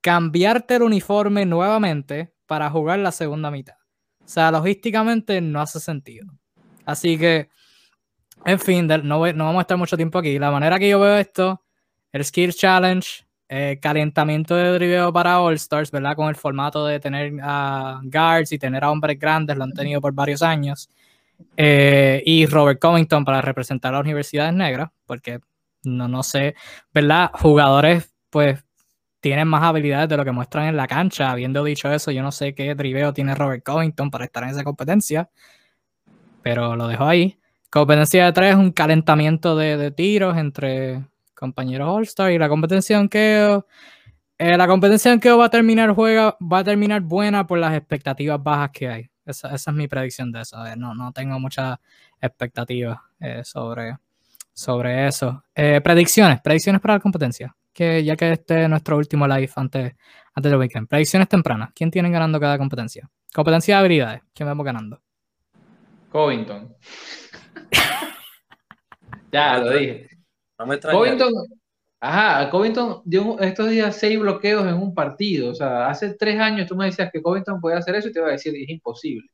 cambiarte 0.00 0.76
el 0.76 0.82
uniforme 0.82 1.46
nuevamente 1.46 2.32
para 2.46 2.70
jugar 2.70 2.98
la 2.98 3.12
segunda 3.12 3.50
mitad. 3.50 3.76
O 4.24 4.28
sea, 4.28 4.50
logísticamente 4.50 5.40
no 5.40 5.60
hace 5.60 5.80
sentido. 5.80 6.26
Así 6.84 7.18
que, 7.18 7.48
en 8.44 8.58
fin, 8.58 8.86
no 8.86 9.20
vamos 9.20 9.58
a 9.58 9.60
estar 9.60 9.76
mucho 9.76 9.96
tiempo 9.96 10.18
aquí. 10.18 10.38
La 10.38 10.50
manera 10.50 10.78
que 10.78 10.88
yo 10.88 11.00
veo 11.00 11.16
esto, 11.16 11.62
el 12.12 12.24
Skill 12.24 12.54
Challenge, 12.54 13.24
eh, 13.48 13.78
calentamiento 13.82 14.54
de 14.54 14.72
driveo 14.74 15.12
para 15.12 15.40
All 15.40 15.54
Stars, 15.54 15.90
¿verdad? 15.90 16.14
Con 16.14 16.28
el 16.28 16.36
formato 16.36 16.86
de 16.86 17.00
tener 17.00 17.32
a 17.42 18.00
guards 18.04 18.52
y 18.52 18.58
tener 18.58 18.84
a 18.84 18.90
hombres 18.90 19.18
grandes, 19.18 19.56
lo 19.56 19.64
han 19.64 19.72
tenido 19.72 20.00
por 20.00 20.12
varios 20.12 20.42
años. 20.42 20.88
Eh, 21.56 22.22
y 22.24 22.46
Robert 22.46 22.80
Covington 22.80 23.24
para 23.24 23.42
representar 23.42 23.92
a 23.92 23.98
las 23.98 24.04
universidades 24.04 24.54
negras, 24.54 24.90
porque 25.06 25.40
no, 25.82 26.06
no 26.06 26.22
sé, 26.22 26.54
¿verdad? 26.94 27.30
Jugadores, 27.34 28.14
pues, 28.30 28.64
tienen 29.20 29.48
más 29.48 29.62
habilidades 29.62 30.08
de 30.08 30.16
lo 30.16 30.24
que 30.24 30.32
muestran 30.32 30.66
en 30.66 30.76
la 30.76 30.86
cancha. 30.86 31.30
Habiendo 31.30 31.62
dicho 31.64 31.92
eso, 31.92 32.10
yo 32.10 32.22
no 32.22 32.32
sé 32.32 32.54
qué 32.54 32.74
driveo 32.74 33.12
tiene 33.12 33.34
Robert 33.34 33.64
Covington 33.64 34.10
para 34.10 34.24
estar 34.24 34.42
en 34.44 34.50
esa 34.50 34.64
competencia, 34.64 35.30
pero 36.42 36.76
lo 36.76 36.88
dejo 36.88 37.04
ahí. 37.04 37.38
Competencia 37.70 38.26
de 38.26 38.32
tres, 38.32 38.54
un 38.56 38.72
calentamiento 38.72 39.56
de, 39.56 39.76
de 39.76 39.90
tiros 39.90 40.36
entre 40.36 41.04
compañeros 41.34 41.88
All-Star 41.88 42.32
y 42.32 42.38
la 42.38 42.48
competencia 42.48 42.98
en 42.98 43.08
que 43.08 43.62
la 44.38 44.66
competencia 44.66 45.12
en 45.12 45.20
que 45.20 45.30
va 45.30 45.46
a 45.46 45.50
terminar 45.50 45.92
juega 45.94 46.36
va 46.40 46.58
a 46.58 46.64
terminar 46.64 47.02
buena 47.02 47.46
por 47.46 47.58
las 47.58 47.74
expectativas 47.74 48.42
bajas 48.42 48.70
que 48.72 48.88
hay. 48.88 49.10
Esa, 49.24 49.54
es 49.54 49.66
mi 49.68 49.86
predicción 49.86 50.32
de 50.32 50.40
eso. 50.40 50.64
eh, 50.66 50.76
No, 50.76 50.94
no 50.94 51.12
tengo 51.12 51.38
muchas 51.38 51.78
expectativas 52.20 52.98
eh, 53.20 53.42
sobre, 53.44 53.96
sobre 54.52 55.06
eso. 55.06 55.44
Eh, 55.54 55.80
predicciones, 55.82 56.40
predicciones 56.40 56.80
para 56.80 56.94
la 56.94 57.00
competencia. 57.00 57.54
Que 57.72 58.02
ya 58.04 58.16
que 58.16 58.32
este 58.32 58.64
es 58.64 58.68
nuestro 58.68 58.96
último 58.96 59.26
live 59.26 59.50
antes, 59.56 59.94
antes 60.34 60.50
del 60.50 60.58
weekend. 60.58 60.88
Predicciones 60.88 61.28
tempranas. 61.28 61.70
¿Quién 61.74 61.90
tiene 61.90 62.10
ganando 62.10 62.40
cada 62.40 62.58
competencia? 62.58 63.08
Competencia 63.32 63.76
de 63.76 63.80
habilidades. 63.80 64.22
¿Quién 64.34 64.48
vemos 64.48 64.64
ganando? 64.64 65.00
Covington. 66.10 66.74
ya, 69.32 69.58
lo 69.58 69.70
dije. 69.70 70.08
no 70.58 70.66
me. 70.66 70.80
Covington, 70.80 71.32
ajá, 72.00 72.50
Covington 72.50 73.02
dio 73.04 73.38
estos 73.38 73.70
días 73.70 73.96
seis 73.96 74.18
bloqueos 74.18 74.66
en 74.66 74.74
un 74.74 74.92
partido. 74.92 75.50
O 75.50 75.54
sea, 75.54 75.88
hace 75.88 76.14
tres 76.14 76.40
años 76.40 76.66
tú 76.66 76.74
me 76.74 76.86
decías 76.86 77.10
que 77.12 77.22
Covington 77.22 77.60
podía 77.60 77.78
hacer 77.78 77.94
eso 77.94 78.08
y 78.08 78.12
te 78.12 78.18
iba 78.18 78.28
a 78.28 78.32
decir 78.32 78.54
es 78.56 78.68
imposible. 78.68 79.28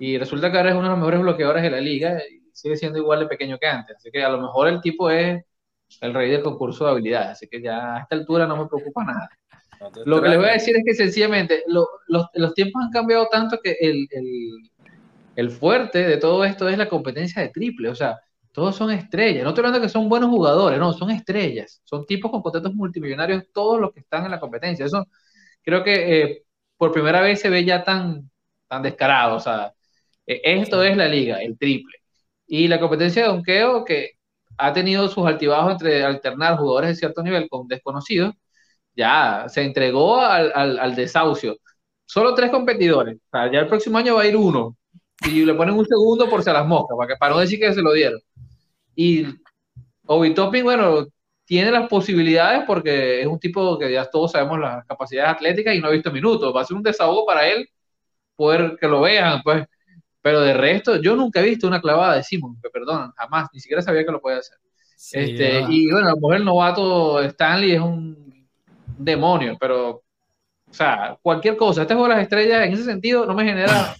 Y 0.00 0.18
resulta 0.18 0.50
que 0.50 0.56
ahora 0.56 0.70
es 0.70 0.76
uno 0.76 0.84
de 0.84 0.90
los 0.90 0.98
mejores 0.98 1.20
bloqueadores 1.20 1.62
de 1.62 1.70
la 1.70 1.80
liga 1.80 2.18
y 2.18 2.50
sigue 2.52 2.76
siendo 2.76 2.98
igual 2.98 3.20
de 3.20 3.26
pequeño 3.26 3.58
que 3.58 3.66
antes. 3.66 3.96
Así 3.96 4.10
que 4.10 4.24
a 4.24 4.30
lo 4.30 4.40
mejor 4.40 4.68
el 4.68 4.80
tipo 4.80 5.10
es 5.10 5.44
el 6.00 6.14
rey 6.14 6.30
del 6.30 6.42
concurso 6.42 6.84
de 6.84 6.90
habilidades. 6.92 7.30
Así 7.30 7.48
que 7.48 7.60
ya 7.62 7.96
a 7.96 8.00
esta 8.00 8.16
altura 8.16 8.46
no 8.46 8.56
me 8.56 8.66
preocupa 8.68 9.04
nada. 9.04 9.28
No 9.80 9.90
Lo 10.04 10.22
que 10.22 10.28
les 10.28 10.38
voy 10.38 10.48
a 10.48 10.52
decir 10.52 10.76
es 10.76 10.82
que 10.84 10.94
sencillamente 10.94 11.62
lo- 11.68 11.88
los, 12.08 12.26
los 12.34 12.54
tiempos 12.54 12.82
han 12.84 12.90
cambiado 12.90 13.28
tanto 13.30 13.58
que 13.62 13.76
el, 13.80 14.06
el- 14.10 14.70
el 15.36 15.50
fuerte 15.50 15.98
de 16.06 16.16
todo 16.18 16.44
esto 16.44 16.68
es 16.68 16.76
la 16.78 16.88
competencia 16.88 17.42
de 17.42 17.48
triple. 17.48 17.88
O 17.88 17.94
sea, 17.94 18.18
todos 18.52 18.76
son 18.76 18.90
estrellas. 18.90 19.42
No 19.44 19.50
estoy 19.50 19.62
hablando 19.62 19.78
de 19.80 19.86
que 19.86 19.92
son 19.92 20.08
buenos 20.08 20.30
jugadores, 20.30 20.78
no, 20.78 20.92
son 20.92 21.10
estrellas. 21.10 21.80
Son 21.84 22.04
tipos 22.06 22.30
con 22.30 22.42
contratos 22.42 22.74
multimillonarios 22.74 23.44
todos 23.52 23.80
los 23.80 23.92
que 23.92 24.00
están 24.00 24.24
en 24.24 24.30
la 24.32 24.40
competencia. 24.40 24.84
Eso 24.86 25.06
creo 25.62 25.84
que 25.84 26.22
eh, 26.22 26.42
por 26.76 26.92
primera 26.92 27.20
vez 27.20 27.40
se 27.40 27.50
ve 27.50 27.64
ya 27.64 27.84
tan, 27.84 28.30
tan 28.68 28.82
descarado. 28.82 29.36
O 29.36 29.40
sea, 29.40 29.72
eh, 30.26 30.40
esto 30.44 30.82
es 30.82 30.96
la 30.96 31.08
liga, 31.08 31.42
el 31.42 31.56
triple. 31.58 31.96
Y 32.46 32.68
la 32.68 32.80
competencia 32.80 33.22
de 33.22 33.28
donkeo 33.28 33.84
que 33.84 34.12
ha 34.60 34.72
tenido 34.72 35.08
sus 35.08 35.26
altibajos 35.26 35.72
entre 35.72 36.04
alternar 36.04 36.56
jugadores 36.58 36.90
de 36.90 36.96
cierto 36.96 37.22
nivel 37.22 37.48
con 37.48 37.66
desconocidos, 37.68 38.34
ya 38.96 39.46
se 39.48 39.62
entregó 39.62 40.20
al, 40.20 40.52
al, 40.54 40.78
al 40.78 40.94
desahucio. 40.94 41.56
Solo 42.04 42.34
tres 42.34 42.50
competidores. 42.50 43.16
O 43.16 43.30
sea, 43.30 43.50
ya 43.52 43.60
el 43.60 43.68
próximo 43.68 43.98
año 43.98 44.16
va 44.16 44.22
a 44.22 44.26
ir 44.26 44.36
uno. 44.36 44.76
Y 45.26 45.44
le 45.44 45.54
ponen 45.54 45.74
un 45.76 45.86
segundo 45.86 46.28
por 46.28 46.42
si 46.42 46.50
a 46.50 46.54
las 46.54 46.66
moscas, 46.66 46.96
para, 46.96 47.08
que, 47.08 47.16
para 47.18 47.34
no 47.34 47.40
decir 47.40 47.60
que 47.60 47.72
se 47.74 47.82
lo 47.82 47.92
dieron. 47.92 48.20
Y 48.94 49.26
Obi 50.06 50.34
bueno, 50.62 51.06
tiene 51.44 51.70
las 51.70 51.88
posibilidades 51.88 52.64
porque 52.66 53.20
es 53.20 53.26
un 53.26 53.38
tipo 53.38 53.78
que 53.78 53.92
ya 53.92 54.04
todos 54.06 54.32
sabemos 54.32 54.58
las 54.60 54.84
capacidades 54.86 55.32
atléticas 55.34 55.74
y 55.74 55.80
no 55.80 55.88
ha 55.88 55.90
visto 55.92 56.10
minutos. 56.12 56.54
Va 56.54 56.62
a 56.62 56.64
ser 56.64 56.76
un 56.76 56.82
desahogo 56.82 57.26
para 57.26 57.46
él 57.48 57.68
poder 58.36 58.76
que 58.80 58.88
lo 58.88 59.02
vean, 59.02 59.42
pues. 59.42 59.66
Pero 60.22 60.40
de 60.42 60.54
resto, 60.54 61.00
yo 61.00 61.16
nunca 61.16 61.40
he 61.40 61.44
visto 61.44 61.66
una 61.66 61.80
clavada 61.80 62.16
de 62.16 62.22
Simon, 62.24 62.56
me 62.62 62.70
perdonan, 62.70 63.12
jamás, 63.12 63.48
ni 63.52 63.60
siquiera 63.60 63.82
sabía 63.82 64.04
que 64.04 64.12
lo 64.12 64.20
podía 64.20 64.38
hacer. 64.38 64.58
Sí, 64.96 65.18
Este, 65.18 65.60
y 65.68 65.90
bueno, 65.90 66.08
a 66.08 66.10
lo 66.10 66.16
mejor 66.16 66.36
el 66.36 66.44
novato 66.44 67.20
Stanley 67.22 67.72
es 67.72 67.80
un 67.80 68.48
demonio, 68.98 69.56
pero, 69.58 69.88
o 69.90 70.02
sea, 70.70 71.18
cualquier 71.22 71.56
cosa. 71.56 71.82
Este 71.82 71.94
juego 71.94 72.08
de 72.08 72.14
las 72.16 72.22
estrellas, 72.22 72.66
en 72.66 72.72
ese 72.74 72.84
sentido, 72.84 73.26
no 73.26 73.34
me 73.34 73.44
genera 73.44 73.94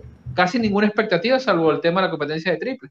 casi 0.34 0.58
ninguna 0.58 0.86
expectativa, 0.86 1.38
salvo 1.40 1.70
el 1.70 1.80
tema 1.80 2.00
de 2.00 2.06
la 2.06 2.10
competencia 2.10 2.52
de 2.52 2.58
triple. 2.58 2.90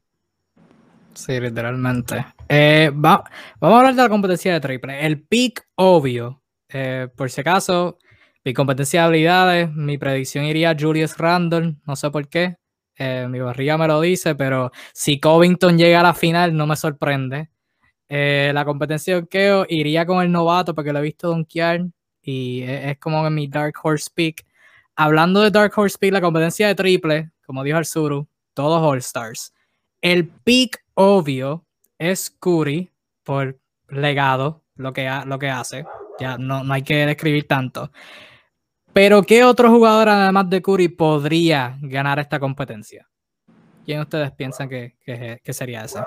Sí, 1.14 1.38
literalmente. 1.38 2.24
Eh, 2.48 2.90
va- 2.92 3.22
vamos 3.60 3.76
a 3.76 3.78
hablar 3.78 3.94
de 3.94 4.02
la 4.02 4.08
competencia 4.08 4.52
de 4.52 4.60
triple. 4.60 5.06
El 5.06 5.22
pick 5.22 5.64
obvio, 5.76 6.42
eh, 6.68 7.08
por 7.16 7.30
si 7.30 7.40
acaso, 7.40 7.98
mi 8.44 8.52
competencia 8.54 9.00
de 9.00 9.06
habilidades, 9.06 9.72
mi 9.72 9.98
predicción 9.98 10.44
iría 10.44 10.70
a 10.70 10.76
Julius 10.78 11.16
Randle, 11.18 11.76
no 11.86 11.96
sé 11.96 12.10
por 12.10 12.28
qué. 12.28 12.56
eh, 12.96 13.26
mi 13.28 13.40
barriga 13.40 13.76
me 13.78 13.88
lo 13.88 14.00
dice, 14.00 14.34
pero 14.36 14.70
si 14.92 15.18
Covington 15.18 15.76
llega 15.78 16.00
a 16.00 16.02
la 16.04 16.14
final, 16.14 16.56
no 16.56 16.66
me 16.66 16.76
sorprende. 16.76 17.50
Eh, 18.08 18.52
la 18.54 18.64
competencia 18.64 19.14
de 19.14 19.20
donkeo 19.22 19.66
iría 19.68 20.06
con 20.06 20.22
el 20.22 20.30
novato 20.30 20.74
porque 20.74 20.92
lo 20.92 20.98
he 21.00 21.02
visto 21.02 21.28
donkear 21.28 21.80
y 22.22 22.62
es, 22.62 22.86
es 22.92 22.98
como 22.98 23.26
en 23.26 23.34
mi 23.34 23.48
Dark 23.48 23.74
Horse 23.82 24.10
pick. 24.14 24.44
Hablando 24.96 25.40
de 25.40 25.50
Dark 25.50 25.72
Horse 25.76 25.98
pick, 25.98 26.12
la 26.12 26.20
competencia 26.20 26.68
de 26.68 26.74
triple, 26.74 27.30
como 27.46 27.64
dijo 27.64 27.78
Arzuru, 27.78 28.28
todos 28.54 28.80
All 28.82 28.98
Stars. 28.98 29.52
El 30.00 30.28
pick 30.28 30.84
obvio 30.94 31.64
es 31.98 32.30
Curry 32.30 32.90
por 33.24 33.58
legado, 33.88 34.62
lo 34.76 34.92
que, 34.92 35.10
lo 35.26 35.38
que 35.38 35.50
hace. 35.50 35.84
Ya 36.20 36.38
no, 36.38 36.62
no 36.62 36.74
hay 36.74 36.82
que 36.82 37.06
describir 37.06 37.48
tanto. 37.48 37.90
Pero 38.94 39.24
¿qué 39.24 39.42
otro 39.42 39.70
jugador 39.70 40.08
además 40.08 40.48
de 40.48 40.62
Curry 40.62 40.86
podría 40.86 41.76
ganar 41.82 42.20
esta 42.20 42.38
competencia? 42.38 43.08
¿Quién 43.84 44.00
ustedes 44.00 44.30
piensan 44.30 44.68
que, 44.68 44.94
que, 45.04 45.52
sería 45.52 45.84
ese? 45.84 45.98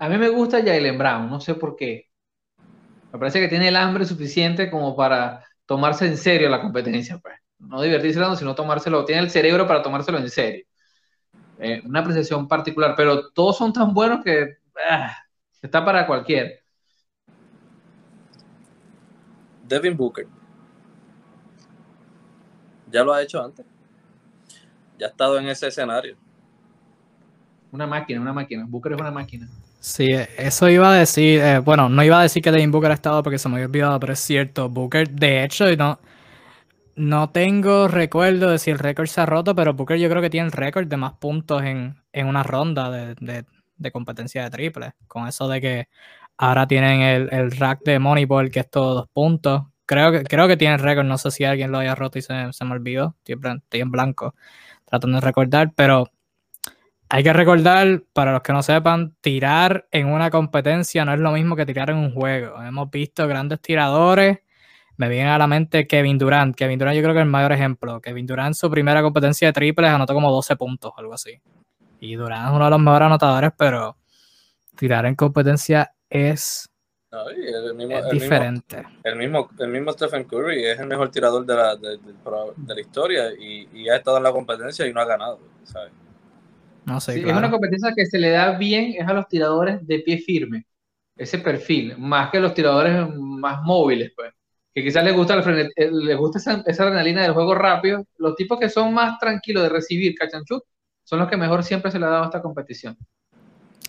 A 0.00 0.08
mí 0.08 0.18
me 0.18 0.28
gusta 0.28 0.58
Jalen 0.58 0.98
Brown, 0.98 1.30
no 1.30 1.40
sé 1.40 1.54
por 1.54 1.76
qué. 1.76 2.10
Me 3.12 3.18
parece 3.20 3.38
que 3.38 3.46
tiene 3.46 3.68
el 3.68 3.76
hambre 3.76 4.04
suficiente 4.04 4.68
como 4.68 4.96
para 4.96 5.44
tomarse 5.64 6.06
en 6.06 6.16
serio 6.16 6.50
la 6.50 6.60
competencia. 6.60 7.18
Pues. 7.18 7.36
No 7.60 7.80
divertirse 7.80 8.20
sino 8.36 8.54
tomárselo. 8.56 9.04
Tiene 9.04 9.22
el 9.22 9.30
cerebro 9.30 9.68
para 9.68 9.80
tomárselo 9.80 10.18
en 10.18 10.28
serio. 10.28 10.66
Eh, 11.60 11.82
una 11.84 12.00
apreciación 12.00 12.48
particular, 12.48 12.94
pero 12.96 13.30
todos 13.30 13.56
son 13.56 13.72
tan 13.72 13.94
buenos 13.94 14.24
que 14.24 14.56
ah, 14.90 15.16
está 15.62 15.84
para 15.84 16.04
cualquiera. 16.04 16.50
Devin 19.62 19.96
Booker. 19.96 20.26
Ya 22.94 23.02
lo 23.02 23.12
ha 23.12 23.20
hecho 23.20 23.42
antes. 23.42 23.66
Ya 25.00 25.08
ha 25.08 25.10
estado 25.10 25.36
en 25.40 25.48
ese 25.48 25.66
escenario. 25.66 26.16
Una 27.72 27.88
máquina, 27.88 28.20
una 28.20 28.32
máquina. 28.32 28.64
Booker 28.68 28.92
es 28.92 29.00
una 29.00 29.10
máquina. 29.10 29.48
Sí, 29.80 30.12
eso 30.38 30.68
iba 30.68 30.94
a 30.94 30.94
decir. 30.94 31.40
Eh, 31.40 31.58
bueno, 31.58 31.88
no 31.88 32.04
iba 32.04 32.20
a 32.20 32.22
decir 32.22 32.40
que 32.40 32.52
Devin 32.52 32.70
Booker 32.70 32.92
ha 32.92 32.94
estado 32.94 33.20
porque 33.24 33.38
se 33.38 33.48
me 33.48 33.56
había 33.56 33.66
olvidado, 33.66 33.98
pero 33.98 34.12
es 34.12 34.20
cierto. 34.20 34.68
Booker, 34.68 35.10
de 35.10 35.42
hecho, 35.42 35.74
no, 35.74 35.98
no 36.94 37.30
tengo 37.30 37.88
recuerdo 37.88 38.50
de 38.50 38.58
si 38.60 38.70
el 38.70 38.78
récord 38.78 39.08
se 39.08 39.20
ha 39.20 39.26
roto, 39.26 39.56
pero 39.56 39.74
Booker 39.74 39.98
yo 39.98 40.08
creo 40.08 40.22
que 40.22 40.30
tiene 40.30 40.46
el 40.46 40.52
récord 40.52 40.86
de 40.86 40.96
más 40.96 41.14
puntos 41.14 41.64
en, 41.64 41.96
una 42.14 42.44
ronda 42.44 42.90
de, 42.90 43.44
competencia 43.90 44.44
de 44.44 44.50
triple. 44.50 44.92
Con 45.08 45.26
eso 45.26 45.48
de 45.48 45.60
que 45.60 45.88
ahora 46.36 46.68
tienen 46.68 47.00
el, 47.02 47.50
rack 47.50 47.82
de 47.84 47.98
Moneyball, 47.98 48.52
que 48.52 48.60
es 48.60 48.70
todos 48.70 48.94
dos 48.94 49.08
puntos. 49.12 49.64
Creo 49.86 50.12
que, 50.12 50.24
creo 50.24 50.48
que 50.48 50.56
tiene 50.56 50.76
récord, 50.78 51.06
no 51.06 51.18
sé 51.18 51.30
si 51.30 51.44
alguien 51.44 51.70
lo 51.70 51.78
haya 51.78 51.94
roto 51.94 52.18
y 52.18 52.22
se, 52.22 52.32
me 52.32 52.72
olvidó. 52.72 53.16
Estoy, 53.24 53.80
en 53.80 53.90
blanco 53.90 54.34
tratando 54.84 55.16
de 55.18 55.20
recordar, 55.26 55.72
pero 55.74 56.10
hay 57.08 57.22
que 57.22 57.32
recordar, 57.32 58.02
para 58.12 58.32
los 58.32 58.42
que 58.42 58.52
no 58.52 58.62
sepan, 58.62 59.14
tirar 59.20 59.86
en 59.90 60.08
una 60.08 60.30
competencia 60.30 61.04
no 61.04 61.12
es 61.12 61.20
lo 61.20 61.32
mismo 61.32 61.56
que 61.56 61.66
tirar 61.66 61.90
en 61.90 61.96
un 61.96 62.12
juego. 62.12 62.62
Hemos 62.62 62.90
visto 62.90 63.26
grandes 63.28 63.60
tiradores 63.60 64.38
me 64.96 65.08
viene 65.08 65.30
a 65.30 65.38
la 65.38 65.46
mente 65.46 65.86
Kevin 65.86 66.18
Durant. 66.18 66.54
Kevin 66.54 66.78
Durant 66.78 66.96
yo 66.96 67.02
creo 67.02 67.14
que 67.14 67.20
es 67.20 67.24
el 67.24 67.30
mayor 67.30 67.52
ejemplo. 67.52 68.00
Kevin 68.00 68.26
Durant 68.26 68.54
su 68.54 68.70
primera 68.70 69.02
competencia 69.02 69.48
de 69.48 69.52
triples 69.52 69.90
anotó 69.90 70.14
como 70.14 70.30
12 70.30 70.56
puntos, 70.56 70.92
algo 70.96 71.14
así. 71.14 71.40
Y 72.00 72.14
Durant 72.14 72.48
es 72.48 72.52
uno 72.54 72.64
de 72.64 72.70
los 72.70 72.80
mejores 72.80 73.06
anotadores, 73.06 73.50
pero 73.56 73.96
tirar 74.76 75.06
en 75.06 75.14
competencia 75.14 75.94
es, 76.08 76.70
diferente. 78.12 78.84
el, 79.02 79.16
mismo, 79.16 79.48
el 79.58 79.68
mismo 79.68 79.92
Stephen 79.92 80.24
Curry 80.24 80.64
es 80.64 80.78
el 80.78 80.86
mejor 80.86 81.10
tirador 81.10 81.44
de 81.44 81.54
la, 81.54 81.76
de, 81.76 81.98
la 82.66 82.80
historia 82.80 83.32
y, 83.38 83.88
ha 83.88 83.96
estado 83.96 84.16
en 84.18 84.22
la 84.22 84.32
competencia 84.32 84.86
y 84.86 84.92
no 84.92 85.00
ha 85.00 85.04
ganado, 85.04 85.40
No 86.84 87.00
sé, 87.00 87.20
Es 87.20 87.36
una 87.36 87.50
competencia 87.50 87.92
que 87.94 88.06
se 88.06 88.18
le 88.18 88.30
da 88.30 88.56
bien 88.56 88.94
es 88.98 89.06
a 89.06 89.12
los 89.12 89.28
tiradores 89.28 89.86
de 89.86 90.00
pie 90.00 90.18
firme, 90.18 90.66
ese 91.16 91.38
perfil, 91.38 91.96
más 91.98 92.30
que 92.30 92.40
los 92.40 92.54
tiradores 92.54 93.08
más 93.16 93.62
móviles, 93.62 94.12
pues 94.14 94.32
que 94.74 94.82
quizás 94.82 95.04
les 95.04 95.14
gusta, 95.14 95.38
eh, 95.38 95.90
les 95.92 96.16
gusta 96.16 96.38
esa, 96.66 96.84
adrenalina 96.84 97.22
del 97.22 97.32
juego 97.32 97.54
rápido, 97.54 98.04
los 98.18 98.34
tipos 98.34 98.58
que 98.58 98.68
son 98.68 98.92
más 98.92 99.18
tranquilos 99.20 99.62
de 99.62 99.68
recibir 99.68 100.16
catch 100.16 100.34
and 100.34 100.44
shoot 100.46 100.64
son 101.04 101.20
los 101.20 101.28
que 101.28 101.36
mejor 101.36 101.62
siempre 101.62 101.92
se 101.92 101.98
le 101.98 102.06
ha 102.06 102.08
dado 102.08 102.24
a 102.24 102.26
esta 102.26 102.42
competición. 102.42 102.96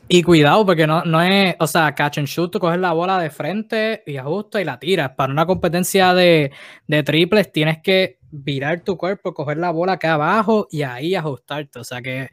Y 0.08 0.22
cuidado, 0.22 0.66
porque 0.66 0.86
no, 0.86 1.04
no 1.04 1.22
es, 1.22 1.56
o 1.60 1.66
sea, 1.66 1.96
catch 1.96 2.20
and 2.20 2.28
shoot, 2.28 2.52
tú 2.52 2.60
coges 2.60 2.80
la 2.80 2.94
bola 2.94 3.20
de 3.20 3.30
frente 3.30 4.04
y 4.06 4.18
ajustas 4.18 4.62
y 4.62 4.66
la 4.66 4.80
tiras. 4.80 5.12
Para 5.12 5.34
una 5.34 5.46
competencia 5.46 6.14
de, 6.14 6.52
de 6.88 7.04
triples 7.04 7.52
tienes 7.52 7.80
que 7.82 8.20
virar 8.30 8.82
tu 8.82 8.98
cuerpo, 8.98 9.34
coger 9.34 9.58
la 9.58 9.72
bola 9.72 9.94
acá 9.94 10.14
abajo 10.14 10.68
y 10.70 10.84
ahí 10.84 11.16
ajustarte. 11.16 11.80
O 11.80 11.84
sea 11.84 12.02
que 12.02 12.30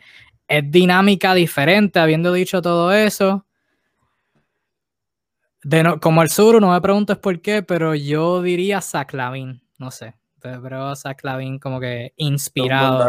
es 0.49 0.71
dinámica 0.71 1.33
diferente, 1.35 1.99
habiendo 1.99 2.33
dicho 2.33 2.61
todo 2.61 2.93
eso 2.93 3.47
como 6.01 6.23
el 6.23 6.31
sur, 6.31 6.61
no 6.61 6.73
me 6.73 6.81
preguntes 6.81 7.17
por 7.19 7.41
qué, 7.41 7.63
pero 7.63 7.95
yo 7.95 8.43
diría 8.43 8.81
Saclavin, 8.81 9.63
no 9.79 9.91
sé. 9.91 10.15
Veo 10.43 10.97
Saclavin 10.97 11.59
como 11.59 11.79
que 11.79 12.13
inspirado. 12.17 13.07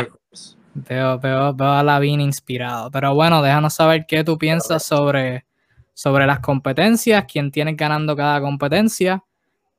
Veo, 0.76 1.20
veo, 1.20 1.54
veo, 1.54 1.72
a 1.72 1.84
Lavin 1.84 2.22
inspirado. 2.22 2.90
Pero 2.90 3.14
bueno, 3.14 3.42
déjanos 3.42 3.76
saber 3.76 4.06
qué 4.08 4.24
tú 4.24 4.38
piensas 4.38 4.84
sobre, 4.84 5.46
sobre 5.94 6.26
las 6.26 6.40
competencias, 6.40 7.26
quién 7.32 7.52
tiene 7.52 7.74
ganando 7.74 8.16
cada 8.16 8.42
competencia. 8.42 9.24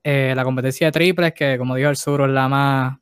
Eh, 0.02 0.34
la 0.36 0.44
competencia 0.44 0.88
de 0.88 0.92
triples, 0.92 1.32
que 1.32 1.58
como 1.58 1.74
dijo 1.74 1.90
el 1.90 1.96
sur, 1.96 2.22
es 2.22 2.28
la 2.28 2.48
más, 2.48 2.98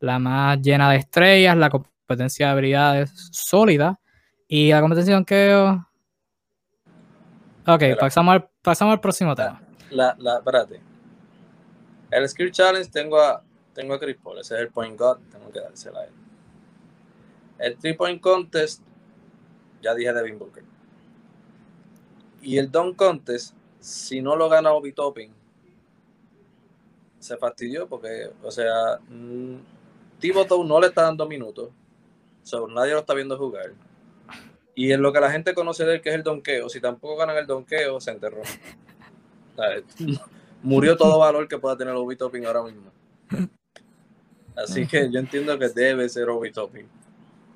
la 0.00 0.18
más 0.18 0.60
llena 0.60 0.90
de 0.90 0.96
estrellas, 0.96 1.56
la 1.56 1.70
competencia 1.70 2.46
de 2.46 2.52
habilidades 2.52 3.10
sólida. 3.30 3.98
Y 4.46 4.70
la 4.70 4.80
competencia 4.80 5.18
de 5.18 5.78
Ok, 7.66 7.82
pasamos 7.98 8.34
al, 8.34 8.48
pasamos 8.60 8.92
al 8.92 9.00
próximo 9.00 9.34
tema. 9.34 9.62
La, 9.90 10.14
la, 10.18 10.38
espérate. 10.38 10.80
El 12.10 12.28
Skill 12.28 12.50
Challenge 12.50 12.90
tengo 12.90 13.18
a, 13.18 13.42
tengo 13.72 13.94
a 13.94 13.98
Chris 13.98 14.16
Paul, 14.22 14.38
ese 14.38 14.56
es 14.56 14.60
el 14.60 14.68
Point 14.68 14.98
God, 14.98 15.18
tengo 15.30 15.50
que 15.50 15.60
dársela 15.60 16.00
a 16.00 16.04
él. 16.04 16.21
El 17.62 17.78
Three 17.78 17.94
Point 17.94 18.20
Contest, 18.20 18.82
ya 19.80 19.94
dije 19.94 20.12
Devin 20.12 20.36
Booker. 20.36 20.64
Y 22.42 22.58
el 22.58 22.72
Don 22.72 22.92
Contest, 22.94 23.54
si 23.78 24.20
no 24.20 24.34
lo 24.34 24.48
gana 24.48 24.72
Obi 24.72 24.92
Topping, 24.92 25.30
se 27.20 27.36
fastidió 27.36 27.86
porque, 27.86 28.30
o 28.42 28.50
sea, 28.50 28.98
mmm, 29.08 29.54
no 30.66 30.80
le 30.80 30.88
está 30.88 31.02
dando 31.02 31.28
minutos. 31.28 31.70
So, 32.42 32.66
nadie 32.66 32.94
lo 32.94 32.98
está 32.98 33.14
viendo 33.14 33.38
jugar. 33.38 33.72
Y 34.74 34.90
en 34.90 35.00
lo 35.00 35.12
que 35.12 35.20
la 35.20 35.30
gente 35.30 35.54
conoce 35.54 35.84
de 35.84 35.94
él, 35.94 36.00
que 36.02 36.08
es 36.08 36.16
el 36.16 36.24
donqueo, 36.24 36.68
si 36.68 36.80
tampoco 36.80 37.16
ganan 37.16 37.36
el 37.36 37.46
donqueo, 37.46 38.00
se 38.00 38.10
enterró. 38.10 38.42
murió 40.62 40.96
todo 40.96 41.20
valor 41.20 41.46
que 41.46 41.58
pueda 41.58 41.76
tener 41.76 41.94
Obi 41.94 42.16
Topping 42.16 42.44
ahora 42.44 42.64
mismo. 42.64 42.90
Así 44.56 44.84
que 44.84 45.08
yo 45.12 45.20
entiendo 45.20 45.56
que 45.60 45.68
debe 45.68 46.08
ser 46.08 46.28
Obi 46.28 46.50
Topping. 46.50 47.01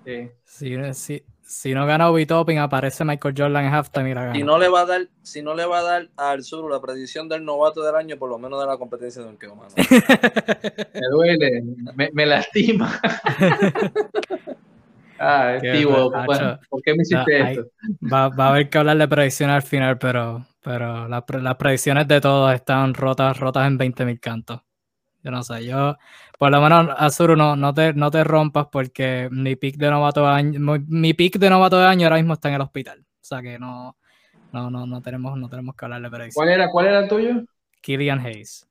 Sí. 0.06 1.20
Si, 1.42 1.74
no 1.74 1.84
gana 1.84 2.08
Obi 2.10 2.26
Topping, 2.26 2.58
aparece 2.58 3.04
Michael 3.04 3.34
Jordan 3.36 3.64
en 3.64 3.74
halftime 3.74 4.10
y 4.10 4.14
la 4.14 4.20
gana. 4.22 4.34
Si 4.34 4.42
no 4.44 4.58
le 4.58 4.68
va 4.68 4.80
a 4.80 4.86
dar, 4.86 5.08
si 5.22 5.42
no 5.42 5.54
le 5.54 5.66
va 5.66 5.80
a 5.80 5.82
dar 5.82 6.08
al 6.16 6.44
sur 6.44 6.70
la 6.70 6.80
predicción 6.80 7.28
del 7.28 7.44
novato 7.44 7.82
del 7.82 7.94
año, 7.94 8.16
por 8.16 8.30
lo 8.30 8.38
menos 8.38 8.60
de 8.60 8.66
la 8.66 8.76
competencia 8.78 9.22
de 9.22 9.28
donqueo, 9.28 9.56
mano. 9.56 9.70
me 10.94 11.08
duele, 11.10 11.62
me, 11.94 12.10
me 12.12 12.26
lastima. 12.26 13.00
Ah, 15.18 15.58
¿por 16.68 16.82
qué 16.82 16.94
me 16.94 17.02
hiciste 17.02 17.40
esto? 17.40 17.70
Va, 18.02 18.24
a 18.26 18.48
haber 18.50 18.68
que 18.68 18.76
hablar 18.76 18.98
de 18.98 19.08
predicciones 19.08 19.56
al 19.56 19.62
final, 19.62 19.96
pero, 19.96 20.46
pero 20.62 21.08
las 21.08 21.56
predicciones 21.56 22.06
de 22.06 22.20
todos 22.20 22.54
están 22.54 22.92
rotas, 22.92 23.40
rotas 23.40 23.66
en 23.66 23.78
20.000 23.78 24.20
cantos. 24.20 24.60
Yo 25.26 25.32
no 25.32 25.42
sé, 25.42 25.64
yo, 25.64 25.96
por 26.38 26.52
lo 26.52 26.60
menos, 26.60 26.94
Azuru, 26.96 27.34
no, 27.34 27.56
no, 27.56 27.74
te, 27.74 27.92
no 27.94 28.12
te 28.12 28.22
rompas 28.22 28.68
porque 28.70 29.28
mi 29.32 29.56
pick 29.56 29.76
de 29.76 29.90
novato 29.90 30.20
de 30.20 30.28
año, 30.28 30.60
mi 30.86 31.14
pick 31.14 31.36
de 31.38 31.50
novato 31.50 31.80
de 31.80 31.84
año 31.84 32.06
ahora 32.06 32.18
mismo 32.18 32.34
está 32.34 32.48
en 32.48 32.54
el 32.54 32.60
hospital. 32.60 33.00
O 33.00 33.24
sea 33.24 33.42
que 33.42 33.58
no, 33.58 33.96
no, 34.52 34.70
no, 34.70 34.86
no 34.86 35.02
tenemos, 35.02 35.36
no 35.36 35.48
tenemos 35.48 35.74
que 35.74 35.84
hablar 35.84 36.08
de. 36.08 36.30
¿Cuál 36.32 36.50
era, 36.50 36.70
cuál 36.70 36.86
era 36.86 37.00
el 37.00 37.08
tuyo? 37.08 37.42
Killian 37.80 38.24
Hayes. 38.24 38.68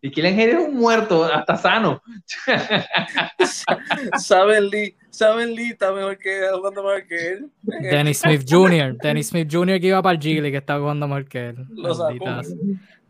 Y 0.00 0.12
Killian 0.12 0.38
Hayes 0.38 0.54
es 0.54 0.68
un 0.68 0.76
muerto, 0.76 1.24
hasta 1.24 1.56
sano. 1.56 2.00
Saben 4.16 4.68
Lee, 4.68 4.96
Saben 5.10 5.52
Lee 5.52 5.70
está 5.70 5.90
mejor 5.90 6.16
que 6.16 6.42
jugando 6.54 6.84
mejor 6.84 7.06
que 7.08 7.32
él. 7.32 7.50
Dennis 7.90 8.20
Smith 8.20 8.44
Jr. 8.48 8.96
Dennis 9.02 9.30
Smith 9.30 9.48
Jr. 9.50 9.80
que 9.80 9.88
iba 9.88 10.00
para 10.00 10.14
el 10.14 10.22
Gigli 10.22 10.52
que 10.52 10.58
está 10.58 10.78
jugando 10.78 11.08
mejor 11.08 11.24
que 11.24 11.48
él. 11.48 11.66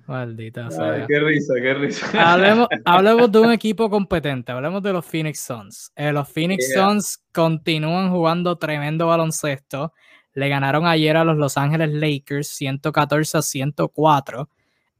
Maldita 0.06 0.70
sea. 0.70 1.06
qué 1.06 1.20
risa, 1.20 1.54
qué 1.60 1.74
risa. 1.74 2.06
Hablemos, 2.84 3.32
de 3.32 3.40
un 3.40 3.52
equipo 3.52 3.88
competente. 3.88 4.52
Hablemos 4.52 4.82
de 4.82 4.92
los 4.92 5.04
Phoenix 5.04 5.40
Suns. 5.40 5.92
Eh, 5.96 6.12
los 6.12 6.28
Phoenix 6.28 6.72
Suns 6.74 7.22
continúan 7.32 8.10
jugando 8.10 8.56
tremendo 8.56 9.06
baloncesto. 9.06 9.92
Le 10.34 10.48
ganaron 10.48 10.86
ayer 10.86 11.16
a 11.16 11.24
los 11.24 11.36
Los 11.36 11.56
Ángeles 11.56 11.90
Lakers 11.92 12.48
114 12.48 13.38
a 13.38 13.42
104. 13.42 14.48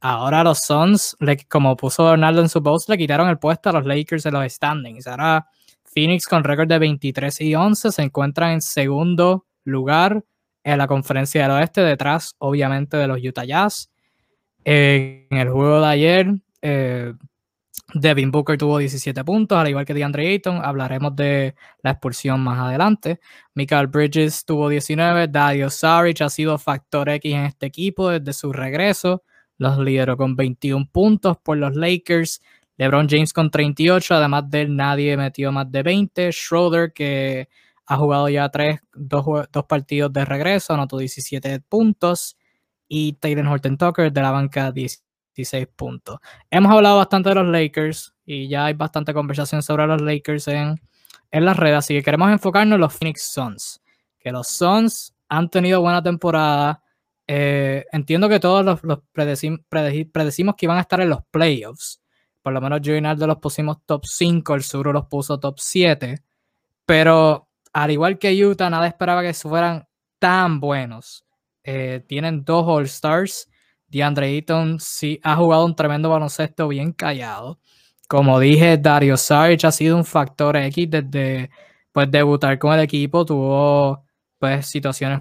Ahora 0.00 0.44
los 0.44 0.58
Suns, 0.58 1.16
como 1.48 1.76
puso 1.76 2.10
Ronaldo 2.10 2.42
en 2.42 2.48
su 2.48 2.62
post, 2.62 2.88
le 2.88 2.98
quitaron 2.98 3.28
el 3.28 3.38
puesto 3.38 3.70
a 3.70 3.72
los 3.72 3.86
Lakers 3.86 4.26
en 4.26 4.34
los 4.34 4.52
standings. 4.52 5.06
Ahora 5.06 5.46
Phoenix 5.84 6.26
con 6.26 6.44
récord 6.44 6.68
de 6.68 6.78
23 6.78 7.40
y 7.40 7.54
11 7.54 7.92
se 7.92 8.02
encuentra 8.02 8.52
en 8.52 8.60
segundo 8.60 9.46
lugar 9.64 10.24
en 10.62 10.78
la 10.78 10.86
conferencia 10.86 11.42
del 11.42 11.52
oeste, 11.52 11.82
detrás 11.82 12.34
obviamente 12.38 12.96
de 12.96 13.06
los 13.06 13.18
Utah 13.22 13.44
Jazz. 13.44 13.90
En 14.64 15.26
el 15.30 15.50
juego 15.50 15.80
de 15.80 15.86
ayer, 15.86 16.34
eh, 16.62 17.12
Devin 17.94 18.30
Booker 18.30 18.58
tuvo 18.58 18.78
17 18.78 19.24
puntos, 19.24 19.56
al 19.56 19.68
igual 19.68 19.84
que 19.84 19.94
DeAndre 19.94 20.26
Ayton. 20.28 20.60
Hablaremos 20.64 21.14
de 21.14 21.54
la 21.82 21.92
expulsión 21.92 22.40
más 22.40 22.58
adelante. 22.58 23.20
Michael 23.54 23.86
Bridges 23.88 24.44
tuvo 24.44 24.68
19. 24.68 25.28
Dario 25.28 25.70
Saric 25.70 26.22
ha 26.22 26.28
sido 26.28 26.58
factor 26.58 27.08
X 27.08 27.32
en 27.32 27.44
este 27.44 27.66
equipo 27.66 28.10
desde 28.10 28.32
su 28.32 28.52
regreso. 28.52 29.22
Los 29.58 29.78
lideró 29.78 30.16
con 30.16 30.34
21 30.34 30.88
puntos 30.90 31.36
por 31.38 31.56
los 31.56 31.76
Lakers. 31.76 32.40
LeBron 32.76 33.08
James 33.08 33.32
con 33.32 33.50
38, 33.50 34.14
además 34.16 34.50
de 34.50 34.62
él 34.62 34.74
nadie 34.76 35.16
metió 35.16 35.52
más 35.52 35.70
de 35.70 35.82
20. 35.82 36.32
Schroeder 36.32 36.92
que 36.92 37.48
ha 37.86 37.96
jugado 37.96 38.28
ya 38.28 38.48
tres, 38.48 38.80
dos, 38.94 39.46
partidos 39.68 40.12
de 40.12 40.24
regreso, 40.24 40.74
anotó 40.74 40.98
17 40.98 41.60
puntos. 41.60 42.36
Y 42.88 43.14
Taylor 43.14 43.46
Horton 43.46 43.76
Tucker 43.76 44.12
de 44.12 44.20
la 44.22 44.30
banca 44.30 44.70
16 44.72 45.66
puntos. 45.74 46.18
Hemos 46.50 46.72
hablado 46.72 46.98
bastante 46.98 47.30
de 47.30 47.34
los 47.36 47.46
Lakers 47.46 48.14
y 48.24 48.48
ya 48.48 48.66
hay 48.66 48.74
bastante 48.74 49.14
conversación 49.14 49.62
sobre 49.62 49.86
los 49.86 50.00
Lakers 50.00 50.48
en, 50.48 50.80
en 51.30 51.44
las 51.44 51.56
redes, 51.56 51.78
así 51.78 51.94
que 51.94 52.02
queremos 52.02 52.30
enfocarnos 52.30 52.76
en 52.76 52.80
los 52.80 52.94
Phoenix 52.94 53.22
Suns. 53.22 53.82
Que 54.18 54.32
los 54.32 54.48
Suns 54.48 55.14
han 55.28 55.50
tenido 55.50 55.80
buena 55.80 56.02
temporada. 56.02 56.82
Eh, 57.26 57.84
entiendo 57.92 58.28
que 58.28 58.40
todos 58.40 58.64
los, 58.64 58.82
los 58.84 59.00
predecimos 59.12 60.54
que 60.56 60.66
iban 60.66 60.78
a 60.78 60.82
estar 60.82 61.00
en 61.00 61.10
los 61.10 61.20
playoffs 61.30 62.00
por 62.44 62.52
lo 62.52 62.60
menos 62.60 62.82
yo 62.82 62.94
y 62.94 63.00
los 63.00 63.38
pusimos 63.38 63.78
top 63.86 64.04
5, 64.04 64.54
el 64.54 64.62
Sur 64.62 64.92
los 64.92 65.06
puso 65.06 65.40
top 65.40 65.58
7. 65.58 66.22
Pero 66.84 67.48
al 67.72 67.90
igual 67.90 68.18
que 68.18 68.44
Utah, 68.44 68.68
nada 68.68 68.86
esperaba 68.86 69.22
que 69.22 69.32
fueran 69.32 69.88
tan 70.18 70.60
buenos. 70.60 71.23
Eh, 71.64 72.04
tienen 72.06 72.44
dos 72.44 72.64
All-Stars. 72.66 73.48
DeAndre 73.88 74.26
Ayton 74.26 74.78
sí 74.80 75.20
ha 75.22 75.36
jugado 75.36 75.64
un 75.64 75.74
tremendo 75.76 76.10
baloncesto 76.10 76.68
bien 76.68 76.92
callado. 76.92 77.58
Como 78.08 78.38
dije, 78.38 78.76
Dario 78.78 79.16
Saric 79.16 79.64
ha 79.64 79.72
sido 79.72 79.96
un 79.96 80.04
factor 80.04 80.56
X 80.56 80.88
desde 80.90 81.50
pues, 81.92 82.10
debutar 82.10 82.58
con 82.58 82.74
el 82.74 82.80
equipo. 82.80 83.24
Tuvo 83.24 84.04
pues, 84.38 84.66
situaciones 84.66 85.20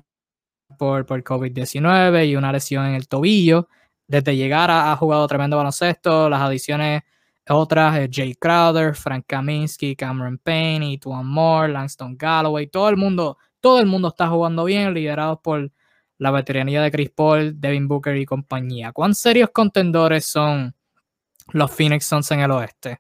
por, 0.78 1.06
por 1.06 1.24
COVID-19 1.24 2.28
y 2.28 2.36
una 2.36 2.52
lesión 2.52 2.86
en 2.86 2.96
el 2.96 3.08
tobillo. 3.08 3.68
Desde 4.08 4.36
llegar 4.36 4.70
ha 4.72 4.96
jugado 4.98 5.28
tremendo 5.28 5.58
baloncesto. 5.58 6.30
Las 6.30 6.42
adiciones 6.42 7.04
otras, 7.50 7.98
eh, 7.98 8.10
Jay 8.12 8.36
Crowder, 8.36 8.96
Frank 8.96 9.26
Kaminsky, 9.28 9.96
Cameron 9.96 10.38
Payne, 10.38 10.98
Tuan 10.98 11.26
Moore, 11.28 11.74
Langston 11.74 12.16
Galloway, 12.18 12.68
todo 12.68 12.90
el 12.90 12.98
mundo, 12.98 13.38
todo 13.60 13.80
el 13.80 13.86
mundo 13.86 14.10
está 14.10 14.30
jugando 14.30 14.64
bien, 14.66 14.94
liderados 14.94 15.40
por 15.44 15.72
la 16.24 16.32
veteranía 16.32 16.82
de 16.82 16.92
Chris 16.92 17.10
Paul, 17.12 17.60
Devin 17.60 17.88
Booker 17.88 18.16
y 18.18 18.26
compañía. 18.26 18.92
¿Cuán 18.94 19.14
serios 19.14 19.50
contendores 19.52 20.26
son 20.26 20.76
los 21.52 21.72
Phoenix 21.72 22.06
Suns 22.06 22.32
en 22.32 22.40
el 22.40 22.52
oeste? 22.52 23.00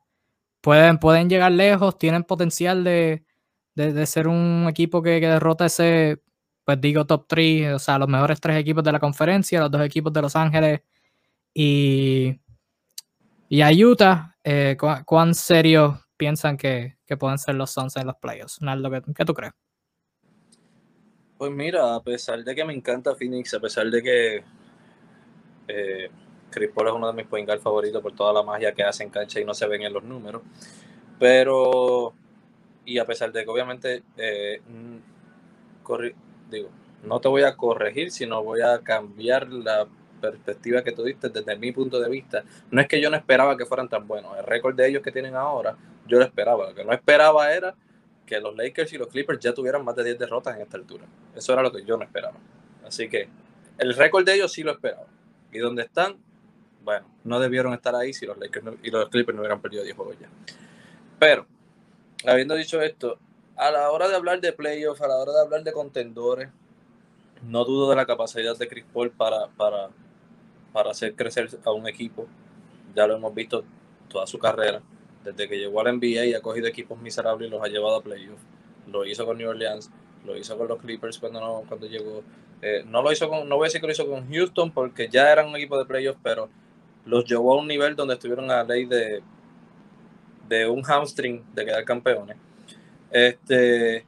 Pueden, 0.61 0.97
pueden 0.97 1.30
llegar 1.30 1.51
lejos, 1.51 1.97
tienen 1.97 2.24
potencial 2.24 2.84
de, 2.84 3.26
ser 4.05 4.28
un 4.28 4.67
equipo 4.69 5.01
que, 5.01 5.19
que 5.19 5.28
derrota 5.28 5.65
ese, 5.65 6.21
pues 6.65 6.80
digo, 6.80 7.05
top 7.05 7.26
3, 7.28 7.74
o 7.74 7.80
sea, 7.80 7.97
los 7.97 8.07
mejores 8.09 8.39
tres 8.39 8.57
equipos 8.57 8.84
de 8.84 8.91
la 8.91 8.99
conferencia, 8.99 9.59
los 9.61 9.71
dos 9.71 9.82
equipos 9.82 10.13
de 10.13 10.21
Los 10.21 10.36
Ángeles 10.36 10.82
y, 11.53 12.39
y 13.49 13.61
a 13.61 13.69
Utah 13.71 14.34
eh, 14.43 14.76
¿cuán 15.05 15.34
serios 15.34 15.99
piensan 16.17 16.57
que, 16.57 16.97
pueden 17.19 17.38
ser 17.38 17.55
los 17.55 17.71
Suns 17.71 17.95
en 17.95 18.07
los 18.07 18.15
playoffs? 18.17 18.61
Naldo, 18.61 18.89
¿qué, 19.15 19.26
tú 19.26 19.34
crees? 19.34 19.53
Pues 21.43 21.51
mira, 21.51 21.93
a 21.93 22.01
pesar 22.01 22.41
de 22.41 22.55
que 22.55 22.63
me 22.63 22.73
encanta 22.73 23.15
Phoenix, 23.15 23.53
a 23.53 23.59
pesar 23.59 23.87
de 23.87 24.01
que 24.01 24.43
eh, 25.67 26.09
es 26.55 26.93
uno 26.95 27.07
de 27.07 27.13
mis 27.13 27.27
point 27.27 27.49
favoritos 27.59 28.01
por 28.01 28.15
toda 28.15 28.31
la 28.31 28.43
magia 28.43 28.73
que 28.73 28.81
hace 28.81 29.03
en 29.03 29.09
cancha 29.09 29.41
y 29.41 29.43
no 29.43 29.53
se 29.53 29.67
ven 29.67 29.81
en 29.81 29.91
los 29.91 30.05
números, 30.05 30.41
pero 31.19 32.13
y 32.85 32.97
a 32.97 33.05
pesar 33.05 33.33
de 33.33 33.43
que 33.43 33.49
obviamente 33.49 34.03
eh, 34.15 34.61
digo, 36.49 36.69
no 37.03 37.19
te 37.19 37.27
voy 37.27 37.43
a 37.43 37.57
corregir, 37.57 38.09
sino 38.11 38.41
voy 38.41 38.61
a 38.61 38.79
cambiar 38.79 39.51
la 39.51 39.85
perspectiva 40.21 40.81
que 40.81 40.93
tú 40.93 41.03
diste, 41.03 41.27
desde 41.27 41.57
mi 41.57 41.73
punto 41.73 41.99
de 41.99 42.09
vista, 42.09 42.45
no 42.71 42.79
es 42.79 42.87
que 42.87 43.01
yo 43.01 43.09
no 43.09 43.17
esperaba 43.17 43.57
que 43.57 43.65
fueran 43.65 43.89
tan 43.89 44.07
buenos. 44.07 44.37
El 44.37 44.45
récord 44.45 44.75
de 44.75 44.87
ellos 44.87 45.03
que 45.03 45.11
tienen 45.11 45.35
ahora, 45.35 45.75
yo 46.07 46.19
lo 46.19 46.23
esperaba. 46.23 46.69
Lo 46.69 46.73
que 46.73 46.85
no 46.85 46.93
esperaba 46.93 47.51
era 47.51 47.75
que 48.26 48.39
los 48.39 48.55
Lakers 48.55 48.93
y 48.93 48.97
los 48.97 49.07
Clippers 49.07 49.39
ya 49.39 49.53
tuvieran 49.53 49.84
más 49.84 49.95
de 49.95 50.03
10 50.03 50.19
derrotas 50.19 50.55
en 50.55 50.61
esta 50.61 50.78
altura. 50.78 51.05
Eso 51.36 51.53
era 51.53 51.61
lo 51.61 51.71
que 51.71 51.84
yo 51.84 51.97
no 51.97 52.03
esperaba. 52.03 52.38
Así 52.86 53.09
que 53.09 53.28
el 53.78 53.93
récord 53.95 54.26
de 54.26 54.36
ellos 54.36 54.51
sí 54.51 54.63
lo 54.63 54.71
esperaba. 54.71 55.07
Y 55.51 55.59
donde 55.59 55.84
están, 55.84 56.17
bueno, 56.84 57.07
no 57.24 57.39
debieron 57.39 57.74
estar 57.74 57.95
ahí 57.95 58.13
si 58.13 58.26
los 58.26 58.38
Lakers 58.38 58.65
y 58.82 58.91
los 58.91 59.09
Clippers 59.09 59.36
no 59.36 59.41
hubieran 59.41 59.61
perdido 59.61 59.84
10 59.84 59.95
juegos 59.95 60.17
ya. 60.19 60.30
Pero, 61.19 61.45
habiendo 62.26 62.55
dicho 62.55 62.82
esto, 62.82 63.19
a 63.55 63.71
la 63.71 63.91
hora 63.91 64.07
de 64.07 64.15
hablar 64.15 64.41
de 64.41 64.51
playoffs, 64.53 65.01
a 65.01 65.07
la 65.07 65.15
hora 65.17 65.34
de 65.34 65.41
hablar 65.41 65.63
de 65.63 65.71
contendores, 65.71 66.49
no 67.43 67.65
dudo 67.65 67.89
de 67.89 67.95
la 67.95 68.05
capacidad 68.05 68.57
de 68.57 68.67
Chris 68.67 68.86
Paul 68.91 69.11
para, 69.11 69.47
para 69.49 69.89
para 70.74 70.91
hacer 70.91 71.15
crecer 71.15 71.47
a 71.63 71.71
un 71.71 71.88
equipo. 71.88 72.28
Ya 72.93 73.07
lo 73.07 73.15
hemos 73.15 73.34
visto 73.34 73.63
toda 74.09 74.28
su 74.28 74.38
carrera. 74.39 74.82
Desde 75.24 75.47
que 75.47 75.57
llegó 75.57 75.82
al 75.82 75.97
NBA 75.97 76.26
y 76.26 76.34
ha 76.34 76.41
cogido 76.41 76.67
equipos 76.67 76.99
miserables 76.99 77.47
y 77.47 77.51
los 77.51 77.63
ha 77.63 77.67
llevado 77.67 77.95
a 77.95 78.03
playoffs. 78.03 78.41
Lo 78.91 79.05
hizo 79.05 79.26
con 79.26 79.38
New 79.38 79.49
Orleans, 79.49 79.89
lo 80.26 80.38
hizo 80.38 80.57
con 80.57 80.67
los 80.67 80.80
Clippers 80.80 81.17
cuando, 81.19 81.39
no, 81.39 81.63
cuando 81.67 81.88
llegó. 81.88 82.24
Eh, 82.61 82.84
no 82.88 83.01
lo 83.01 83.11
hizo 83.11 83.30
con, 83.30 83.47
no 83.47 83.57
voy 83.57 83.65
a 83.65 83.67
decir 83.67 83.82
que 83.82 83.88
lo 83.88 83.93
hizo 83.93 84.07
con 84.07 84.30
Houston 84.30 84.71
porque 84.71 85.09
ya 85.09 85.32
eran 85.32 85.47
un 85.47 85.55
equipo 85.55 85.78
de 85.78 85.86
playoffs, 85.86 86.19
pero 86.24 86.49
los 87.05 87.26
llevó 87.26 87.53
a 87.53 87.61
un 87.61 87.67
nivel 87.67 87.95
donde 87.95 88.13
estuvieron 88.15 88.49
a 88.51 88.57
la 88.57 88.63
ley 88.63 88.86
de, 88.86 89.21
de 90.47 90.67
un 90.67 90.82
hamstring 90.84 91.43
de 91.53 91.65
quedar 91.65 91.84
campeones. 91.86 92.38
Este, 93.11 94.05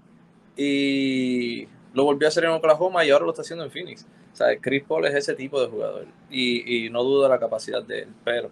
y 0.58 1.68
lo 1.94 2.04
volvió 2.04 2.28
a 2.28 2.30
hacer 2.30 2.46
en 2.46 2.52
Oklahoma 2.52 3.06
y 3.06 3.12
ahora 3.12 3.26
lo 3.26 3.32
está 3.32 3.42
haciendo 3.42 3.64
en 3.64 3.72
Phoenix. 3.72 4.06
O 4.34 4.36
sea, 4.36 4.58
Chris 4.60 4.84
Paul 4.84 5.06
es 5.06 5.16
ese 5.16 5.34
tipo 5.34 5.62
de 5.62 5.68
jugador 5.68 6.06
y, 6.30 6.90
no 6.90 7.04
dudo 7.04 7.24
de 7.24 7.30
la 7.30 7.40
capacidad 7.40 7.82
de 7.82 8.00
él, 8.00 8.10
pero 8.24 8.50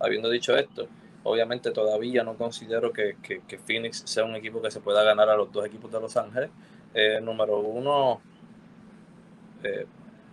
habiendo 0.00 0.30
dicho 0.30 0.56
esto, 0.56 0.88
obviamente 1.28 1.70
todavía 1.70 2.24
no 2.24 2.36
considero 2.36 2.92
que, 2.92 3.16
Phoenix 3.66 4.02
sea 4.06 4.24
un 4.24 4.36
equipo 4.36 4.60
que 4.62 4.70
se 4.70 4.80
pueda 4.80 5.02
ganar 5.02 5.28
a 5.28 5.36
los 5.36 5.52
dos 5.52 5.64
equipos 5.66 5.90
de 5.92 6.00
Los 6.00 6.16
Ángeles. 6.16 6.50
Eh, 6.94 7.20
número 7.22 7.58
uno, 7.58 8.20
eh, 9.62 9.86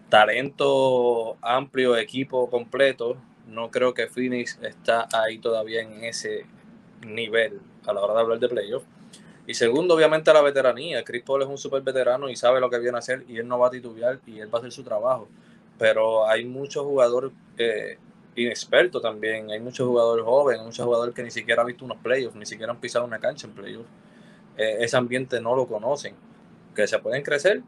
talento 0.09 1.37
amplio, 1.41 1.97
equipo 1.97 2.49
completo. 2.49 3.17
No 3.47 3.69
creo 3.69 3.93
que 3.93 4.07
Phoenix 4.07 4.59
está 4.61 5.07
ahí 5.13 5.39
todavía 5.39 5.81
en 5.81 6.03
ese 6.03 6.45
nivel 7.05 7.61
a 7.85 7.93
la 7.93 8.01
hora 8.01 8.13
de 8.13 8.19
hablar 8.19 8.39
de 8.39 8.49
playoffs. 8.49 8.87
Y 9.47 9.53
segundo, 9.53 9.93
obviamente, 9.93 10.33
la 10.33 10.41
veteranía. 10.41 11.03
Chris 11.03 11.23
Paul 11.23 11.43
es 11.43 11.47
un 11.47 11.57
súper 11.57 11.83
veterano 11.83 12.29
y 12.29 12.35
sabe 12.35 12.59
lo 12.59 12.69
que 12.69 12.79
viene 12.79 12.97
a 12.97 12.99
hacer 12.99 13.23
y 13.27 13.37
él 13.37 13.47
no 13.47 13.59
va 13.59 13.67
a 13.67 13.71
titubear 13.71 14.19
y 14.25 14.39
él 14.39 14.53
va 14.53 14.57
a 14.57 14.61
hacer 14.61 14.71
su 14.71 14.83
trabajo. 14.83 15.27
Pero 15.77 16.27
hay 16.27 16.45
muchos 16.45 16.83
jugadores 16.83 17.31
eh, 17.57 17.97
inexpertos 18.35 19.01
también, 19.01 19.49
hay 19.49 19.59
muchos 19.59 19.87
jugadores 19.87 20.25
jóvenes, 20.25 20.63
muchos 20.63 20.85
jugadores 20.85 21.15
que 21.15 21.23
ni 21.23 21.31
siquiera 21.31 21.61
han 21.61 21.67
visto 21.67 21.85
unos 21.85 21.97
playoffs, 21.97 22.35
ni 22.35 22.45
siquiera 22.45 22.71
han 22.71 22.79
pisado 22.79 23.05
una 23.05 23.19
cancha 23.19 23.47
en 23.47 23.53
playoffs. 23.53 23.89
Eh, 24.57 24.77
ese 24.79 24.97
ambiente 24.97 25.39
no 25.41 25.55
lo 25.55 25.67
conocen. 25.67 26.15
Que 26.75 26.87
se 26.87 26.99
pueden 26.99 27.23
crecer, 27.23 27.61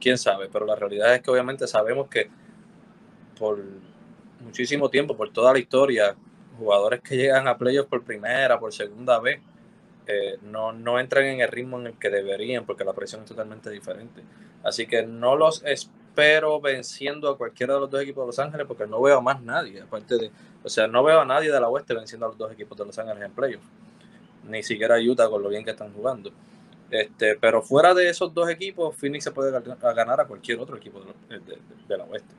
quién 0.00 0.18
sabe, 0.18 0.48
pero 0.52 0.66
la 0.66 0.76
realidad 0.76 1.14
es 1.14 1.22
que 1.22 1.30
obviamente 1.30 1.66
sabemos 1.66 2.08
que 2.08 2.28
por 3.38 3.58
muchísimo 4.40 4.90
tiempo, 4.90 5.16
por 5.16 5.32
toda 5.32 5.52
la 5.52 5.58
historia, 5.58 6.14
jugadores 6.58 7.00
que 7.00 7.16
llegan 7.16 7.48
a 7.48 7.56
playoffs 7.56 7.88
por 7.88 8.04
primera, 8.04 8.60
por 8.60 8.72
segunda 8.72 9.18
vez, 9.18 9.40
eh, 10.06 10.38
no, 10.42 10.72
no 10.72 10.98
entran 10.98 11.24
en 11.24 11.40
el 11.40 11.48
ritmo 11.48 11.78
en 11.78 11.88
el 11.88 11.98
que 11.98 12.10
deberían 12.10 12.66
porque 12.66 12.84
la 12.84 12.92
presión 12.92 13.22
es 13.22 13.28
totalmente 13.28 13.70
diferente. 13.70 14.22
Así 14.62 14.86
que 14.86 15.04
no 15.04 15.36
los 15.36 15.64
espero 16.10 16.60
venciendo 16.60 17.30
a 17.30 17.38
cualquiera 17.38 17.74
de 17.74 17.80
los 17.80 17.90
dos 17.90 18.02
equipos 18.02 18.24
de 18.24 18.26
Los 18.26 18.38
Ángeles 18.38 18.66
porque 18.66 18.86
no 18.86 19.00
veo 19.00 19.18
a 19.18 19.20
más 19.20 19.40
nadie, 19.42 19.80
aparte 19.80 20.18
de, 20.18 20.30
o 20.62 20.68
sea, 20.68 20.86
no 20.86 21.02
veo 21.04 21.20
a 21.20 21.24
nadie 21.24 21.50
de 21.50 21.60
la 21.60 21.68
oeste 21.68 21.94
venciendo 21.94 22.26
a 22.26 22.28
los 22.30 22.38
dos 22.38 22.52
equipos 22.52 22.76
de 22.76 22.84
Los 22.84 22.98
Ángeles 22.98 23.22
en 23.22 23.32
playoffs, 23.32 23.66
ni 24.48 24.62
siquiera 24.62 24.96
Utah 24.98 25.28
con 25.28 25.42
lo 25.42 25.48
bien 25.48 25.64
que 25.64 25.70
están 25.70 25.92
jugando. 25.92 26.32
Este, 26.90 27.36
pero 27.36 27.62
fuera 27.62 27.94
de 27.94 28.08
esos 28.08 28.34
dos 28.34 28.50
equipos, 28.50 28.96
Phoenix 28.96 29.24
se 29.24 29.30
puede 29.30 29.52
ganar 29.52 30.20
a 30.20 30.24
cualquier 30.24 30.58
otro 30.58 30.76
equipo 30.76 31.00
de 31.28 31.96
la 31.96 32.04
oeste. 32.04 32.34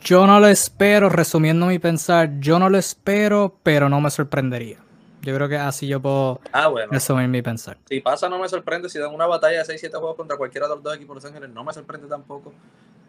Yo 0.00 0.26
no 0.26 0.40
lo 0.40 0.46
espero, 0.46 1.10
resumiendo 1.10 1.66
mi 1.66 1.78
pensar, 1.78 2.40
yo 2.40 2.58
no 2.58 2.70
lo 2.70 2.78
espero, 2.78 3.58
pero 3.62 3.90
no 3.90 4.00
me 4.00 4.10
sorprendería. 4.10 4.78
Yo 5.26 5.34
creo 5.34 5.48
que 5.48 5.56
así 5.56 5.86
yo 5.86 6.00
puedo 6.00 6.40
ah, 6.52 6.68
bueno. 6.68 6.92
resumir 6.92 7.28
mi 7.28 7.42
pensar. 7.42 7.76
Si 7.88 8.00
pasa, 8.00 8.28
no 8.28 8.38
me 8.38 8.48
sorprende. 8.48 8.88
Si 8.88 8.98
dan 8.98 9.12
una 9.12 9.26
batalla 9.26 9.62
de 9.62 9.74
6-7 9.74 9.90
juegos 9.90 10.16
contra 10.16 10.36
cualquiera 10.36 10.68
de 10.68 10.74
los 10.74 10.82
dos 10.82 10.94
equipos 10.94 11.14
de 11.14 11.16
Los 11.16 11.24
Ángeles, 11.24 11.54
no 11.54 11.64
me 11.64 11.72
sorprende 11.72 12.06
tampoco. 12.06 12.52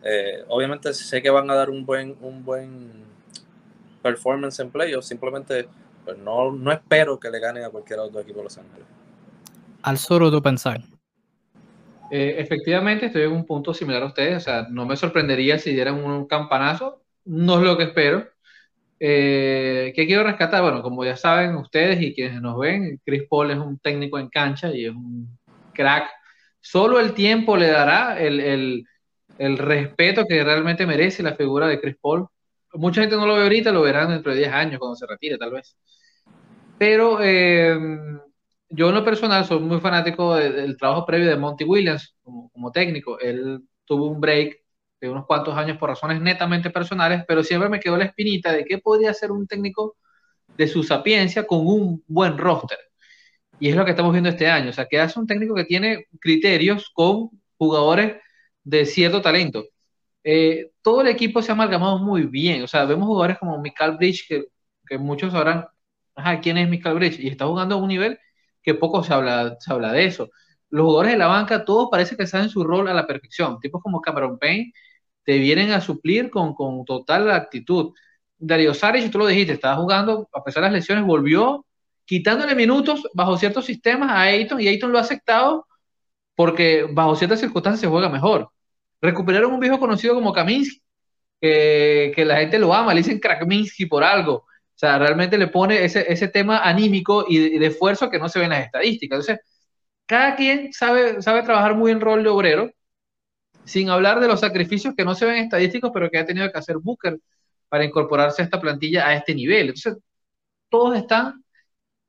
Eh, 0.04 0.44
obviamente 0.48 0.94
sé 0.94 1.22
que 1.22 1.30
van 1.30 1.50
a 1.50 1.56
dar 1.56 1.70
un 1.70 1.86
buen, 1.86 2.16
un 2.22 2.44
buen 2.44 2.92
performance 4.02 4.60
en 4.60 4.72
playoffs. 4.72 5.08
Simplemente 5.08 5.68
pues, 6.06 6.18
no, 6.18 6.52
no 6.52 6.72
espero 6.72 7.20
que 7.20 7.30
le 7.30 7.40
ganen 7.40 7.64
a 7.64 7.70
cualquiera 7.70 8.02
de 8.02 8.08
los 8.08 8.14
dos 8.14 8.24
equipos 8.24 8.40
de 8.40 8.44
Los 8.44 8.58
Ángeles. 8.58 8.88
Al 9.84 9.98
sur, 9.98 10.32
tu 10.32 10.42
pensar. 10.42 10.82
Eh, 12.10 12.36
efectivamente, 12.38 13.08
estoy 13.08 13.24
en 13.24 13.32
un 13.32 13.46
punto 13.46 13.74
similar 13.74 14.02
a 14.04 14.08
ustedes. 14.08 14.38
O 14.38 14.40
sea, 14.40 14.68
no 14.70 14.86
me 14.86 14.96
sorprendería 14.96 15.60
si 15.60 15.72
dieran 15.72 16.04
un 16.04 16.26
campanazo. 16.26 17.02
No 17.26 17.58
es 17.58 17.64
lo 17.64 17.78
que 17.78 17.84
espero. 17.84 18.28
Eh, 19.00 19.94
¿Qué 19.96 20.08
quiero 20.08 20.24
rescatar? 20.24 20.62
Bueno, 20.62 20.82
como 20.82 21.06
ya 21.06 21.16
saben 21.16 21.56
ustedes 21.56 22.02
y 22.02 22.14
quienes 22.14 22.42
nos 22.42 22.60
ven, 22.60 23.00
Chris 23.06 23.24
Paul 23.30 23.52
es 23.52 23.58
un 23.58 23.78
técnico 23.80 24.18
en 24.18 24.30
cancha 24.30 24.72
y 24.74 24.86
es 24.86 24.92
un 24.92 25.38
crack. 25.74 26.10
Solo 26.60 27.00
el 27.00 27.14
tiempo 27.14 27.56
le 27.58 27.68
dará 27.68 28.20
el, 28.20 28.86
respeto 29.38 30.26
que 30.26 30.44
realmente 30.44 30.86
merece 30.88 31.22
la 31.24 31.36
figura 31.36 31.68
de 31.68 31.80
Chris 31.80 31.96
Paul. 32.02 32.28
mucha 32.74 33.02
gente 33.02 33.16
no 33.16 33.28
lo 33.28 33.36
ve 33.36 33.44
ahorita, 33.44 33.72
lo 33.72 33.82
verán 33.82 34.10
dentro 34.10 34.32
de 34.32 34.40
10 34.40 34.52
años 34.52 34.80
cuando 34.80 34.96
se 34.96 35.06
retire, 35.08 35.38
tal 35.38 35.52
vez. 35.52 35.78
Pero 36.80 37.20
eh, 37.22 37.78
yo 38.70 38.90
en 38.90 38.96
lo 38.96 39.06
personal 39.06 39.46
soy 39.46 39.60
muy 39.60 39.80
fanático 39.80 40.36
del, 40.36 40.76
trabajo 40.78 41.06
previo 41.06 41.30
de 41.30 41.38
Monty 41.38 41.64
Williams 41.64 42.16
como, 42.24 42.50
como, 42.50 42.72
técnico. 42.72 43.20
Él 43.20 43.62
tuvo 43.86 44.08
un 44.08 44.20
break 44.20 44.67
de 45.00 45.10
unos 45.10 45.26
cuantos 45.26 45.56
años 45.58 45.78
por 45.78 45.90
razones 45.90 46.22
netamente 46.22 46.70
personales, 46.70 47.24
pero 47.28 47.44
siempre 47.44 47.70
me 47.70 47.80
quedó 47.80 47.98
la 47.98 48.06
espinita 48.06 48.52
de 48.52 48.66
qué 48.66 48.80
podría 48.80 49.14
ser 49.14 49.32
un 49.32 49.48
técnico 49.48 49.96
de 50.58 50.68
su 50.68 50.84
sapiencia 50.84 51.46
con 51.46 51.60
un 51.68 52.04
buen 52.08 52.38
roster. 52.38 52.78
Y 53.60 53.70
es 53.70 53.76
lo 53.76 53.86
que 53.86 53.92
estamos 53.92 54.12
viendo 54.12 54.30
este 54.30 54.48
año. 54.48 54.70
O 54.70 54.74
sea, 54.74 54.88
que 54.88 55.00
hace 55.00 55.20
un 55.20 55.28
técnico 55.28 55.56
que 55.56 55.66
tiene 55.66 56.06
criterios 56.20 56.90
con 56.94 57.30
jugadores 57.58 58.18
de 58.64 58.86
cierto 58.86 59.22
talento. 59.22 59.66
Eh, 60.24 60.72
todo 60.82 61.02
el 61.02 61.08
equipo 61.08 61.42
se 61.42 61.52
ha 61.52 61.56
amalgamado 61.56 62.00
muy 62.00 62.24
bien. 62.24 62.64
O 62.64 62.68
sea, 62.68 62.86
vemos 62.86 63.08
jugadores 63.08 63.38
como 63.40 63.60
Michael 63.62 63.98
Bridge, 63.98 64.28
que, 64.28 64.98
muchos 64.98 65.32
sabrán, 65.34 65.66
ajá, 66.16 66.40
¿quién 66.42 66.58
es 66.58 66.70
Michael 66.70 66.96
Bridge? 66.96 67.20
Y 67.20 67.28
está 67.30 67.46
jugando 67.46 67.76
a 67.76 67.78
un 67.80 67.88
nivel 67.88 68.20
que 68.62 68.74
poco 68.76 69.04
se 69.04 69.14
habla, 69.14 69.58
se 69.60 69.72
habla 69.74 69.92
de 69.94 70.06
eso. 70.06 70.30
Los 70.70 70.86
jugadores 70.86 71.14
de 71.14 71.18
la 71.20 71.28
banca, 71.28 71.66
todos 71.66 71.90
parece 71.92 72.18
que 72.18 72.28
saben 72.28 72.50
su 72.50 72.64
rol 72.64 72.88
a 72.90 72.94
la 72.94 73.08
perfección. 73.08 73.60
Tipos 73.60 73.82
como 73.82 74.02
Cameron 74.02 74.38
Payne 74.38 74.74
te 75.28 75.40
vienen 75.40 75.72
a 75.74 75.82
suplir 75.82 76.30
con, 76.30 76.56
con 76.56 76.86
total 76.86 77.30
actitud. 77.32 77.94
Dario 78.38 78.74
Saric, 78.74 79.12
tú 79.12 79.18
lo 79.20 79.28
dijiste, 79.28 79.52
estaba 79.52 79.76
jugando, 79.76 80.30
a 80.32 80.42
pesar 80.42 80.64
de 80.64 80.70
las 80.70 80.74
lesiones, 80.76 81.04
volvió 81.04 81.66
quitándole 82.06 82.56
minutos 82.56 83.06
bajo 83.14 83.36
ciertos 83.38 83.66
sistemas 83.66 84.10
a 84.10 84.22
Ayton 84.22 84.62
y 84.62 84.70
Ayton 84.70 84.90
lo 84.90 85.00
ha 85.00 85.02
aceptado 85.02 85.68
porque 86.34 86.88
bajo 86.90 87.18
ciertas 87.18 87.42
circunstancias 87.42 87.82
se 87.82 87.88
juega 87.88 88.08
mejor. 88.08 88.50
Recuperaron 89.02 89.52
un 89.52 89.60
viejo 89.60 89.80
conocido 89.80 90.16
como 90.16 90.32
Kaminsky, 90.32 90.82
que, 91.42 92.14
que 92.16 92.24
la 92.24 92.38
gente 92.38 92.58
lo 92.58 92.74
ama, 92.74 92.94
le 92.94 93.02
dicen 93.02 93.20
Krakminsky 93.20 93.86
por 93.86 94.06
algo. 94.06 94.34
O 94.36 94.80
sea, 94.80 94.98
realmente 94.98 95.38
le 95.38 95.48
pone 95.48 95.84
ese, 95.84 96.06
ese 96.10 96.30
tema 96.30 96.60
anímico 96.60 97.26
y 97.28 97.60
de, 97.60 97.68
esfuerzo 97.68 98.10
que 98.10 98.20
no 98.20 98.30
se 98.30 98.40
ve 98.40 98.46
en 98.46 98.52
las 98.52 98.66
estadísticas. 98.66 99.20
Entonces, 99.20 99.46
cada 100.06 100.38
quien 100.38 100.72
sabe, 100.72 101.22
sabe 101.22 101.44
trabajar 101.44 101.76
muy 101.76 101.92
en 101.92 102.00
rol 102.00 102.24
de 102.24 102.30
obrero, 102.30 102.72
sin 103.68 103.90
hablar 103.90 104.20
de 104.22 104.28
los 104.28 104.40
sacrificios 104.40 104.96
que 104.96 105.04
no 105.04 105.14
se 105.14 105.26
ven 105.26 105.44
estadísticos, 105.44 105.92
pero 105.94 106.10
que 106.10 106.18
ha 106.18 106.26
tenido 106.26 106.50
que 106.52 106.58
hacer 106.58 106.78
Booker 106.78 107.20
para 107.70 107.84
incorporarse 107.84 108.42
a 108.42 108.46
esta 108.46 108.62
plantilla 108.62 109.08
a 109.08 109.14
este 109.16 109.36
nivel. 109.36 109.68
Entonces, 109.68 109.98
todos 110.70 110.98
están 110.98 111.44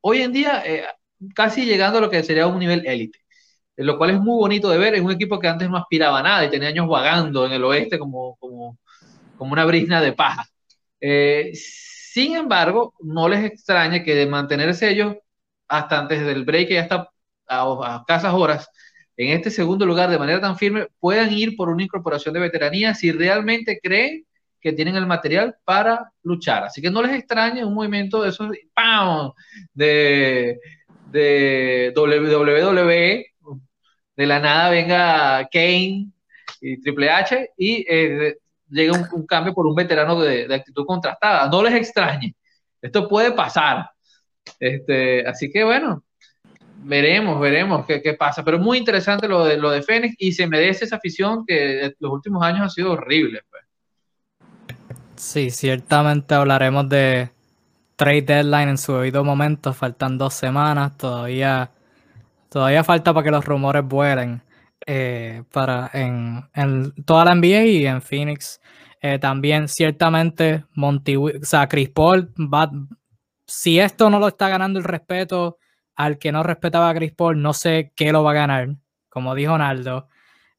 hoy 0.01 0.23
en 0.23 0.33
día 0.33 0.63
eh, 0.65 0.85
casi 1.35 1.65
llegando 1.67 1.99
a 1.99 2.01
lo 2.01 2.11
que 2.11 2.23
sería 2.23 2.47
un 2.47 2.61
nivel 2.61 2.87
élite, 2.87 3.19
lo 3.77 3.99
cual 3.99 4.11
es 4.11 4.21
muy 4.21 4.37
bonito 4.39 4.71
de 4.71 4.79
ver. 4.79 4.95
Es 4.95 5.03
un 5.03 5.11
equipo 5.11 5.41
que 5.41 5.49
antes 5.49 5.69
no 5.69 5.77
aspiraba 5.77 6.21
a 6.21 6.23
nada 6.23 6.45
y 6.45 6.51
tenía 6.51 6.69
años 6.69 6.89
vagando 6.89 7.45
en 7.47 7.53
el 7.53 7.65
oeste 7.65 7.99
como, 7.99 8.37
como, 8.37 8.79
como 9.37 9.53
una 9.53 9.65
brisna 9.65 10.01
de 10.01 10.13
paja. 10.13 10.47
Eh, 11.01 11.51
sin 11.55 12.37
embargo, 12.37 12.95
no 13.01 13.29
les 13.29 13.45
extraña 13.45 14.05
que 14.05 14.15
de 14.15 14.27
mantenerse 14.27 14.91
ellos 14.91 15.17
hasta 15.69 15.99
antes 15.99 16.25
del 16.25 16.45
break, 16.45 16.71
ya 16.71 16.83
está 16.83 17.11
a, 17.49 17.97
a 17.97 18.05
casas 18.07 18.33
horas, 18.35 18.69
en 19.19 19.31
este 19.37 19.51
segundo 19.51 19.85
lugar 19.85 20.09
de 20.11 20.19
manera 20.19 20.41
tan 20.41 20.57
firme, 20.57 20.87
puedan 21.01 21.33
ir 21.33 21.57
por 21.57 21.69
una 21.69 21.83
incorporación 21.83 22.33
de 22.33 22.41
veteranía 22.41 22.95
si 22.95 23.11
realmente 23.11 23.81
creen 23.83 24.25
que 24.61 24.73
tienen 24.73 24.95
el 24.95 25.07
material 25.07 25.57
para 25.65 26.13
luchar. 26.23 26.65
Así 26.65 26.81
que 26.81 26.91
no 26.91 27.03
les 27.03 27.13
extrañe 27.13 27.65
un 27.65 27.75
movimiento 27.75 28.23
de 28.23 28.29
esos 28.29 28.51
de, 29.75 30.59
de 31.11 31.93
WWE, 31.97 33.27
de 34.17 34.27
la 34.27 34.39
nada 34.39 34.71
venga 34.71 35.49
Kane 35.53 36.13
y 36.61 36.81
Triple 36.81 37.11
H 37.11 37.51
y 37.57 37.85
eh, 37.89 38.37
llega 38.69 38.93
un, 39.13 39.27
cambio 39.27 39.53
por 39.53 39.67
un 39.67 39.75
veterano 39.75 40.21
de, 40.21 40.53
actitud 40.55 40.87
contrastada. 40.87 41.49
No 41.49 41.63
les 41.63 41.75
extrañe, 41.75 42.37
esto 42.81 43.09
puede 43.09 43.33
pasar. 43.33 43.91
Este, 44.61 45.27
así 45.27 45.51
que 45.51 45.65
bueno, 45.65 46.05
veremos, 46.79 47.41
veremos 47.41 47.85
qué, 47.87 48.01
qué, 48.03 48.15
pasa. 48.15 48.45
Pero 48.45 48.59
muy 48.59 48.79
interesante 48.79 49.29
lo 49.29 49.45
de, 49.45 49.57
lo 49.57 49.71
de 49.71 49.83
Fénix 49.83 50.15
y 50.19 50.33
se 50.33 50.47
merece 50.47 50.85
esa 50.85 50.97
afición 50.97 51.45
que 51.47 51.95
los 51.99 52.13
últimos 52.13 52.43
años 52.43 52.63
ha 52.63 52.69
sido 52.69 52.93
horrible. 52.93 53.43
Pues. 53.51 53.65
Sí, 55.17 55.51
ciertamente 55.51 56.35
hablaremos 56.35 56.89
de 56.89 57.31
trade 57.97 58.23
deadline 58.23 58.71
en 58.71 58.79
su 58.79 58.95
debido 58.95 59.25
momento. 59.25 59.73
Faltan 59.73 60.17
dos 60.19 60.35
semanas. 60.35 60.97
Todavía, 60.97 61.71
todavía 62.49 62.85
falta 62.85 63.13
para 63.13 63.25
que 63.25 63.31
los 63.31 63.45
rumores 63.45 63.85
vuelen. 63.85 64.43
Eh, 64.87 65.43
para 65.53 65.91
en, 65.93 66.49
toda 67.05 67.25
la 67.25 67.35
NBA 67.35 67.65
y 67.65 67.87
en 67.87 68.01
Phoenix. 68.01 68.61
Eh, 69.01 69.19
también, 69.19 69.69
ciertamente, 69.69 70.65
Monty, 70.75 71.17
o 71.17 71.31
sea, 71.43 71.69
Chris 71.69 71.91
Paul. 71.91 72.33
Si 73.47 73.79
esto 73.81 74.11
no 74.11 74.19
lo 74.19 74.29
está 74.29 74.49
ganando 74.49 74.79
el 74.79 74.85
respeto 74.85 75.59
al 75.99 76.19
que 76.19 76.31
no 76.31 76.45
respetaba 76.45 76.89
a 76.89 76.95
Chris 76.95 77.13
Paul, 77.13 77.43
no 77.43 77.53
sé 77.53 77.93
qué 77.97 78.13
lo 78.13 78.23
va 78.23 78.31
a 78.31 78.35
ganar. 78.35 78.77
Como 79.09 79.35
dijo 79.35 79.59
Naldo. 79.59 80.07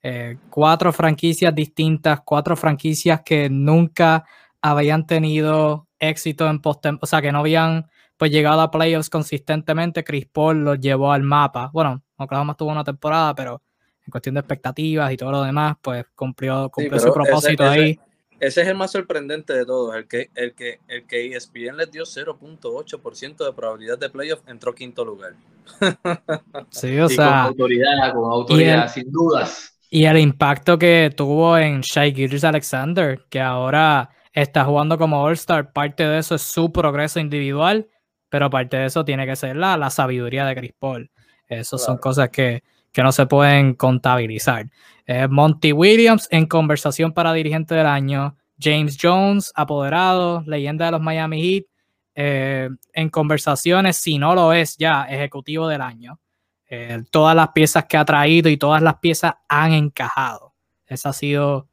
Eh, 0.04 0.38
cuatro 0.50 0.92
franquicias 0.94 1.56
distintas, 1.56 2.22
cuatro 2.26 2.56
franquicias 2.56 3.22
que 3.24 3.50
nunca 3.50 4.26
habían 4.62 5.08
tenido 5.08 5.88
éxito 5.98 6.48
en 6.50 6.62
post 6.62 6.86
o 7.02 7.06
sea, 7.06 7.22
que 7.22 7.32
no 7.32 7.40
habían 7.40 7.90
pues 8.18 8.32
llegado 8.32 8.62
a 8.62 8.70
playoffs 8.70 9.10
consistentemente, 9.10 10.04
Chris 10.04 10.26
Paul 10.26 10.64
los 10.66 10.80
llevó 10.80 11.14
al 11.14 11.24
mapa. 11.24 11.70
Bueno, 11.72 12.04
Oklahoma 12.18 12.56
tuvo 12.56 12.72
una 12.72 12.84
temporada, 12.84 13.34
pero 13.34 13.62
en 14.06 14.12
cuestión 14.12 14.36
de 14.36 14.42
expectativas 14.42 15.12
y 15.14 15.18
todo 15.18 15.32
lo 15.32 15.44
demás, 15.44 15.78
pues 15.82 16.06
cumplió, 16.16 16.70
cumplió 16.70 17.00
su 17.00 17.14
propósito 17.14 17.64
ahí. 17.64 17.98
Ese, 18.40 18.62
es 18.62 18.68
el 18.68 18.76
más 18.76 18.92
sorprendente 18.92 19.54
de 19.54 19.66
todos, 19.66 19.96
el 19.96 20.08
que, 20.08 20.30
el 20.36 20.54
que, 20.54 20.80
el 20.88 21.06
que 21.06 21.36
ESPN 21.36 21.78
les 21.78 21.92
dio 21.92 22.04
0.8% 22.04 23.46
de 23.46 23.54
probabilidad 23.54 23.98
de 23.98 24.10
playoff, 24.10 24.42
entró 24.48 24.74
quinto 24.74 25.06
lugar. 25.06 25.34
Sí, 26.72 26.98
o 27.00 27.08
sea. 27.10 27.26
Con 27.26 27.36
autoridad, 27.36 28.14
con 28.14 28.32
autoridad, 28.32 28.92
sin 28.92 29.12
dudas. 29.12 29.78
Y 29.90 30.06
el 30.06 30.18
impacto 30.18 30.78
que 30.78 31.12
tuvo 31.16 31.58
en 31.58 31.82
Shai 31.82 32.14
Gilgis 32.14 32.44
Alexander, 32.44 33.20
que 33.30 33.40
ahora 33.40 34.10
está 34.34 34.66
jugando 34.66 34.98
como 34.98 35.22
All-Star, 35.24 35.72
parte 35.72 36.04
de 36.08 36.20
eso 36.20 36.36
es 36.36 36.42
su 36.42 36.72
progreso 36.72 37.20
individual, 37.20 37.88
pero 38.30 38.50
parte 38.50 38.78
de 38.78 38.86
eso 38.86 39.04
tiene 39.04 39.26
que 39.26 39.36
ser 39.36 39.56
la, 39.56 39.78
la 39.78 39.90
sabiduría 39.90 40.46
de 40.46 40.56
Chris 40.56 40.74
Paul. 40.78 41.10
Esas 41.48 41.84
son 41.84 41.98
cosas 41.98 42.30
que, 42.30 42.64
que, 42.92 43.04
no 43.04 43.12
se 43.12 43.26
pueden 43.26 43.74
contabilizar. 43.74 44.70
Monty 45.30 45.74
Williams 45.74 46.28
en 46.30 46.46
conversación 46.46 47.14
para 47.14 47.34
dirigente 47.34 47.74
del 47.74 47.88
año. 47.88 48.38
James 48.60 48.98
Jones, 49.02 49.52
apoderado, 49.56 50.44
leyenda 50.46 50.86
de 50.86 50.92
los 50.92 51.02
Miami 51.02 51.42
Heat, 51.42 51.64
eh, 52.16 52.70
en 52.94 53.10
conversaciones, 53.10 53.98
si 53.98 54.18
no 54.18 54.36
lo 54.36 54.52
es 54.52 54.76
ya, 54.78 55.04
ejecutivo 55.04 55.68
del 55.68 55.82
año. 55.82 56.20
Eh, 56.70 57.04
todas 57.12 57.36
las 57.36 57.50
piezas 57.50 57.86
que 57.86 57.98
ha 57.98 58.04
traído 58.04 58.50
y 58.50 58.58
todas 58.58 58.82
las 58.82 58.98
piezas 58.98 59.36
han 59.48 59.72
encajado. 59.72 60.54
Esa 60.86 61.10
ha 61.10 61.14
sido 61.14 61.70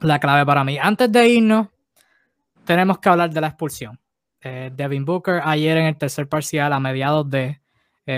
la 0.00 0.18
clave 0.18 0.44
para 0.44 0.64
mí. 0.64 0.76
Antes 0.76 1.10
de 1.10 1.28
irnos, 1.28 1.68
tenemos 2.66 2.98
que 2.98 3.08
hablar 3.08 3.30
de 3.30 3.40
la 3.40 3.48
expulsión. 3.48 3.98
Eh, 4.42 4.70
Devin 4.74 5.06
Booker 5.06 5.40
ayer 5.42 5.78
en 5.78 5.86
el 5.86 5.96
tercer 5.96 6.28
parcial, 6.28 6.72
a 6.74 6.78
mediados 6.78 7.28
de, 7.30 7.60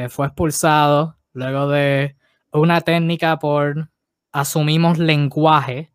fue 0.09 0.27
expulsado 0.27 1.16
luego 1.37 1.69
de 1.69 2.17
una 2.53 2.81
técnica 2.81 3.39
por, 3.39 3.91
asumimos, 4.33 4.99
lenguaje, 4.99 5.93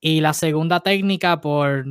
y 0.00 0.20
la 0.20 0.32
segunda 0.32 0.80
técnica 0.80 1.40
por 1.40 1.84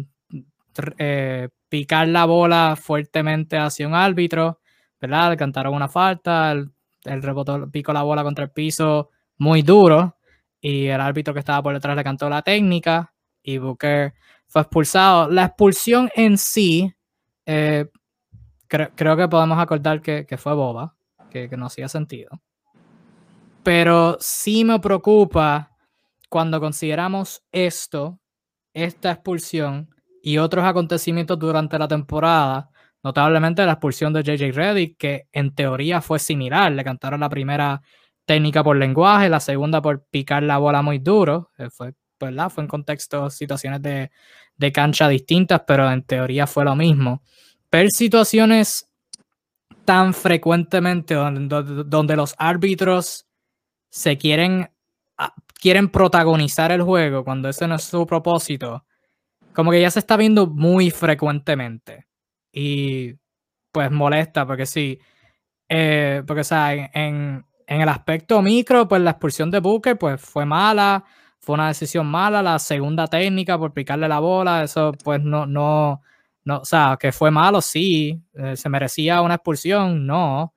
eh, 0.97 1.49
picar 1.69 2.07
la 2.07 2.25
bola 2.25 2.75
fuertemente 2.79 3.57
hacia 3.57 3.87
un 3.87 3.95
árbitro, 3.95 4.59
¿verdad? 4.99 5.37
Cantaron 5.37 5.75
una 5.75 5.89
falta, 5.89 6.51
el, 6.51 6.71
el 7.05 7.21
rebotó, 7.21 7.69
picó 7.69 7.93
la 7.93 8.03
bola 8.03 8.23
contra 8.23 8.45
el 8.45 8.51
piso 8.51 9.09
muy 9.37 9.61
duro, 9.61 10.17
y 10.61 10.87
el 10.87 11.01
árbitro 11.01 11.33
que 11.33 11.41
estaba 11.41 11.61
por 11.61 11.73
detrás 11.73 11.95
le 11.95 12.03
cantó 12.03 12.29
la 12.29 12.41
técnica, 12.41 13.13
y 13.43 13.57
Booker 13.57 14.13
fue 14.47 14.61
expulsado. 14.61 15.29
La 15.29 15.45
expulsión 15.45 16.09
en 16.15 16.37
sí, 16.37 16.93
eh, 17.45 17.87
creo 18.67 19.17
que 19.17 19.27
podemos 19.27 19.59
acordar 19.59 20.01
que, 20.01 20.37
fue 20.37 20.53
boba, 20.53 20.95
que, 21.29 21.49
no 21.57 21.65
hacía 21.65 21.89
sentido. 21.89 22.29
Pero 23.63 24.17
sí 24.19 24.63
me 24.63 24.79
preocupa 24.79 25.71
cuando 26.29 26.59
consideramos 26.59 27.43
esto, 27.51 28.19
esta 28.73 29.11
expulsión 29.11 29.89
y 30.21 30.37
otros 30.37 30.65
acontecimientos 30.65 31.39
durante 31.39 31.77
la 31.79 31.87
temporada, 31.87 32.69
notablemente 33.03 33.65
la 33.65 33.73
expulsión 33.73 34.13
de 34.13 34.23
JJ 34.23 34.51
Reddick, 34.51 34.97
que 34.97 35.27
en 35.31 35.53
teoría 35.53 36.01
fue 36.01 36.19
similar, 36.19 36.71
le 36.71 36.83
cantaron 36.83 37.19
la 37.19 37.29
primera 37.29 37.81
técnica 38.25 38.63
por 38.63 38.77
lenguaje, 38.77 39.29
la 39.29 39.39
segunda 39.39 39.81
por 39.81 40.05
picar 40.05 40.43
la 40.43 40.57
bola 40.57 40.81
muy 40.81 40.99
duro, 40.99 41.51
eh, 41.57 41.69
fue 41.69 41.93
¿verdad? 42.23 42.49
Fue 42.49 42.63
en 42.63 42.67
contextos, 42.67 43.35
situaciones 43.35 43.81
de, 43.81 44.09
cancha 44.71 45.07
distintas, 45.07 45.61
pero 45.67 45.91
en 45.91 46.03
teoría 46.03 46.47
fue 46.47 46.63
lo 46.63 46.75
mismo. 46.75 47.21
Ver 47.71 47.89
situaciones 47.89 48.89
tan 49.85 50.13
frecuentemente 50.13 51.15
donde, 51.15 52.15
los 52.15 52.35
árbitros 52.37 53.25
se 53.93 54.17
quieren, 54.17 54.71
ah, 55.19 55.35
quieren 55.61 55.87
protagonizar 55.89 56.71
el 56.71 56.81
juego 56.81 57.23
cuando 57.23 57.47
ese 57.49 57.67
no 57.67 57.75
es 57.75 57.83
su 57.83 58.07
propósito, 58.07 58.85
como 59.53 59.69
que 59.69 59.81
ya 59.81 59.91
se 59.91 59.99
está 59.99 60.17
viendo 60.17 60.47
muy 60.47 60.89
frecuentemente. 60.89 62.07
Y 62.51 63.13
pues 63.71 63.91
molesta, 63.91 64.47
porque 64.47 64.65
sí, 64.65 64.99
eh, 65.69 66.23
porque 66.25 66.41
o 66.41 66.43
sea, 66.43 66.73
en, 66.73 67.45
en, 67.67 67.81
el 67.81 67.89
aspecto 67.89 68.41
micro, 68.41 68.87
pues 68.87 69.01
la 69.01 69.11
expulsión 69.11 69.51
de 69.51 69.59
Booker 69.59 69.97
pues 69.97 70.19
fue 70.19 70.45
mala, 70.45 71.05
fue 71.39 71.53
una 71.55 71.67
decisión 71.67 72.07
mala, 72.07 72.41
la 72.41 72.57
segunda 72.57 73.07
técnica 73.07 73.59
por 73.59 73.73
picarle 73.73 74.07
la 74.07 74.19
bola, 74.19 74.63
eso 74.63 74.93
pues 75.03 75.21
no, 75.21 75.45
no, 75.45 76.01
no, 76.45 76.59
o 76.59 76.65
sea, 76.65 76.97
que 76.99 77.11
fue 77.11 77.29
malo, 77.29 77.61
sí, 77.61 78.23
eh, 78.33 78.55
se 78.57 78.69
merecía 78.69 79.21
una 79.21 79.35
expulsión, 79.35 80.07
no, 80.07 80.55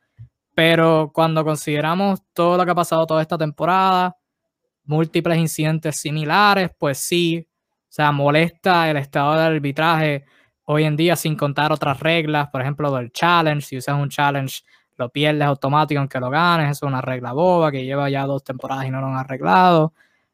pero 0.56 1.10
cuando 1.12 1.44
consideramos 1.44 2.22
todo 2.32 2.56
lo 2.56 2.64
que 2.64 2.70
ha 2.70 2.74
pasado 2.74 3.06
toda 3.06 3.20
esta 3.20 3.36
temporada, 3.36 4.16
múltiples 4.84 5.36
incidentes 5.36 5.96
similares, 5.96 6.70
pues 6.78 6.96
sí, 6.96 7.46
o 7.46 7.86
sea, 7.90 8.10
molesta 8.10 8.88
el 8.90 8.96
estado 8.96 9.34
del 9.34 9.56
arbitraje 9.56 10.24
hoy 10.64 10.84
en 10.84 10.96
día 10.96 11.14
sin 11.14 11.36
contar 11.36 11.72
otras 11.72 12.00
reglas, 12.00 12.48
por 12.48 12.62
ejemplo, 12.62 12.90
del 12.96 13.12
challenge, 13.12 13.66
si 13.66 13.76
usas 13.76 14.00
un 14.00 14.08
challenge 14.08 14.62
lo 14.96 15.10
pierdes 15.10 15.42
automático 15.46 16.00
aunque 16.00 16.18
lo 16.20 16.30
ganes, 16.30 16.70
es 16.70 16.82
una 16.82 17.02
regla 17.02 17.34
boba 17.34 17.70
que 17.70 17.84
lleva 17.84 18.08
ya 18.08 18.24
dos 18.24 18.42
temporadas 18.42 18.86
y 18.86 18.90
no 18.90 19.02
lo 19.02 19.08
han 19.08 19.16
arreglado, 19.16 19.92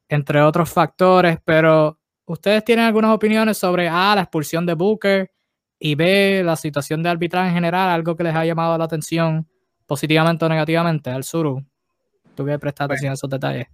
entre 0.08 0.40
otros 0.40 0.70
factores, 0.70 1.38
pero 1.44 1.98
ustedes 2.26 2.64
tienen 2.64 2.84
algunas 2.84 3.10
opiniones 3.10 3.58
sobre 3.58 3.88
A, 3.88 4.14
la 4.14 4.22
expulsión 4.22 4.66
de 4.66 4.74
Booker 4.74 5.32
y 5.80 5.96
B, 5.96 6.42
la 6.44 6.54
situación 6.54 7.02
de 7.02 7.10
arbitraje 7.10 7.48
en 7.48 7.54
general, 7.54 7.90
algo 7.90 8.14
que 8.14 8.22
les 8.22 8.36
ha 8.36 8.44
llamado 8.44 8.78
la 8.78 8.84
atención 8.84 9.48
positivamente 9.92 10.42
o 10.46 10.48
negativamente 10.48 11.10
al 11.10 11.22
Suru. 11.22 11.62
Tú 12.34 12.46
que 12.46 12.58
prestar 12.58 12.86
atención 12.86 13.10
a 13.10 13.12
esos 13.12 13.28
detalles. 13.28 13.66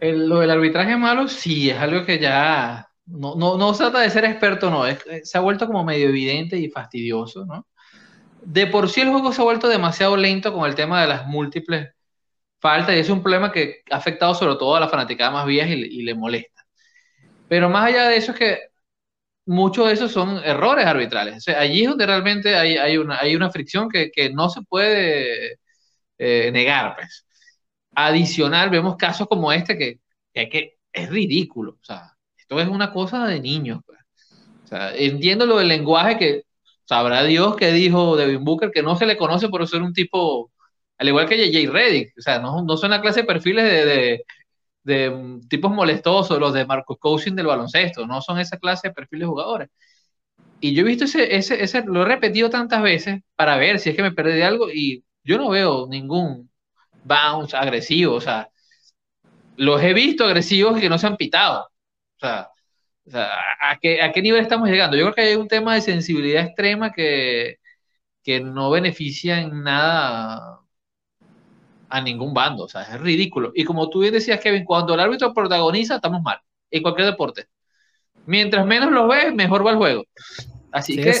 lo 0.00 0.40
del 0.40 0.50
arbitraje 0.50 0.96
malo, 0.96 1.28
sí, 1.28 1.68
es 1.68 1.76
algo 1.76 2.06
que 2.06 2.18
ya 2.18 2.88
no, 3.04 3.34
no, 3.34 3.58
no 3.58 3.74
trata 3.74 4.00
de 4.00 4.08
ser 4.08 4.24
experto, 4.24 4.70
no, 4.70 4.86
es, 4.86 5.04
se 5.24 5.36
ha 5.36 5.42
vuelto 5.42 5.66
como 5.66 5.84
medio 5.84 6.08
evidente 6.08 6.56
y 6.56 6.70
fastidioso, 6.70 7.44
¿no? 7.44 7.66
De 8.40 8.66
por 8.66 8.88
sí 8.88 9.02
el 9.02 9.10
juego 9.10 9.34
se 9.34 9.42
ha 9.42 9.44
vuelto 9.44 9.68
demasiado 9.68 10.16
lento 10.16 10.50
con 10.50 10.66
el 10.66 10.74
tema 10.74 11.02
de 11.02 11.08
las 11.08 11.26
múltiples 11.26 11.90
faltas 12.58 12.96
y 12.96 13.00
es 13.00 13.10
un 13.10 13.22
problema 13.22 13.52
que 13.52 13.82
ha 13.90 13.96
afectado 13.96 14.34
sobre 14.34 14.56
todo 14.56 14.76
a 14.76 14.80
la 14.80 14.88
fanaticada 14.88 15.30
más 15.30 15.44
vieja 15.44 15.68
y, 15.68 16.02
le 16.02 16.14
molesta. 16.14 16.64
Pero 17.48 17.68
más 17.68 17.88
allá 17.88 18.08
de 18.08 18.16
eso 18.16 18.32
es 18.32 18.38
que 18.38 18.58
muchos 19.46 19.86
de 19.88 19.94
esos 19.94 20.12
son 20.12 20.40
errores 20.44 20.86
arbitrales. 20.86 21.46
allí 21.48 21.82
es 21.82 21.88
donde 21.88 22.06
realmente 22.06 22.56
hay, 22.56 22.76
hay, 22.76 22.96
una, 22.96 23.18
hay 23.18 23.36
una 23.36 23.50
fricción 23.50 23.88
que, 23.88 24.10
que 24.10 24.30
no 24.30 24.48
se 24.48 24.62
puede 24.62 25.58
eh, 26.18 26.50
negar. 26.52 26.96
Pues. 26.96 27.26
Adicional, 27.94 28.70
vemos 28.70 28.96
casos 28.96 29.26
como 29.28 29.52
este 29.52 29.76
que, 29.76 30.00
que, 30.32 30.78
es 30.92 31.10
ridículo. 31.10 31.72
O 31.80 31.84
sea, 31.84 32.12
esto 32.36 32.60
es 32.60 32.68
una 32.68 32.92
cosa 32.92 33.26
de 33.26 33.40
niños. 33.40 33.80
Pues. 33.86 33.98
O 34.64 34.66
sea, 34.68 34.94
entiendo 34.96 35.46
lo 35.46 35.58
del 35.58 35.68
lenguaje 35.68 36.18
que 36.18 36.42
sabrá 36.84 37.24
Dios 37.24 37.56
que 37.56 37.72
dijo 37.72 38.16
Devin 38.16 38.44
Booker 38.44 38.70
que 38.70 38.82
no 38.82 38.96
se 38.96 39.06
le 39.06 39.16
conoce 39.16 39.48
por 39.48 39.66
ser 39.68 39.82
un 39.82 39.92
tipo, 39.92 40.52
al 40.98 41.08
igual 41.08 41.28
que 41.28 41.38
JJ 41.38 41.70
Reddick. 41.70 42.14
O 42.18 42.22
sea, 42.22 42.38
no, 42.38 42.62
no 42.62 42.76
son 42.76 42.90
la 42.90 43.00
clase 43.00 43.22
de 43.22 43.26
perfiles 43.26 43.64
de, 43.64 44.24
de 44.84 45.40
tipos 45.48 45.70
molestosos, 45.72 46.38
los 46.38 46.52
de 46.54 46.66
Marcos 46.66 46.98
Coaching 47.00 47.34
del 47.34 47.46
baloncesto. 47.46 48.06
No 48.06 48.20
son 48.20 48.38
esa 48.38 48.58
clase 48.58 48.88
de 48.88 48.94
perfiles 48.94 49.22
de 49.22 49.26
jugadores. 49.26 49.68
Y 50.60 50.74
yo 50.74 50.82
he 50.82 50.84
visto 50.84 51.04
ese, 51.04 51.36
ese, 51.36 51.62
ese, 51.62 51.84
lo 51.84 52.02
he 52.02 52.04
repetido 52.06 52.50
tantas 52.50 52.82
veces 52.82 53.20
para 53.36 53.56
ver 53.56 53.78
si 53.80 53.90
es 53.90 53.96
que 53.96 54.02
me 54.02 54.12
perdí 54.12 54.34
de 54.34 54.44
algo 54.44 54.70
y 54.70 55.04
yo 55.24 55.38
no 55.38 55.50
veo 55.50 55.86
ningún 55.88 56.50
bounce 57.04 57.56
agresivo, 57.56 58.14
o 58.16 58.20
sea, 58.20 58.48
los 59.56 59.82
he 59.82 59.92
visto 59.94 60.24
agresivos 60.24 60.80
que 60.80 60.88
no 60.88 60.98
se 60.98 61.06
han 61.06 61.16
pitado. 61.16 61.68
O 62.16 62.20
sea, 62.20 62.50
¿a, 63.60 63.78
qué, 63.80 64.02
¿a 64.02 64.12
qué 64.12 64.22
nivel 64.22 64.42
estamos 64.42 64.68
llegando? 64.68 64.96
Yo 64.96 65.04
creo 65.04 65.14
que 65.14 65.22
hay 65.22 65.34
un 65.36 65.48
tema 65.48 65.74
de 65.74 65.80
sensibilidad 65.82 66.44
extrema 66.44 66.92
que, 66.92 67.56
que 68.22 68.40
no 68.40 68.70
beneficia 68.70 69.40
en 69.40 69.62
nada 69.64 70.61
a 71.92 72.00
ningún 72.00 72.32
bando, 72.32 72.64
o 72.64 72.68
sea, 72.68 72.82
es 72.82 72.98
ridículo. 72.98 73.52
Y 73.54 73.64
como 73.64 73.90
tú 73.90 74.00
bien 74.00 74.14
decías, 74.14 74.40
Kevin, 74.40 74.64
cuando 74.64 74.94
el 74.94 75.00
árbitro 75.00 75.34
protagoniza, 75.34 75.96
estamos 75.96 76.22
mal, 76.22 76.38
en 76.70 76.82
cualquier 76.82 77.06
deporte. 77.06 77.48
Mientras 78.24 78.64
menos 78.64 78.90
lo 78.90 79.08
ves, 79.08 79.34
mejor 79.34 79.66
va 79.66 79.72
el 79.72 79.76
juego. 79.76 80.04
Así 80.72 80.96
que 80.96 81.14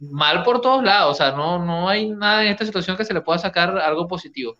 mal 0.00 0.42
por 0.42 0.60
todos 0.60 0.82
lados, 0.82 1.12
o 1.12 1.14
sea, 1.14 1.30
no, 1.30 1.64
no 1.64 1.88
hay 1.88 2.10
nada 2.10 2.42
en 2.42 2.48
esta 2.48 2.64
situación 2.64 2.96
que 2.96 3.04
se 3.04 3.14
le 3.14 3.20
pueda 3.20 3.38
sacar 3.38 3.78
algo 3.78 4.08
positivo. 4.08 4.56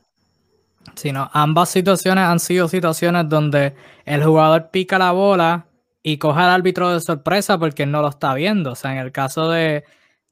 Sino 0.95 1.29
ambas 1.33 1.69
situaciones 1.71 2.25
han 2.25 2.39
sido 2.39 2.69
situaciones 2.69 3.29
donde 3.29 3.75
el 4.05 4.23
jugador 4.23 4.71
pica 4.71 5.01
la 5.01 5.11
bola 5.11 5.67
y 6.01 6.19
coge 6.19 6.41
al 6.43 6.51
árbitro 6.51 6.95
de 6.95 7.01
sorpresa 7.01 7.59
porque 7.59 7.87
no 7.87 8.03
lo 8.03 8.09
está 8.09 8.35
viendo. 8.35 8.71
O 8.71 8.77
sea, 8.77 8.93
en 8.93 8.99
el 8.99 9.11
caso 9.11 9.51
de 9.51 9.83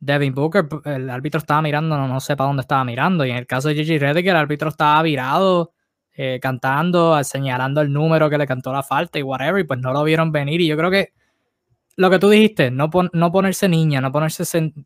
Devin 0.05 0.35
Booker, 0.35 0.69
el 0.85 1.09
árbitro 1.09 1.39
estaba 1.39 1.63
mirando, 1.63 1.97
no, 1.97 2.21
sé 2.21 2.37
para 2.37 2.49
dónde 2.49 2.61
estaba 2.61 2.85
mirando. 2.85 3.25
Y 3.25 3.31
en 3.31 3.37
el 3.37 3.47
caso 3.47 3.69
de 3.69 3.75
Gigi 3.75 3.99
Reddick, 3.99 4.27
el 4.27 4.37
árbitro 4.37 4.69
estaba 4.69 5.01
virado, 5.03 5.73
eh, 6.13 6.39
cantando, 6.41 7.23
señalando 7.25 7.81
el 7.81 7.93
número 7.93 8.29
que 8.29 8.39
le 8.39 8.47
cantó 8.47 8.73
la 8.73 8.83
falta 8.83 9.19
y 9.19 9.23
whatever, 9.23 9.61
y 9.61 9.65
pues 9.65 9.81
no 9.81 9.93
lo 9.93 10.05
vieron 10.05 10.31
venir. 10.31 10.61
Y 10.61 10.67
yo 10.67 10.77
creo 10.77 10.91
que 10.91 11.13
lo 11.97 12.11
que 12.11 12.19
tú 12.19 12.29
dijiste, 12.29 12.71
no, 12.71 12.91
no 13.13 13.33
ponerse 13.33 13.69
niña, 13.69 14.01
no 14.01 14.13
ponerse 14.13 14.43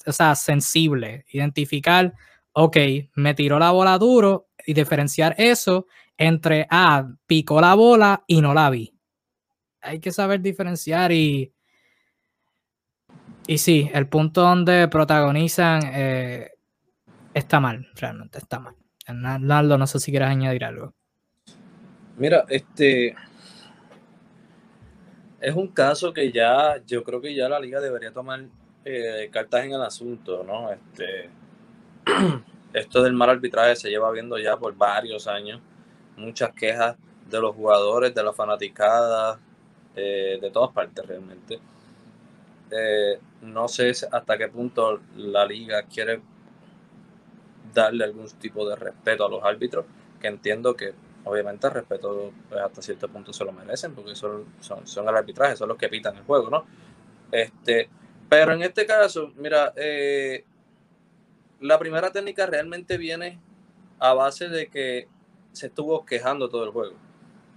o 0.07 0.13
sea, 0.13 0.35
sensible, 0.35 1.25
identificar, 1.33 2.13
ok, 2.53 2.77
me 3.15 3.35
tiró 3.35 3.59
la 3.59 3.73
bola 3.73 3.99
duro 3.99 4.49
y 4.67 4.75
diferenciar 4.75 5.35
eso 5.39 5.87
entre, 6.17 6.67
ah, 6.71 7.09
picó 7.27 7.61
la 7.61 7.75
bola 7.75 8.25
y 8.27 8.41
no 8.41 8.55
la 8.55 8.71
vi. 8.71 8.95
Hay 9.81 10.01
que 10.01 10.13
saber 10.13 10.41
diferenciar 10.41 11.13
y... 11.13 11.53
Y 13.49 13.57
sí, 13.57 13.91
el 13.95 14.07
punto 14.07 14.43
donde 14.43 14.89
protagonizan 14.89 15.81
eh, 15.95 16.51
está 17.33 17.61
mal, 17.61 17.89
realmente 17.95 18.37
está 18.37 18.61
mal. 18.61 18.75
Naldo, 19.09 19.79
no 19.79 19.87
sé 19.87 19.99
si 20.01 20.11
quieres 20.11 20.29
añadir 20.29 20.67
algo. 20.67 20.93
Mira, 22.19 22.45
este, 22.51 23.17
es 25.41 25.55
un 25.55 25.69
caso 25.69 26.13
que 26.13 26.31
ya, 26.31 26.77
yo 26.87 27.03
creo 27.03 27.23
que 27.23 27.35
ya 27.35 27.49
la 27.49 27.59
liga 27.59 27.81
debería 27.81 28.13
tomar 28.13 28.45
eh, 28.85 29.31
cartas 29.33 29.65
en 29.65 29.73
el 29.73 29.81
asunto, 29.81 30.45
¿no? 30.45 30.71
Este, 30.71 31.31
esto 32.75 33.03
del 33.03 33.15
mal 33.15 33.31
arbitraje 33.31 33.77
se 33.77 33.89
lleva 33.89 34.13
viendo 34.13 34.37
ya 34.39 34.59
por 34.59 34.77
varios 34.77 35.27
años. 35.27 35.63
Muchas 36.19 36.53
quejas 36.53 36.97
de 37.31 37.41
los 37.41 37.57
jugadores, 37.57 38.15
de 38.15 38.23
la 38.23 38.35
fanaticada, 38.35 39.41
eh, 39.97 40.39
de 40.39 40.51
todas 40.51 40.71
partes 40.75 41.07
realmente. 41.07 41.59
No 43.43 43.69
sé 43.69 43.91
hasta 43.91 44.39
qué 44.39 44.49
punto 44.49 45.01
la 45.17 45.47
liga 45.47 45.83
quiere 45.85 46.21
darle 47.73 48.05
algún 48.05 48.29
tipo 48.29 48.69
de 48.69 48.77
respeto 48.77 49.27
a 49.27 49.31
los 49.31 49.45
árbitros, 49.45 49.85
que 50.21 50.29
entiendo 50.29 50.75
que 50.75 50.93
obviamente 51.25 51.67
el 51.67 51.75
respeto 51.75 52.33
pues, 52.49 52.61
hasta 52.61 52.83
cierto 52.83 53.09
punto 53.09 53.33
se 53.33 53.45
lo 53.45 53.53
merecen, 53.53 53.95
porque 53.95 54.15
son, 54.15 54.45
son, 54.61 55.09
el 55.09 55.17
arbitraje, 55.17 55.57
son 55.57 55.69
los 55.69 55.79
que 55.79 55.89
pitan 55.89 56.17
el 56.17 56.25
juego, 56.25 56.51
¿no? 56.51 56.65
Este, 57.31 57.89
pero 58.29 58.53
en 58.53 58.63
este 58.63 58.87
caso, 58.87 59.33
mira, 59.37 59.73
eh, 59.77 60.45
la 61.61 61.79
primera 61.79 62.11
técnica 62.11 62.47
realmente 62.47 62.97
viene 62.97 63.39
a 63.99 64.15
base 64.15 64.49
de 64.49 64.69
que 64.69 65.09
se 65.53 65.67
estuvo 65.67 66.05
quejando 66.05 66.49
todo 66.49 66.65
el 66.65 66.71
juego. 66.71 66.95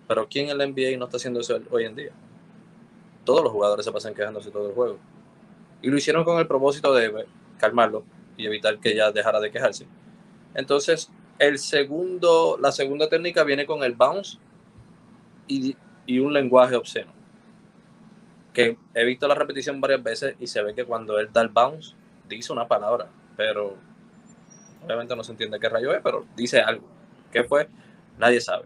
Pero 0.07 0.27
¿quién 0.27 0.49
en 0.49 0.57
la 0.57 0.65
NBA 0.65 0.97
no 0.97 1.05
está 1.05 1.17
haciendo 1.17 1.39
eso 1.39 1.59
hoy 1.69 1.85
en 1.85 1.95
día? 1.95 2.11
Todos 3.23 3.43
los 3.43 3.51
jugadores 3.51 3.85
se 3.85 3.91
pasan 3.91 4.13
quejándose 4.13 4.51
todo 4.51 4.69
el 4.69 4.73
juego. 4.73 4.97
Y 5.81 5.89
lo 5.89 5.97
hicieron 5.97 6.23
con 6.23 6.39
el 6.39 6.47
propósito 6.47 6.93
de 6.93 7.09
pues, 7.09 7.25
calmarlo 7.57 8.03
y 8.37 8.45
evitar 8.45 8.79
que 8.79 8.95
ya 8.95 9.11
dejara 9.11 9.39
de 9.39 9.51
quejarse. 9.51 9.87
Entonces, 10.53 11.11
el 11.39 11.59
segundo, 11.59 12.57
la 12.59 12.71
segunda 12.71 13.09
técnica 13.09 13.43
viene 13.43 13.65
con 13.65 13.83
el 13.83 13.93
bounce 13.93 14.37
y, 15.47 15.75
un 16.19 16.33
lenguaje 16.33 16.75
obsceno. 16.75 17.11
Que 18.53 18.77
he 18.93 19.05
visto 19.05 19.27
la 19.27 19.35
repetición 19.35 19.79
varias 19.79 20.03
veces 20.03 20.35
y 20.39 20.47
se 20.47 20.61
ve 20.61 20.75
que 20.75 20.83
cuando 20.83 21.17
él 21.19 21.29
da 21.31 21.41
el 21.41 21.47
bounce, 21.47 21.95
dice 22.27 22.51
una 22.51 22.67
palabra, 22.67 23.07
pero 23.37 23.77
obviamente 24.83 25.15
no 25.15 25.23
se 25.23 25.31
entiende 25.31 25.59
qué 25.59 25.69
rayo 25.69 25.93
es, 25.93 26.01
pero 26.03 26.25
dice 26.35 26.59
algo. 26.59 26.85
¿Qué 27.31 27.43
fue? 27.43 27.69
Nadie 28.17 28.41
sabe. 28.41 28.65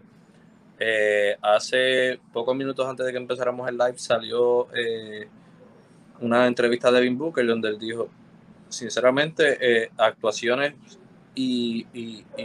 Eh, 0.78 1.36
hace 1.40 2.20
pocos 2.32 2.54
minutos 2.54 2.86
antes 2.86 3.06
de 3.06 3.12
que 3.12 3.18
empezáramos 3.18 3.66
el 3.68 3.78
live 3.78 3.96
salió 3.96 4.68
eh, 4.74 5.26
una 6.20 6.46
entrevista 6.46 6.90
de 6.90 6.98
Devin 6.98 7.16
Booker 7.16 7.46
donde 7.46 7.68
él 7.68 7.78
dijo, 7.78 8.08
sinceramente, 8.68 9.56
eh, 9.60 9.90
actuaciones 9.96 10.74
y, 11.34 11.86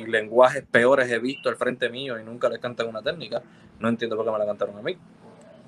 lenguajes 0.08 0.64
peores 0.70 1.10
he 1.10 1.20
visto 1.20 1.50
al 1.50 1.56
frente 1.56 1.90
mío 1.90 2.20
y 2.20 2.24
nunca 2.24 2.50
le 2.50 2.60
cantan 2.60 2.88
una 2.88 3.02
técnica. 3.02 3.42
No 3.80 3.90
entiendo 3.90 4.16
por 4.16 4.26
qué 4.26 4.32
me 4.32 4.40
la 4.40 4.46
cantaron 4.46 4.78
a 4.78 4.82
mí. 4.82 4.98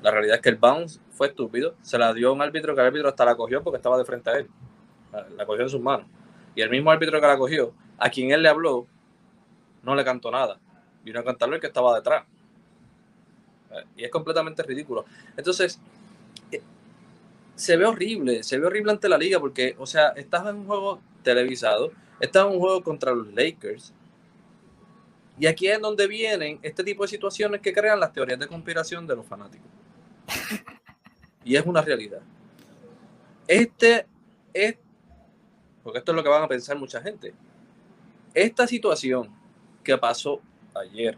La 0.01 0.11
realidad 0.11 0.35
es 0.35 0.41
que 0.41 0.49
el 0.49 0.57
bounce 0.57 0.99
fue 1.11 1.27
estúpido. 1.27 1.75
Se 1.81 1.97
la 1.97 2.13
dio 2.13 2.29
a 2.29 2.31
un 2.33 2.41
árbitro 2.41 2.75
que 2.75 2.81
el 2.81 2.87
árbitro 2.87 3.09
hasta 3.09 3.25
la 3.25 3.35
cogió 3.35 3.63
porque 3.63 3.77
estaba 3.77 3.97
de 3.97 4.05
frente 4.05 4.29
a 4.29 4.33
él. 4.37 4.49
La 5.37 5.45
cogió 5.45 5.63
en 5.63 5.69
sus 5.69 5.81
manos. 5.81 6.07
Y 6.55 6.61
el 6.61 6.69
mismo 6.69 6.91
árbitro 6.91 7.19
que 7.21 7.27
la 7.27 7.37
cogió, 7.37 7.73
a 7.97 8.09
quien 8.09 8.31
él 8.31 8.43
le 8.43 8.49
habló, 8.49 8.85
no 9.81 9.95
le 9.95 10.03
cantó 10.03 10.29
nada. 10.29 10.59
Vino 11.03 11.19
a 11.19 11.23
cantarle 11.23 11.55
el 11.55 11.61
que 11.61 11.67
estaba 11.67 11.95
detrás. 11.95 12.25
Y 13.95 14.03
es 14.03 14.11
completamente 14.11 14.63
ridículo. 14.63 15.05
Entonces, 15.37 15.79
eh, 16.51 16.61
se 17.55 17.77
ve 17.77 17.85
horrible, 17.85 18.43
se 18.43 18.57
ve 18.57 18.65
horrible 18.65 18.91
ante 18.91 19.09
la 19.09 19.17
liga 19.17 19.39
porque, 19.39 19.75
o 19.77 19.85
sea, 19.85 20.09
estás 20.09 20.47
en 20.47 20.57
un 20.57 20.65
juego 20.65 20.99
televisado, 21.23 21.91
estás 22.19 22.45
en 22.45 22.53
un 22.53 22.59
juego 22.59 22.83
contra 22.83 23.13
los 23.13 23.27
Lakers. 23.33 23.93
Y 25.39 25.47
aquí 25.47 25.67
es 25.67 25.79
donde 25.79 26.07
vienen 26.07 26.59
este 26.61 26.83
tipo 26.83 27.03
de 27.03 27.09
situaciones 27.09 27.61
que 27.61 27.73
crean 27.73 27.99
las 27.99 28.13
teorías 28.13 28.39
de 28.39 28.47
conspiración 28.47 29.07
de 29.07 29.15
los 29.15 29.25
fanáticos. 29.25 29.67
Y 31.45 31.57
es 31.57 31.65
una 31.65 31.81
realidad. 31.81 32.21
Este 33.49 34.05
es, 34.53 34.77
porque 35.83 35.99
esto 35.99 36.13
es 36.13 36.15
lo 36.15 36.23
que 36.23 36.29
van 36.29 36.43
a 36.43 36.47
pensar 36.47 36.77
mucha 36.77 37.01
gente, 37.01 37.33
esta 38.33 38.65
situación 38.65 39.29
que 39.83 39.97
pasó 39.97 40.39
ayer 40.73 41.17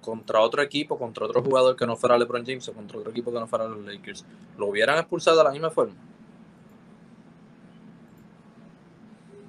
contra 0.00 0.40
otro 0.40 0.62
equipo, 0.62 0.98
contra 0.98 1.26
otro 1.26 1.42
jugador 1.42 1.76
que 1.76 1.86
no 1.86 1.96
fuera 1.96 2.16
LeBron 2.18 2.44
James 2.44 2.68
o 2.68 2.72
contra 2.72 2.98
otro 2.98 3.10
equipo 3.10 3.32
que 3.32 3.40
no 3.40 3.46
fuera 3.46 3.66
los 3.66 3.84
Lakers, 3.84 4.24
¿lo 4.56 4.66
hubieran 4.66 4.98
expulsado 4.98 5.38
de 5.38 5.44
la 5.44 5.50
misma 5.50 5.70
forma? 5.70 5.94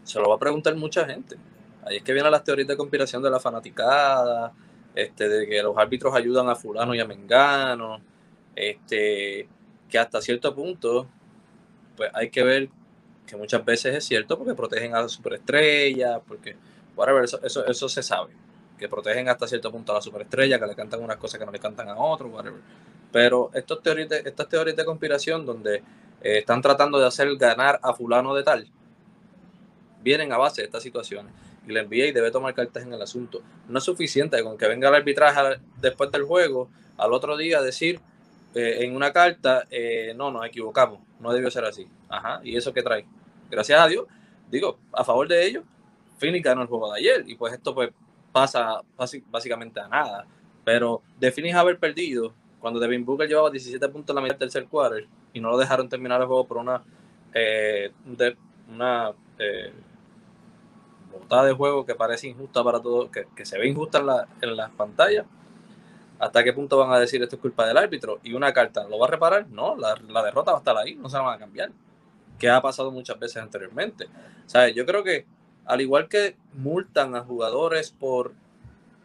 Se 0.03 0.19
lo 0.19 0.29
va 0.29 0.35
a 0.35 0.39
preguntar 0.39 0.75
mucha 0.75 1.05
gente. 1.05 1.37
Ahí 1.85 1.97
es 1.97 2.03
que 2.03 2.13
vienen 2.13 2.31
las 2.31 2.43
teorías 2.43 2.67
de 2.67 2.75
conspiración 2.75 3.21
de 3.21 3.29
la 3.29 3.39
fanaticada, 3.39 4.51
este, 4.95 5.29
de 5.29 5.47
que 5.47 5.61
los 5.61 5.77
árbitros 5.77 6.13
ayudan 6.15 6.49
a 6.49 6.55
fulano 6.55 6.95
y 6.95 6.99
a 6.99 7.05
mengano, 7.05 8.01
este, 8.55 9.47
que 9.87 9.99
hasta 9.99 10.19
cierto 10.21 10.53
punto, 10.55 11.07
pues 11.95 12.09
hay 12.13 12.29
que 12.29 12.43
ver 12.43 12.69
que 13.27 13.37
muchas 13.37 13.63
veces 13.63 13.95
es 13.95 14.03
cierto 14.03 14.37
porque 14.37 14.55
protegen 14.55 14.95
a 14.95 15.01
la 15.03 15.09
superestrella, 15.09 16.19
porque, 16.19 16.55
whatever, 16.95 17.23
eso, 17.23 17.39
eso, 17.43 17.65
eso 17.67 17.87
se 17.87 18.01
sabe 18.01 18.33
que 18.79 18.89
protegen 18.89 19.29
hasta 19.29 19.47
cierto 19.47 19.71
punto 19.71 19.91
a 19.91 19.95
la 19.95 20.01
superestrella, 20.01 20.59
que 20.59 20.65
le 20.65 20.75
cantan 20.75 21.03
unas 21.03 21.17
cosas 21.17 21.39
que 21.39 21.45
no 21.45 21.51
le 21.51 21.59
cantan 21.59 21.89
a 21.89 21.97
otros, 21.97 22.31
whatever. 22.31 22.59
Pero 23.11 23.51
estos 23.53 23.83
teorías 23.83 24.11
estas 24.11 24.47
teorías 24.47 24.75
de 24.75 24.85
conspiración 24.85 25.45
donde 25.45 25.75
eh, 25.75 25.83
están 26.39 26.61
tratando 26.61 26.99
de 26.99 27.05
hacer 27.05 27.35
ganar 27.37 27.79
a 27.83 27.93
fulano 27.93 28.33
de 28.33 28.43
tal, 28.43 28.67
vienen 30.01 30.31
a 30.31 30.37
base 30.37 30.61
de 30.61 30.65
estas 30.65 30.81
situaciones. 30.81 31.31
Y 31.67 31.71
la 31.71 31.83
NBA 31.83 32.13
debe 32.13 32.31
tomar 32.31 32.55
cartas 32.55 32.81
en 32.83 32.93
el 32.93 33.01
asunto. 33.01 33.41
No 33.67 33.77
es 33.77 33.83
suficiente 33.83 34.41
con 34.43 34.57
que 34.57 34.67
venga 34.67 34.89
el 34.89 34.95
arbitraje 34.95 35.59
después 35.79 36.09
del 36.11 36.23
juego, 36.23 36.69
al 36.97 37.13
otro 37.13 37.37
día 37.37 37.61
decir 37.61 37.99
eh, 38.55 38.77
en 38.81 38.95
una 38.95 39.13
carta, 39.13 39.67
eh, 39.69 40.13
no, 40.15 40.31
nos 40.31 40.45
equivocamos, 40.45 40.99
no 41.19 41.31
debió 41.31 41.51
ser 41.51 41.65
así. 41.65 41.87
Ajá, 42.07 42.41
¿y 42.43 42.57
eso 42.57 42.73
qué 42.73 42.81
trae? 42.81 43.05
Gracias 43.49 43.79
a 43.79 43.87
Dios, 43.87 44.05
digo, 44.49 44.79
a 44.91 45.03
favor 45.03 45.27
de 45.27 45.45
ellos, 45.45 45.63
Phoenix 46.17 46.43
ganó 46.43 46.63
el 46.63 46.67
juego 46.67 46.91
de 46.91 46.99
ayer 46.99 47.23
y 47.27 47.35
pues 47.35 47.53
esto 47.53 47.73
pues 47.73 47.91
pasa 48.31 48.81
básicamente 49.31 49.79
a 49.79 49.87
nada. 49.87 50.25
Pero 50.63 51.01
de 51.19 51.31
Phoenix 51.31 51.55
haber 51.55 51.79
perdido, 51.79 52.33
cuando 52.59 52.79
Devin 52.79 53.05
Booker 53.05 53.27
llevaba 53.27 53.49
17 53.49 53.87
puntos 53.89 54.13
en 54.13 54.15
la 54.15 54.21
mitad 54.21 54.37
del 54.37 54.49
tercer 54.49 54.67
quarter 54.67 55.07
y 55.33 55.39
no 55.39 55.49
lo 55.49 55.57
dejaron 55.57 55.89
terminar 55.89 56.21
el 56.21 56.27
juego 56.27 56.45
por 56.45 56.57
una, 56.57 56.81
eh, 57.33 57.91
de, 58.05 58.37
una 58.69 59.11
eh, 59.37 59.71
botada 61.11 61.45
de 61.45 61.53
juego 61.53 61.85
que 61.85 61.95
parece 61.95 62.27
injusta 62.27 62.63
para 62.63 62.81
todos, 62.81 63.09
que, 63.09 63.45
se 63.45 63.57
ve 63.57 63.67
injusta 63.67 63.99
en, 63.99 64.05
la, 64.07 64.27
en 64.41 64.55
las 64.55 64.71
pantallas. 64.71 65.25
¿Hasta 66.19 66.43
qué 66.43 66.51
punto 66.51 66.77
van 66.77 66.91
a 66.91 66.99
decir 66.99 67.23
esto 67.23 67.37
es 67.37 67.41
culpa 67.41 67.65
del 67.65 67.77
árbitro? 67.77 68.19
Y 68.23 68.33
una 68.33 68.51
carta, 68.51 68.85
¿lo 68.89 68.99
va 68.99 69.07
a 69.07 69.09
reparar? 69.09 69.47
No, 69.49 69.77
la, 69.77 69.95
la 70.09 70.21
derrota 70.21 70.51
va 70.51 70.57
a 70.57 70.59
estar 70.59 70.77
ahí, 70.77 70.95
no 70.95 71.07
se 71.07 71.15
la 71.15 71.23
van 71.23 71.35
a 71.35 71.39
cambiar. 71.39 71.71
Que 72.37 72.49
ha 72.49 72.61
pasado 72.61 72.91
muchas 72.91 73.17
veces 73.17 73.37
anteriormente. 73.37 74.07
¿Sabes? 74.45 74.75
Yo 74.75 74.85
creo 74.85 75.03
que 75.03 75.25
al 75.69 75.81
igual 75.81 76.09
que 76.09 76.35
multan 76.53 77.15
a 77.15 77.21
jugadores 77.21 77.91
por 77.91 78.33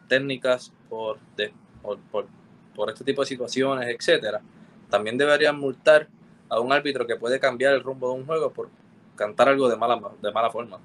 técnicas, 0.07 0.73
por, 0.89 1.19
este 2.89 3.03
tipo 3.03 3.21
de 3.21 3.27
situaciones, 3.27 3.87
etcétera, 3.87 4.41
también 4.89 5.15
deberían 5.15 5.59
multar 5.59 6.07
a 6.49 6.59
un 6.59 6.73
árbitro 6.73 7.05
que 7.05 7.17
puede 7.17 7.39
cambiar 7.39 7.75
el 7.75 7.83
rumbo 7.83 8.09
de 8.09 8.15
un 8.15 8.25
juego 8.25 8.51
por 8.51 8.69
cantar 9.15 9.49
algo 9.49 9.69
de 9.69 9.77
mala, 9.77 10.01
de 10.19 10.31
mala 10.31 10.49
forma. 10.49 10.79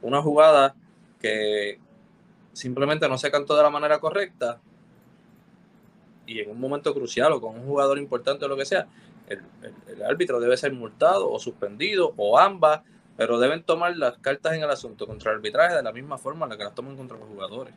Una 0.00 0.22
jugada 0.22 0.74
que 1.20 1.78
simplemente 2.54 3.06
no 3.06 3.18
se 3.18 3.30
cantó 3.30 3.54
de 3.58 3.62
la 3.62 3.70
manera 3.70 3.98
correcta 3.98 4.60
y 6.24 6.40
en 6.40 6.50
un 6.50 6.58
momento 6.58 6.94
crucial 6.94 7.32
o 7.32 7.40
con 7.42 7.54
un 7.54 7.66
jugador 7.66 7.98
importante 7.98 8.46
o 8.46 8.48
lo 8.48 8.56
que 8.56 8.64
sea, 8.64 8.86
el 9.28 10.02
árbitro 10.02 10.40
debe 10.40 10.56
ser 10.56 10.72
multado 10.72 11.30
o 11.30 11.38
suspendido 11.38 12.14
o 12.16 12.38
ambas 12.38 12.80
pero 13.20 13.38
deben 13.38 13.62
tomar 13.64 13.94
las 13.98 14.16
cartas 14.16 14.54
en 14.54 14.62
el 14.62 14.70
asunto 14.70 15.06
contra 15.06 15.30
el 15.30 15.36
arbitraje 15.36 15.74
de 15.76 15.82
la 15.82 15.92
misma 15.92 16.16
forma 16.16 16.46
en 16.46 16.50
la 16.52 16.56
que 16.56 16.64
las 16.64 16.74
toman 16.74 16.96
contra 16.96 17.18
los 17.18 17.28
jugadores. 17.28 17.74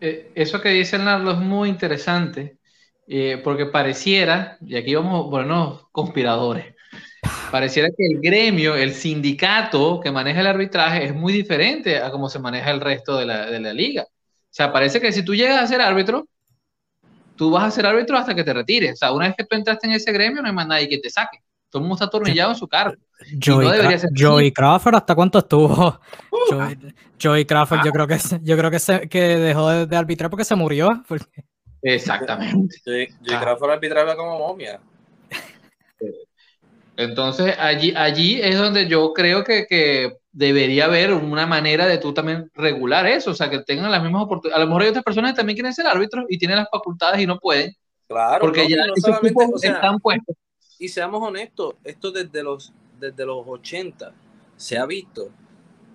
Eh, 0.00 0.32
eso 0.34 0.60
que 0.60 0.70
dice 0.70 0.98
Nardo 0.98 1.30
es 1.30 1.36
muy 1.36 1.68
interesante, 1.68 2.58
eh, 3.06 3.40
porque 3.44 3.66
pareciera, 3.66 4.58
y 4.60 4.74
aquí 4.74 4.96
vamos 4.96 5.30
ponernos 5.30 5.86
conspiradores, 5.92 6.74
pareciera 7.52 7.88
que 7.96 8.04
el 8.04 8.20
gremio, 8.20 8.74
el 8.74 8.94
sindicato 8.94 10.00
que 10.00 10.10
maneja 10.10 10.40
el 10.40 10.48
arbitraje 10.48 11.04
es 11.04 11.14
muy 11.14 11.32
diferente 11.32 11.98
a 11.98 12.10
cómo 12.10 12.28
se 12.28 12.40
maneja 12.40 12.72
el 12.72 12.80
resto 12.80 13.16
de 13.16 13.26
la, 13.26 13.46
de 13.46 13.60
la 13.60 13.72
liga. 13.72 14.02
O 14.02 14.08
sea, 14.50 14.72
parece 14.72 15.00
que 15.00 15.12
si 15.12 15.24
tú 15.24 15.36
llegas 15.36 15.62
a 15.62 15.68
ser 15.68 15.80
árbitro, 15.80 16.26
tú 17.36 17.52
vas 17.52 17.62
a 17.62 17.70
ser 17.70 17.86
árbitro 17.86 18.18
hasta 18.18 18.34
que 18.34 18.42
te 18.42 18.52
retires. 18.52 18.94
O 18.94 18.96
sea, 18.96 19.12
una 19.12 19.28
vez 19.28 19.36
que 19.38 19.44
tú 19.44 19.54
entraste 19.54 19.86
en 19.86 19.92
ese 19.92 20.10
gremio, 20.10 20.42
no 20.42 20.48
hay 20.48 20.54
más 20.54 20.66
nadie 20.66 20.88
que 20.88 20.98
te 20.98 21.10
saque. 21.10 21.38
Todo 21.72 21.80
el 21.80 21.88
mundo 21.88 21.94
está 21.94 22.04
atornillado 22.04 22.50
en 22.50 22.56
su 22.58 22.68
cargo. 22.68 22.96
Joey, 24.14 24.52
Crawford, 24.52 24.94
¿hasta 24.94 25.14
cuánto 25.14 25.38
estuvo? 25.38 25.98
Joey, 27.20 27.46
Crawford, 27.46 27.80
yo 27.82 27.92
creo 27.92 28.06
que, 28.06 28.18
yo 28.42 28.58
creo 28.58 28.70
que, 28.70 28.78
se, 28.78 29.08
que 29.08 29.20
dejó 29.38 29.70
de, 29.70 29.96
arbitrar 29.96 30.28
porque 30.28 30.44
se 30.44 30.54
murió. 30.54 31.02
Exactamente. 31.80 32.76
Joey, 32.84 33.08
ah. 33.32 33.40
Crawford 33.40 33.70
arbitraba 33.70 34.14
como 34.14 34.38
momia. 34.38 34.80
Entonces, 36.98 37.56
allí, 37.58 37.94
allí 37.96 38.38
es 38.42 38.58
donde 38.58 38.86
yo 38.86 39.14
creo 39.14 39.42
que, 39.42 39.64
que, 39.66 40.18
debería 40.30 40.84
haber 40.84 41.14
una 41.14 41.46
manera 41.46 41.86
de 41.86 41.96
tú 41.96 42.12
también 42.12 42.50
regular 42.54 43.06
eso, 43.06 43.30
o 43.30 43.34
sea, 43.34 43.48
que 43.48 43.60
tengan 43.60 43.90
las 43.90 44.02
mismas 44.02 44.24
oportunidades. 44.24 44.60
A 44.60 44.64
lo 44.64 44.66
mejor 44.66 44.82
hay 44.82 44.88
otras 44.88 45.04
personas 45.04 45.32
que 45.32 45.38
también 45.38 45.56
quieren 45.56 45.72
ser 45.72 45.86
árbitros 45.86 46.26
y 46.28 46.36
tienen 46.36 46.58
las 46.58 46.68
facultades 46.70 47.18
y 47.20 47.26
no 47.26 47.38
pueden. 47.38 47.74
Claro, 48.08 48.40
porque 48.40 48.68
ya 48.68 48.76
no 48.86 48.92
están 48.94 49.98
puestos 49.98 50.36
y 50.82 50.88
seamos 50.88 51.22
honestos, 51.22 51.76
esto 51.84 52.10
desde 52.10 52.42
los, 52.42 52.72
desde 52.98 53.24
los 53.24 53.46
80 53.46 54.12
se 54.56 54.76
ha 54.76 54.84
visto 54.84 55.30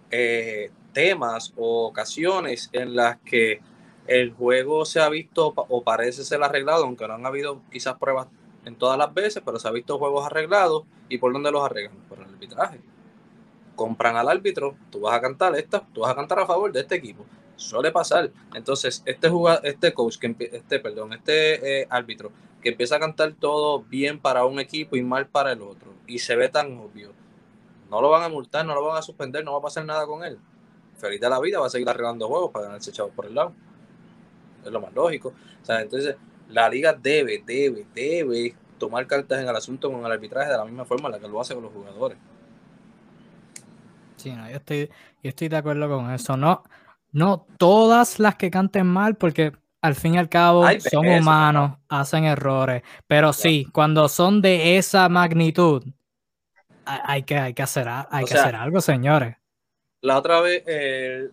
eh, 0.10 0.72
temas 0.94 1.54
o 1.58 1.88
ocasiones 1.88 2.70
en 2.72 2.96
las 2.96 3.18
que 3.18 3.60
el 4.08 4.32
juego 4.32 4.86
se 4.86 5.02
ha 5.02 5.10
visto 5.10 5.54
o 5.58 5.84
parece 5.84 6.24
ser 6.24 6.42
arreglado, 6.42 6.86
aunque 6.86 7.06
no 7.06 7.16
han 7.16 7.26
habido 7.26 7.62
quizás 7.70 7.98
pruebas 7.98 8.28
en 8.64 8.78
todas 8.78 8.98
las 8.98 9.14
veces, 9.14 9.44
pero 9.46 9.60
se 9.60 9.68
ha 9.68 9.72
visto 9.72 10.00
juegos 10.00 10.26
arreglados. 10.26 10.84
¿Y 11.10 11.18
por 11.18 11.34
dónde 11.34 11.52
los 11.52 11.66
arreglan? 11.66 11.98
Por 12.08 12.20
el 12.20 12.24
arbitraje. 12.24 12.80
Compran 13.76 14.16
al 14.16 14.30
árbitro, 14.30 14.78
tú 14.90 15.02
vas 15.02 15.18
a 15.18 15.20
cantar 15.20 15.54
esta, 15.58 15.86
tú 15.94 16.02
vas 16.02 16.12
a 16.12 16.16
cantar 16.16 16.40
a 16.40 16.46
favor 16.46 16.72
de 16.72 16.80
este 16.80 16.96
equipo. 16.96 17.26
Suele 17.58 17.92
pasar. 17.92 18.32
Entonces, 18.56 19.04
este 19.06 19.28
jugador, 19.28 19.66
este 19.66 19.94
coach, 19.94 20.18
que 20.18 20.34
este, 20.40 20.80
perdón, 20.80 21.12
este 21.12 21.82
eh, 21.82 21.88
árbitro 21.90 22.32
que 22.62 22.70
empieza 22.70 22.96
a 22.96 23.00
cantar 23.00 23.34
todo 23.34 23.82
bien 23.82 24.20
para 24.20 24.46
un 24.46 24.60
equipo 24.60 24.96
y 24.96 25.04
mal 25.04 25.28
para 25.28 25.52
el 25.52 25.62
otro, 25.62 25.94
y 26.08 26.20
se 26.20 26.36
ve 26.36 26.50
tan 26.50 26.78
obvio, 26.78 27.14
no 27.90 28.02
lo 28.02 28.10
van 28.10 28.24
a 28.24 28.30
multar, 28.30 28.66
no 28.66 28.74
lo 28.74 28.86
van 28.86 28.98
a 28.98 29.02
suspender, 29.02 29.44
no 29.44 29.54
va 29.54 29.60
a 29.60 29.62
pasar 29.62 29.86
nada 29.86 30.06
con 30.06 30.24
él. 30.24 30.38
Feliz 30.98 31.22
de 31.22 31.30
la 31.30 31.40
vida, 31.40 31.60
va 31.60 31.68
a 31.68 31.70
seguir 31.70 31.88
arreglando 31.88 32.28
juegos 32.28 32.52
para 32.52 32.66
ganarse 32.66 32.92
chavos 32.92 33.14
por 33.14 33.26
el 33.28 33.36
lado. 33.36 33.54
Es 34.66 34.72
lo 34.72 34.82
más 34.82 34.94
lógico. 34.94 35.34
O 35.62 35.66
sea, 35.66 35.82
entonces, 35.82 36.16
la 36.50 36.68
liga 36.70 36.94
debe, 36.94 37.44
debe, 37.46 37.86
debe 37.94 38.56
tomar 38.78 39.06
cartas 39.08 39.40
en 39.40 39.48
el 39.48 39.56
asunto 39.56 39.92
con 39.92 40.06
el 40.06 40.12
arbitraje 40.12 40.52
de 40.52 40.58
la 40.58 40.66
misma 40.66 40.86
forma 40.86 41.08
en 41.08 41.14
la 41.14 41.20
que 41.20 41.28
lo 41.28 41.40
hace 41.40 41.54
con 41.54 41.64
los 41.64 41.74
jugadores. 41.74 42.18
Sí, 44.18 44.32
yo 44.32 44.56
estoy, 44.56 44.90
yo 45.24 45.30
estoy 45.30 45.48
de 45.48 45.58
acuerdo 45.58 45.88
con 45.88 46.12
eso. 46.12 46.36
No, 46.36 46.64
no 47.12 47.46
todas 47.58 48.20
las 48.20 48.36
que 48.36 48.50
canten 48.50 48.88
mal, 48.88 49.16
porque 49.16 49.54
al 49.82 49.96
fin 49.96 50.16
y 50.16 50.18
al 50.18 50.30
cabo 50.30 50.66
son 50.80 51.08
humanos, 51.08 51.78
hacen 51.88 52.26
errores, 52.26 52.84
pero 53.06 53.34
sí, 53.34 53.68
cuando 53.72 54.10
son 54.10 54.42
de 54.42 54.78
esa 54.78 55.08
magnitud, 55.10 55.84
hay 56.86 57.24
que, 57.24 57.38
hay 57.38 57.54
que, 57.54 57.64
hacer, 57.64 57.88
hay 57.88 58.26
que 58.26 58.34
hacer 58.34 58.56
algo, 58.56 58.82
señores. 58.82 59.36
La 60.02 60.18
otra 60.18 60.42
vez, 60.42 60.64
eh, 60.68 61.30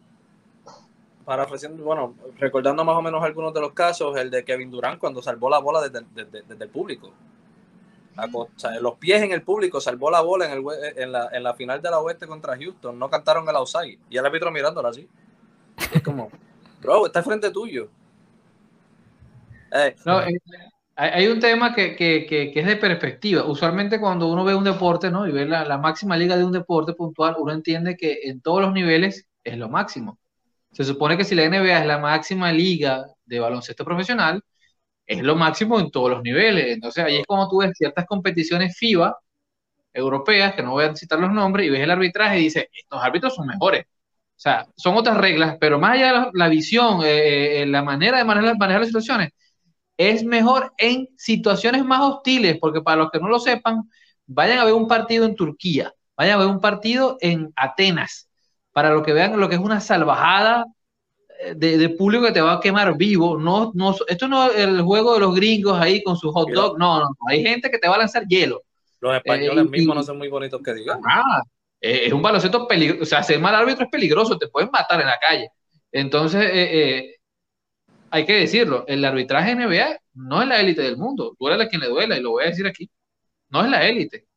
para 1.25 1.47
bueno, 1.79 2.15
recordando 2.39 2.85
más 2.85 2.97
o 2.97 3.03
menos 3.03 3.23
algunos 3.23 3.55
de 3.55 3.61
los 3.61 3.73
casos, 3.73 4.17
el 4.17 4.31
de 4.31 4.45
Kevin 4.45 4.71
Durant 4.71 4.99
cuando 4.99 5.23
salvó 5.23 5.49
la 5.49 5.59
bola 5.59 5.81
desde, 5.89 6.65
el 6.65 6.69
público. 6.71 7.13
los 8.81 8.95
pies 8.97 9.23
en 9.23 9.33
el 9.33 9.43
público, 9.43 9.81
salvó 9.81 10.11
la 10.11 10.21
bola 10.21 10.47
en, 10.47 10.53
el, 10.53 10.65
en, 10.97 11.13
la, 11.13 11.29
en 11.33 11.43
la 11.43 11.55
final 11.55 11.81
de 11.81 11.91
la 11.91 12.01
oeste 12.01 12.27
contra 12.27 12.57
Houston, 12.57 12.99
no 12.99 13.09
cantaron 13.09 13.49
el 13.49 13.57
outside 13.57 13.99
y 14.11 14.17
el 14.17 14.27
árbitro 14.27 14.51
mirándola 14.51 14.91
así. 14.91 15.09
Es 15.93 16.03
como, 16.03 16.31
bro, 16.81 17.07
está 17.07 17.23
frente 17.23 17.51
tuyo. 17.51 17.89
Eh, 19.75 19.97
hay 20.97 21.27
un 21.27 21.41
tema 21.41 21.75
que, 21.75 21.97
es 22.55 22.67
de 22.67 22.77
perspectiva. 22.77 23.45
Usualmente 23.45 23.99
cuando 24.01 24.29
uno 24.29 24.45
ve 24.45 24.55
un 24.55 24.65
deporte 24.65 25.11
¿no? 25.11 25.27
y 25.27 25.33
ve 25.33 25.45
la, 25.47 25.79
máxima 25.79 26.17
liga 26.17 26.37
de 26.37 26.45
un 26.45 26.53
deporte 26.53 26.95
puntual, 26.95 27.35
uno 27.39 27.53
entiende 27.53 27.97
que 27.97 28.21
en 28.25 28.41
todos 28.41 28.63
los 28.63 28.73
niveles 28.73 29.27
es 29.43 29.59
lo 29.59 29.69
máximo. 29.69 30.19
Se 30.73 30.85
supone 30.85 31.17
que 31.17 31.25
si 31.25 31.35
la 31.35 31.45
NBA 31.45 31.81
es 31.81 31.87
la 31.87 31.99
máxima 31.99 32.53
liga 32.53 33.07
de 33.25 33.41
baloncesto 33.41 33.85
profesional, 33.85 34.43
es 35.07 35.23
lo 35.23 35.37
máximo 35.37 35.81
en 35.81 35.91
todos 35.91 36.11
los 36.11 36.23
niveles. 36.23 36.69
Entonces 36.75 37.05
ahí 37.05 37.17
es 37.17 37.27
como 37.27 37.49
tú 37.49 37.59
ves 37.59 37.73
ciertas 37.77 38.07
competiciones 38.07 38.77
FIBA 38.79 39.17
europeas, 39.93 40.55
que 40.55 40.63
no 40.63 40.73
voy 40.73 40.85
a 40.85 40.97
citar 40.97 41.21
los 41.21 41.33
nombres, 41.33 41.67
y 41.67 41.71
ves 41.71 41.81
el 41.83 41.91
arbitraje 41.91 42.41
y 42.41 42.45
dices, 42.45 42.67
estos 42.73 43.03
árbitros 43.03 43.35
son 43.35 43.47
mejores. 43.47 43.85
O 43.87 44.41
sea, 44.41 44.67
son 44.77 44.97
otras 44.97 45.17
reglas, 45.19 45.57
pero 45.61 45.79
más 45.79 45.93
allá 45.95 46.13
de 46.13 46.31
la, 46.35 46.49
visión, 46.49 47.03
eh, 47.05 47.63
eh, 47.63 47.67
la 47.67 47.83
manera 47.83 48.19
de 48.19 48.25
manejar, 48.25 48.59
manejar 48.59 48.81
las 48.81 48.89
situaciones, 48.89 49.31
es 49.97 50.25
mejor 50.25 50.73
en 50.79 51.09
situaciones 51.17 51.85
más 51.85 52.01
hostiles, 52.01 52.59
porque 52.61 52.81
para 52.81 53.03
los 53.03 53.11
que 53.11 53.21
no 53.21 53.29
lo 53.29 53.39
sepan, 53.39 53.89
vayan 54.27 54.59
a 54.59 54.65
ver 54.65 54.75
un 54.75 54.89
partido 54.89 55.25
en 55.25 55.35
Turquía, 55.35 55.93
vayan 56.17 56.35
a 56.35 56.45
ver 56.45 56.49
un 56.49 56.61
partido 56.61 57.17
en 57.21 57.53
Atenas, 57.57 58.29
para 58.73 58.91
lo 58.91 59.03
que 59.03 59.13
vean 59.13 59.39
lo 59.39 59.49
que 59.49 59.55
es 59.55 59.61
una 59.61 59.81
salvajada 59.81 60.67
eh, 61.41 61.55
de, 61.55 61.89
público 61.91 62.25
que 62.25 62.33
te 62.33 62.41
va 62.41 62.55
a 62.55 62.61
quemar 62.61 62.97
vivo. 62.97 63.39
No, 63.39 63.71
no, 63.75 63.95
esto 64.09 64.27
no 64.27 64.51
es 64.51 64.59
el 64.59 64.83
juego 64.83 65.15
de 65.15 65.21
los 65.21 65.35
gringos 65.35 65.81
ahí 65.81 66.03
con 66.03 66.17
su 66.17 66.33
hot 66.33 66.51
dog, 66.51 66.79
no, 66.79 67.01
no, 67.01 67.09
hay 67.29 67.43
gente 67.43 67.71
que 67.71 67.79
te 67.79 67.89
va 67.89 67.95
a 67.95 67.99
lanzar 67.99 68.27
hielo. 68.27 68.63
Los 69.01 69.15
españoles 69.17 69.69
mismos 69.69 69.97
no 69.97 70.03
son 70.03 70.19
muy 70.19 70.29
bonitos 70.29 70.61
que 70.63 70.75
digan. 70.75 70.99
Ah, 71.07 71.43
es 71.81 72.13
un 72.13 72.23
baloncesto 72.23 72.67
peligroso, 72.67 73.03
o 73.03 73.07
sea, 73.07 73.23
ser 73.23 73.39
mal 73.39 73.55
árbitro 73.55 73.85
es 73.85 73.91
peligroso, 73.91 74.39
te 74.39 74.49
pueden 74.49 74.71
matar 74.73 75.01
en 75.01 75.07
la 75.07 75.19
calle. 75.19 75.51
Entonces, 75.93 76.43
eh, 76.43 76.49
eh, 76.73 77.14
hay 78.15 78.25
que 78.25 78.35
decirlo, 78.35 78.85
el 78.87 79.05
arbitraje 79.05 79.57
NBA 79.57 79.99
no 80.15 80.41
es 80.41 80.47
la 80.47 80.61
élite 80.61 80.83
del 80.83 80.97
mundo, 80.97 81.35
duele 81.37 81.65
a 81.65 81.69
quien 81.69 81.81
le 81.81 81.89
duela, 81.89 82.17
y 82.17 82.23
lo 82.23 82.31
voy 82.31 82.45
a 82.45 82.47
decir 82.47 82.65
aquí, 82.65 82.89
no 83.49 83.65
es 83.65 83.69
la 83.69 83.85
élite. 83.85 84.29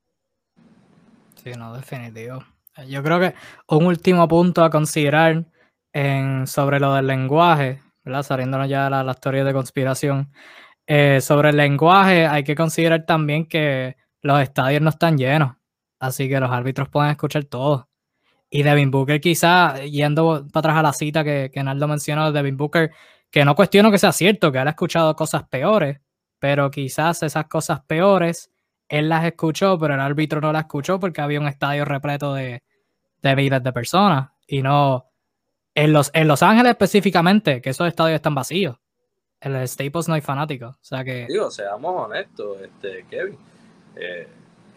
Sí, 1.35 1.51
no, 1.55 1.75
definitivo. 1.75 2.43
Yo 2.87 3.03
creo 3.03 3.19
que 3.19 3.35
un 3.67 3.85
último 3.85 4.27
punto 4.27 4.63
a 4.63 4.71
considerar 4.71 5.45
en, 5.93 6.47
sobre 6.47 6.79
lo 6.79 6.95
del 6.95 7.05
lenguaje, 7.05 7.83
¿verdad? 8.03 8.23
saliéndonos 8.23 8.67
ya 8.67 8.85
de 8.85 8.89
la, 8.89 9.13
teoría 9.13 9.43
de 9.43 9.53
conspiración, 9.53 10.31
eh, 10.87 11.21
sobre 11.21 11.51
el 11.51 11.57
lenguaje 11.57 12.25
hay 12.25 12.43
que 12.43 12.55
considerar 12.55 13.05
también 13.05 13.45
que 13.45 13.95
los 14.23 14.41
estadios 14.41 14.81
no 14.81 14.89
están 14.89 15.19
llenos. 15.19 15.55
Así 15.99 16.27
que 16.27 16.39
los 16.39 16.49
árbitros 16.49 16.89
pueden 16.89 17.11
escuchar 17.11 17.43
todo. 17.45 17.89
Y 18.49 18.63
Devin 18.63 18.89
Booker, 18.89 19.21
quizá, 19.21 19.77
yendo 19.83 20.47
para 20.51 20.71
atrás 20.71 20.77
a 20.77 20.81
la 20.81 20.93
cita 20.93 21.23
que, 21.23 21.51
que 21.53 21.61
Naldo 21.61 21.87
mencionó, 21.87 22.31
Devin 22.31 22.57
Booker, 22.57 22.91
que 23.31 23.45
no 23.45 23.55
cuestiono 23.55 23.91
que 23.91 23.97
sea 23.97 24.11
cierto, 24.11 24.51
que 24.51 24.59
él 24.59 24.67
ha 24.67 24.71
escuchado 24.71 25.15
cosas 25.15 25.47
peores, 25.47 25.99
pero 26.39 26.71
quizás 26.71 27.23
esas 27.23 27.45
cosas 27.45 27.81
peores 27.81 28.51
él 28.89 29.09
las 29.09 29.25
escuchó, 29.25 29.77
pero 29.77 29.93
el 29.93 29.99
árbitro 29.99 30.41
no 30.41 30.51
las 30.53 30.63
escuchó 30.63 30.99
porque 30.99 31.21
había 31.21 31.39
un 31.39 31.47
estadio 31.47 31.85
repleto 31.85 32.33
de, 32.33 32.63
de 33.21 33.35
miles 33.35 33.63
de 33.63 33.73
personas. 33.73 34.29
Y 34.47 34.61
no. 34.61 35.05
En 35.75 35.93
Los, 35.93 36.09
en 36.13 36.27
Los 36.27 36.41
Ángeles 36.41 36.71
específicamente, 36.71 37.61
que 37.61 37.69
esos 37.69 37.87
estadios 37.87 38.15
están 38.15 38.33
vacíos. 38.33 38.77
En 39.39 39.55
el 39.55 39.67
Staples 39.67 40.07
no 40.07 40.15
hay 40.15 40.21
fanáticos. 40.21 40.75
O 40.75 40.83
sea 40.83 41.03
que. 41.03 41.27
Digo, 41.27 41.51
seamos 41.51 42.05
honestos, 42.05 42.61
este, 42.61 43.05
Kevin. 43.09 43.37
Eh, 43.95 44.27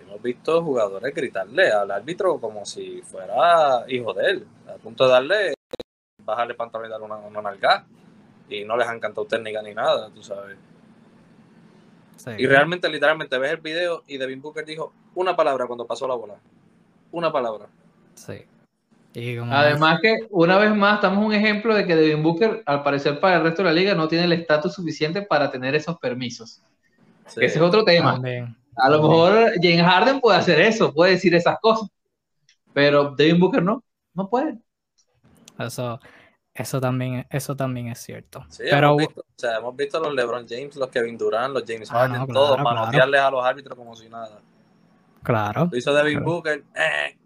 hemos 0.03 0.21
visto 0.21 0.63
jugadores 0.63 1.15
gritarle 1.15 1.71
al 1.71 1.91
árbitro 1.91 2.39
como 2.39 2.67
si 2.67 3.01
fuera 3.03 3.85
hijo 3.89 4.13
de 4.13 4.31
él, 4.31 4.47
a 4.69 4.75
punto 4.75 5.05
de 5.05 5.11
darle, 5.11 5.55
bajarle 6.19 6.55
pantalón 6.55 6.89
y 6.89 6.91
darle 6.91 7.07
una, 7.07 7.17
una 7.17 7.43
nalga. 7.43 7.87
Y 8.51 8.65
no 8.65 8.77
les 8.77 8.87
han 8.89 9.01
cantado 9.01 9.27
técnica 9.27 9.63
ni 9.63 9.73
nada, 9.73 10.11
tú 10.11 10.23
sabes. 10.23 10.59
Y 12.37 12.47
realmente, 12.47 12.89
literalmente, 12.89 13.39
ves 13.39 13.53
el 13.53 13.61
video 13.61 14.03
y 14.07 14.19
Devin 14.19 14.43
Booker 14.43 14.65
dijo 14.65 14.93
una 15.15 15.35
palabra 15.35 15.67
cuando 15.67 15.87
pasó 15.87 16.07
la 16.07 16.15
bola. 16.15 16.35
Una 17.13 17.33
palabra. 17.33 17.67
Sí. 18.15 18.45
Además 19.51 20.01
que, 20.01 20.27
una 20.31 20.59
vez 20.59 20.75
más, 20.75 20.97
estamos 20.97 21.25
un 21.25 21.33
ejemplo 21.33 21.75
de 21.75 21.87
que 21.87 21.97
Devin 21.97 22.23
Booker, 22.23 22.63
al 22.67 22.83
parecer 22.83 23.19
para 23.21 23.37
el 23.37 23.43
resto 23.43 23.63
de 23.63 23.71
la 23.71 23.75
liga, 23.75 23.95
no 23.95 24.07
tiene 24.07 24.25
el 24.25 24.33
estatus 24.33 24.75
suficiente 24.75 25.23
para 25.23 25.51
tener 25.51 25.75
esos 25.75 25.99
permisos. 25.99 26.61
Ese 27.27 27.45
es 27.47 27.61
otro 27.61 27.85
tema. 27.85 28.21
A 28.77 28.91
lo 28.91 29.03
mejor 29.03 29.53
James 29.61 29.83
Harden 29.83 30.21
puede 30.21 30.39
hacer 30.39 30.61
eso, 30.61 30.93
puede 30.93 31.13
decir 31.13 31.35
esas 31.35 31.59
cosas, 31.61 31.89
pero 32.73 33.15
Devin 33.17 33.41
Booker 33.41 33.63
no, 33.63 33.83
no 34.15 34.29
puede. 34.29 34.59
Eso, 35.59 36.01
eso 36.61 36.81
también, 36.81 37.27
eso 37.31 37.57
también 37.57 37.89
es 37.89 37.99
cierto. 37.99 38.45
pero, 38.59 38.89
hemos 38.89 38.99
visto, 38.99 39.21
o 39.21 39.25
sea, 39.37 39.57
hemos 39.59 39.77
visto 39.77 39.99
a 39.99 40.01
los 40.01 40.15
LeBron 40.15 40.47
James, 40.49 40.77
los 40.77 40.89
Kevin 40.89 41.19
Durant, 41.19 41.55
los 41.55 41.65
James 41.67 41.91
ah, 41.91 42.09
Harden, 42.09 42.27
todos 42.29 42.61
manotearles 42.61 43.21
a 43.21 43.31
los 43.31 43.45
árbitros 43.45 43.77
como 43.77 43.95
si 43.97 44.09
nada. 44.09 44.41
Claro. 45.23 45.69
Lo 45.71 45.77
hizo 45.77 45.93
Devin 45.93 46.25
Booker, 46.25 46.65
eh, 46.75 47.17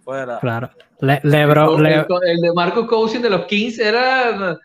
fuera. 0.00 0.38
Claro. 0.38 0.70
LeBron, 1.00 1.86
el, 1.86 2.06
el, 2.26 2.40
de 2.40 2.52
Marco 2.54 2.86
Cousin 2.86 3.22
de 3.22 3.30
los 3.30 3.46
Kings 3.46 3.78
era 3.78 4.58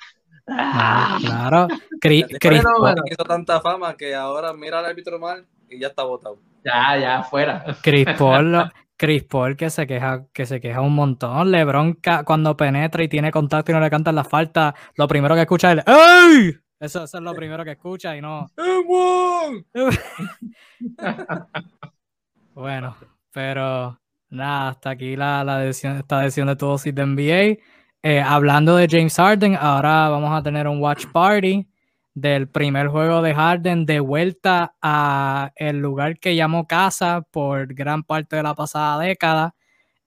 Ah, 0.47 1.17
claro. 1.19 1.67
Chris, 1.99 2.25
hizo 2.29 3.23
tanta 3.23 3.59
fama 3.61 3.95
que 3.95 4.13
ahora 4.13 4.53
mira 4.53 4.79
al 4.79 4.85
árbitro 4.85 5.19
mal 5.19 5.45
y 5.69 5.79
ya 5.79 5.87
está 5.87 6.03
votado. 6.03 6.37
Ya, 6.63 6.97
ya, 6.97 7.23
fuera. 7.23 7.65
Chris 7.81 8.05
Paul, 8.17 8.71
Chris 8.97 9.23
Paul 9.23 9.55
que 9.55 9.69
se 9.69 9.87
queja, 9.87 10.25
que 10.33 10.45
se 10.45 10.59
queja 10.61 10.81
un 10.81 10.95
montón. 10.95 11.51
LeBron 11.51 11.99
cuando 12.25 12.57
penetra 12.57 13.03
y 13.03 13.07
tiene 13.07 13.31
contacto 13.31 13.71
y 13.71 13.75
no 13.75 13.81
le 13.81 13.89
cantan 13.89 14.15
la 14.15 14.23
falta, 14.23 14.75
lo 14.95 15.07
primero 15.07 15.35
que 15.35 15.41
escucha 15.41 15.73
es 15.73 15.83
¡Ey! 15.85 16.57
Eso, 16.79 17.03
es 17.05 17.13
lo 17.13 17.33
primero 17.33 17.63
que 17.63 17.71
escucha 17.71 18.15
y 18.15 18.21
no. 18.21 18.47
bueno, 22.53 22.95
pero 23.31 23.99
nada, 24.29 24.69
hasta 24.69 24.91
aquí 24.91 25.15
la, 25.15 25.43
la 25.43 25.59
decisión, 25.59 25.97
esta 25.97 26.19
decisión 26.19 26.47
de 26.47 26.55
todo 26.55 26.77
de 26.77 27.05
NBA. 27.05 27.57
Eh, 28.03 28.21
hablando 28.21 28.75
de 28.75 28.87
James 28.89 29.15
Harden, 29.15 29.57
ahora 29.59 30.09
vamos 30.09 30.37
a 30.37 30.43
tener 30.43 30.67
un 30.67 30.79
watch 30.79 31.05
party 31.11 31.67
del 32.15 32.47
primer 32.47 32.87
juego 32.87 33.21
de 33.21 33.35
Harden 33.35 33.85
de 33.85 33.99
vuelta 33.99 34.73
a 34.81 35.51
el 35.55 35.79
lugar 35.79 36.17
que 36.17 36.35
llamó 36.35 36.65
casa 36.65 37.21
por 37.29 37.73
gran 37.73 38.03
parte 38.03 38.37
de 38.37 38.43
la 38.43 38.55
pasada 38.55 38.97
década, 38.99 39.53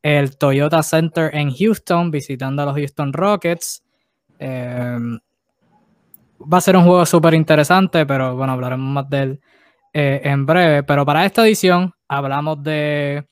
el 0.02 0.38
Toyota 0.38 0.82
Center 0.82 1.30
en 1.34 1.54
Houston, 1.54 2.10
visitando 2.10 2.62
a 2.62 2.66
los 2.66 2.74
Houston 2.76 3.12
Rockets. 3.12 3.84
Em, 4.38 5.18
va 6.40 6.58
a 6.58 6.60
ser 6.62 6.76
un 6.76 6.84
juego 6.84 7.04
súper 7.04 7.34
interesante, 7.34 8.06
pero 8.06 8.34
bueno, 8.34 8.54
hablaremos 8.54 8.88
más 8.88 9.10
de 9.10 9.22
él 9.22 9.40
eh, 9.92 10.22
en 10.24 10.46
breve. 10.46 10.82
Pero 10.84 11.04
para 11.04 11.26
esta 11.26 11.46
edición 11.46 11.92
hablamos 12.08 12.62
de 12.62 13.26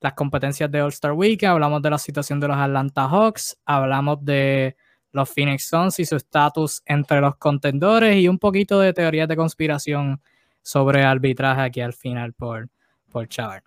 las 0.00 0.14
competencias 0.14 0.70
de 0.70 0.82
All-Star 0.82 1.12
Weekend, 1.12 1.52
hablamos 1.52 1.80
de 1.80 1.90
la 1.90 1.98
situación 1.98 2.40
de 2.40 2.48
los 2.48 2.56
Atlanta 2.56 3.08
Hawks, 3.08 3.56
hablamos 3.64 4.24
de 4.24 4.76
los 5.16 5.30
Phoenix 5.30 5.68
Suns 5.68 5.98
y 5.98 6.04
su 6.04 6.16
estatus 6.16 6.82
entre 6.84 7.20
los 7.20 7.36
contendores 7.36 8.16
y 8.16 8.28
un 8.28 8.38
poquito 8.38 8.78
de 8.78 8.92
teorías 8.92 9.26
de 9.26 9.36
conspiración 9.36 10.20
sobre 10.62 11.04
arbitraje 11.04 11.62
aquí 11.62 11.80
al 11.80 11.94
final 11.94 12.34
por, 12.34 12.68
por 13.10 13.26
Char. 13.28 13.64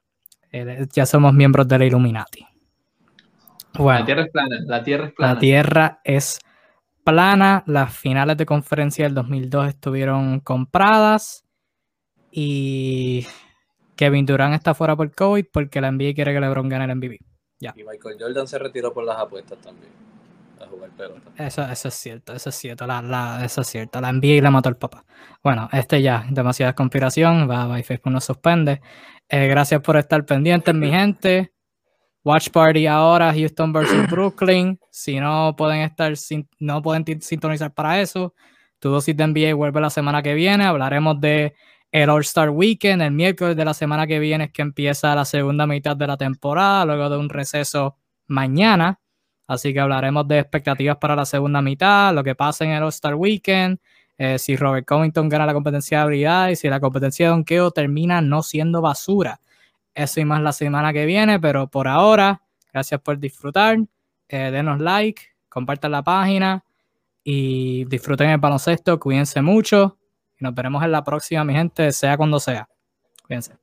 Eh, 0.52 0.88
ya 0.94 1.06
somos 1.06 1.34
miembros 1.34 1.68
de 1.68 1.80
la 1.80 1.86
Illuminati. 1.86 2.46
la 3.78 4.06
Tierra 4.06 4.24
es 4.24 4.32
plana, 4.32 4.58
la 4.66 4.84
Tierra 4.84 5.08
es 5.08 5.14
plana. 5.14 5.34
La 5.34 5.40
Tierra 5.40 6.02
es 6.04 6.40
plana, 7.04 7.64
las 7.66 7.98
finales 7.98 8.38
de 8.38 8.46
conferencia 8.46 9.06
del 9.06 9.16
2002 9.16 9.70
estuvieron 9.70 10.40
compradas 10.42 11.44
y 12.32 13.26
Kevin 13.96 14.26
Durant 14.26 14.54
está 14.54 14.76
fuera 14.76 14.96
por 14.96 15.14
COVID 15.14 15.46
porque 15.52 15.82
la 15.82 15.92
NBA 15.92 16.14
quiere 16.14 16.34
que 16.34 16.40
LeBron 16.40 16.70
gane 16.70 16.86
el 16.86 16.96
MVP. 16.96 17.20
Ya. 17.60 17.74
Y 17.76 17.84
Michael 17.84 18.18
Jordan 18.20 18.48
se 18.48 18.60
retiró 18.60 18.94
por 18.94 19.04
las 19.04 19.18
apuestas 19.18 19.58
también. 19.60 19.92
A 20.62 20.68
jugar 20.68 20.90
pelota. 20.92 21.32
Eso, 21.38 21.64
eso 21.64 21.88
es 21.88 21.94
cierto, 21.94 22.34
eso 22.34 22.50
es 22.50 22.56
cierto. 22.56 22.86
La, 22.86 23.02
la, 23.02 23.44
eso 23.46 23.62
es 23.62 23.68
cierto. 23.68 24.02
La 24.02 24.12
NBA 24.12 24.42
le 24.42 24.50
mató 24.50 24.70
al 24.70 24.78
papá. 24.78 25.06
Bueno, 25.44 25.70
este 25.72 26.02
ya, 26.02 26.26
demasiada 26.30 26.74
conspiración. 26.74 27.50
Va, 27.50 27.68
va 27.68 27.80
y 27.80 27.84
Facebook 27.84 28.12
nos 28.12 28.26
suspende. 28.26 28.82
Eh, 29.30 29.48
gracias 29.48 29.82
por 29.82 29.98
estar 29.98 30.26
pendientes, 30.26 30.74
mi 30.76 30.90
gente. 30.92 31.54
Watch 32.24 32.50
Party 32.50 32.86
ahora, 32.86 33.34
Houston 33.34 33.72
versus 33.72 34.08
Brooklyn. 34.10 34.80
Si 34.92 35.20
no 35.20 35.56
pueden 35.58 35.82
estar, 35.82 36.14
no 36.60 36.82
pueden 36.82 37.22
sintonizar 37.22 37.74
para 37.74 38.02
eso, 38.02 38.34
tu 38.80 38.90
dosis 38.90 39.16
de 39.16 39.28
NBA 39.28 39.54
vuelve 39.56 39.82
la 39.82 39.90
semana 39.90 40.22
que 40.22 40.34
viene. 40.34 40.66
Hablaremos 40.66 41.20
de 41.20 41.56
el 41.92 42.10
All-Star 42.10 42.50
Weekend, 42.50 43.02
el 43.02 43.12
miércoles 43.12 43.56
de 43.56 43.66
la 43.66 43.74
semana 43.74 44.06
que 44.06 44.20
viene 44.20 44.46
es 44.46 44.52
que 44.52 44.62
empieza 44.62 45.16
la 45.16 45.26
segunda 45.26 45.66
mitad 45.66 45.96
de 45.96 46.08
la 46.08 46.18
temporada, 46.18 46.86
luego 46.86 47.10
de 47.10 47.18
un 47.18 47.30
receso 47.30 47.98
mañana. 48.28 49.00
Así 49.50 49.74
que 49.74 49.80
hablaremos 49.80 50.28
de 50.28 50.38
expectativas 50.38 50.98
para 50.98 51.16
la 51.16 51.26
segunda 51.26 51.60
mitad, 51.60 52.14
lo 52.14 52.24
que 52.24 52.36
pasa 52.36 52.66
en 52.66 52.70
el 52.70 52.84
All-Star 52.84 53.16
Weekend, 53.16 53.80
eh, 54.16 54.38
si 54.38 54.56
Robert 54.56 54.86
Covington 54.86 55.28
gana 55.28 55.48
la 55.48 55.56
competencia 55.56 55.98
de 55.98 56.04
habilidad 56.04 56.50
y 56.50 56.56
si 56.56 56.70
la 56.70 56.80
competencia 56.80 57.26
de 57.26 57.32
donkeo 57.32 57.72
termina 57.72 58.22
no 58.22 58.44
siendo 58.44 58.80
basura. 58.80 59.42
Eso 59.96 60.20
y 60.20 60.26
más 60.26 60.44
la 60.44 60.52
semana 60.52 60.94
que 60.94 61.08
viene, 61.08 61.40
pero 61.40 61.66
por 61.66 61.88
ahora, 61.88 62.44
gracias 62.72 63.02
por 63.02 63.18
disfrutar. 63.18 63.80
Eh, 64.28 64.52
denos 64.52 64.80
like, 64.82 65.20
compartan 65.50 65.94
la 65.94 66.04
página 66.04 66.64
y 67.24 67.86
disfruten 67.86 68.30
el 68.30 68.38
baloncesto. 68.38 69.00
Cuídense 69.00 69.42
mucho. 69.42 69.98
Y 70.40 70.44
nos 70.44 70.54
veremos 70.54 70.84
en 70.84 70.92
la 70.92 71.04
próxima, 71.04 71.44
mi 71.44 71.56
gente, 71.56 71.92
sea 71.92 72.18
cuando 72.18 72.40
sea. 72.40 72.70
Cuídense. 73.26 73.54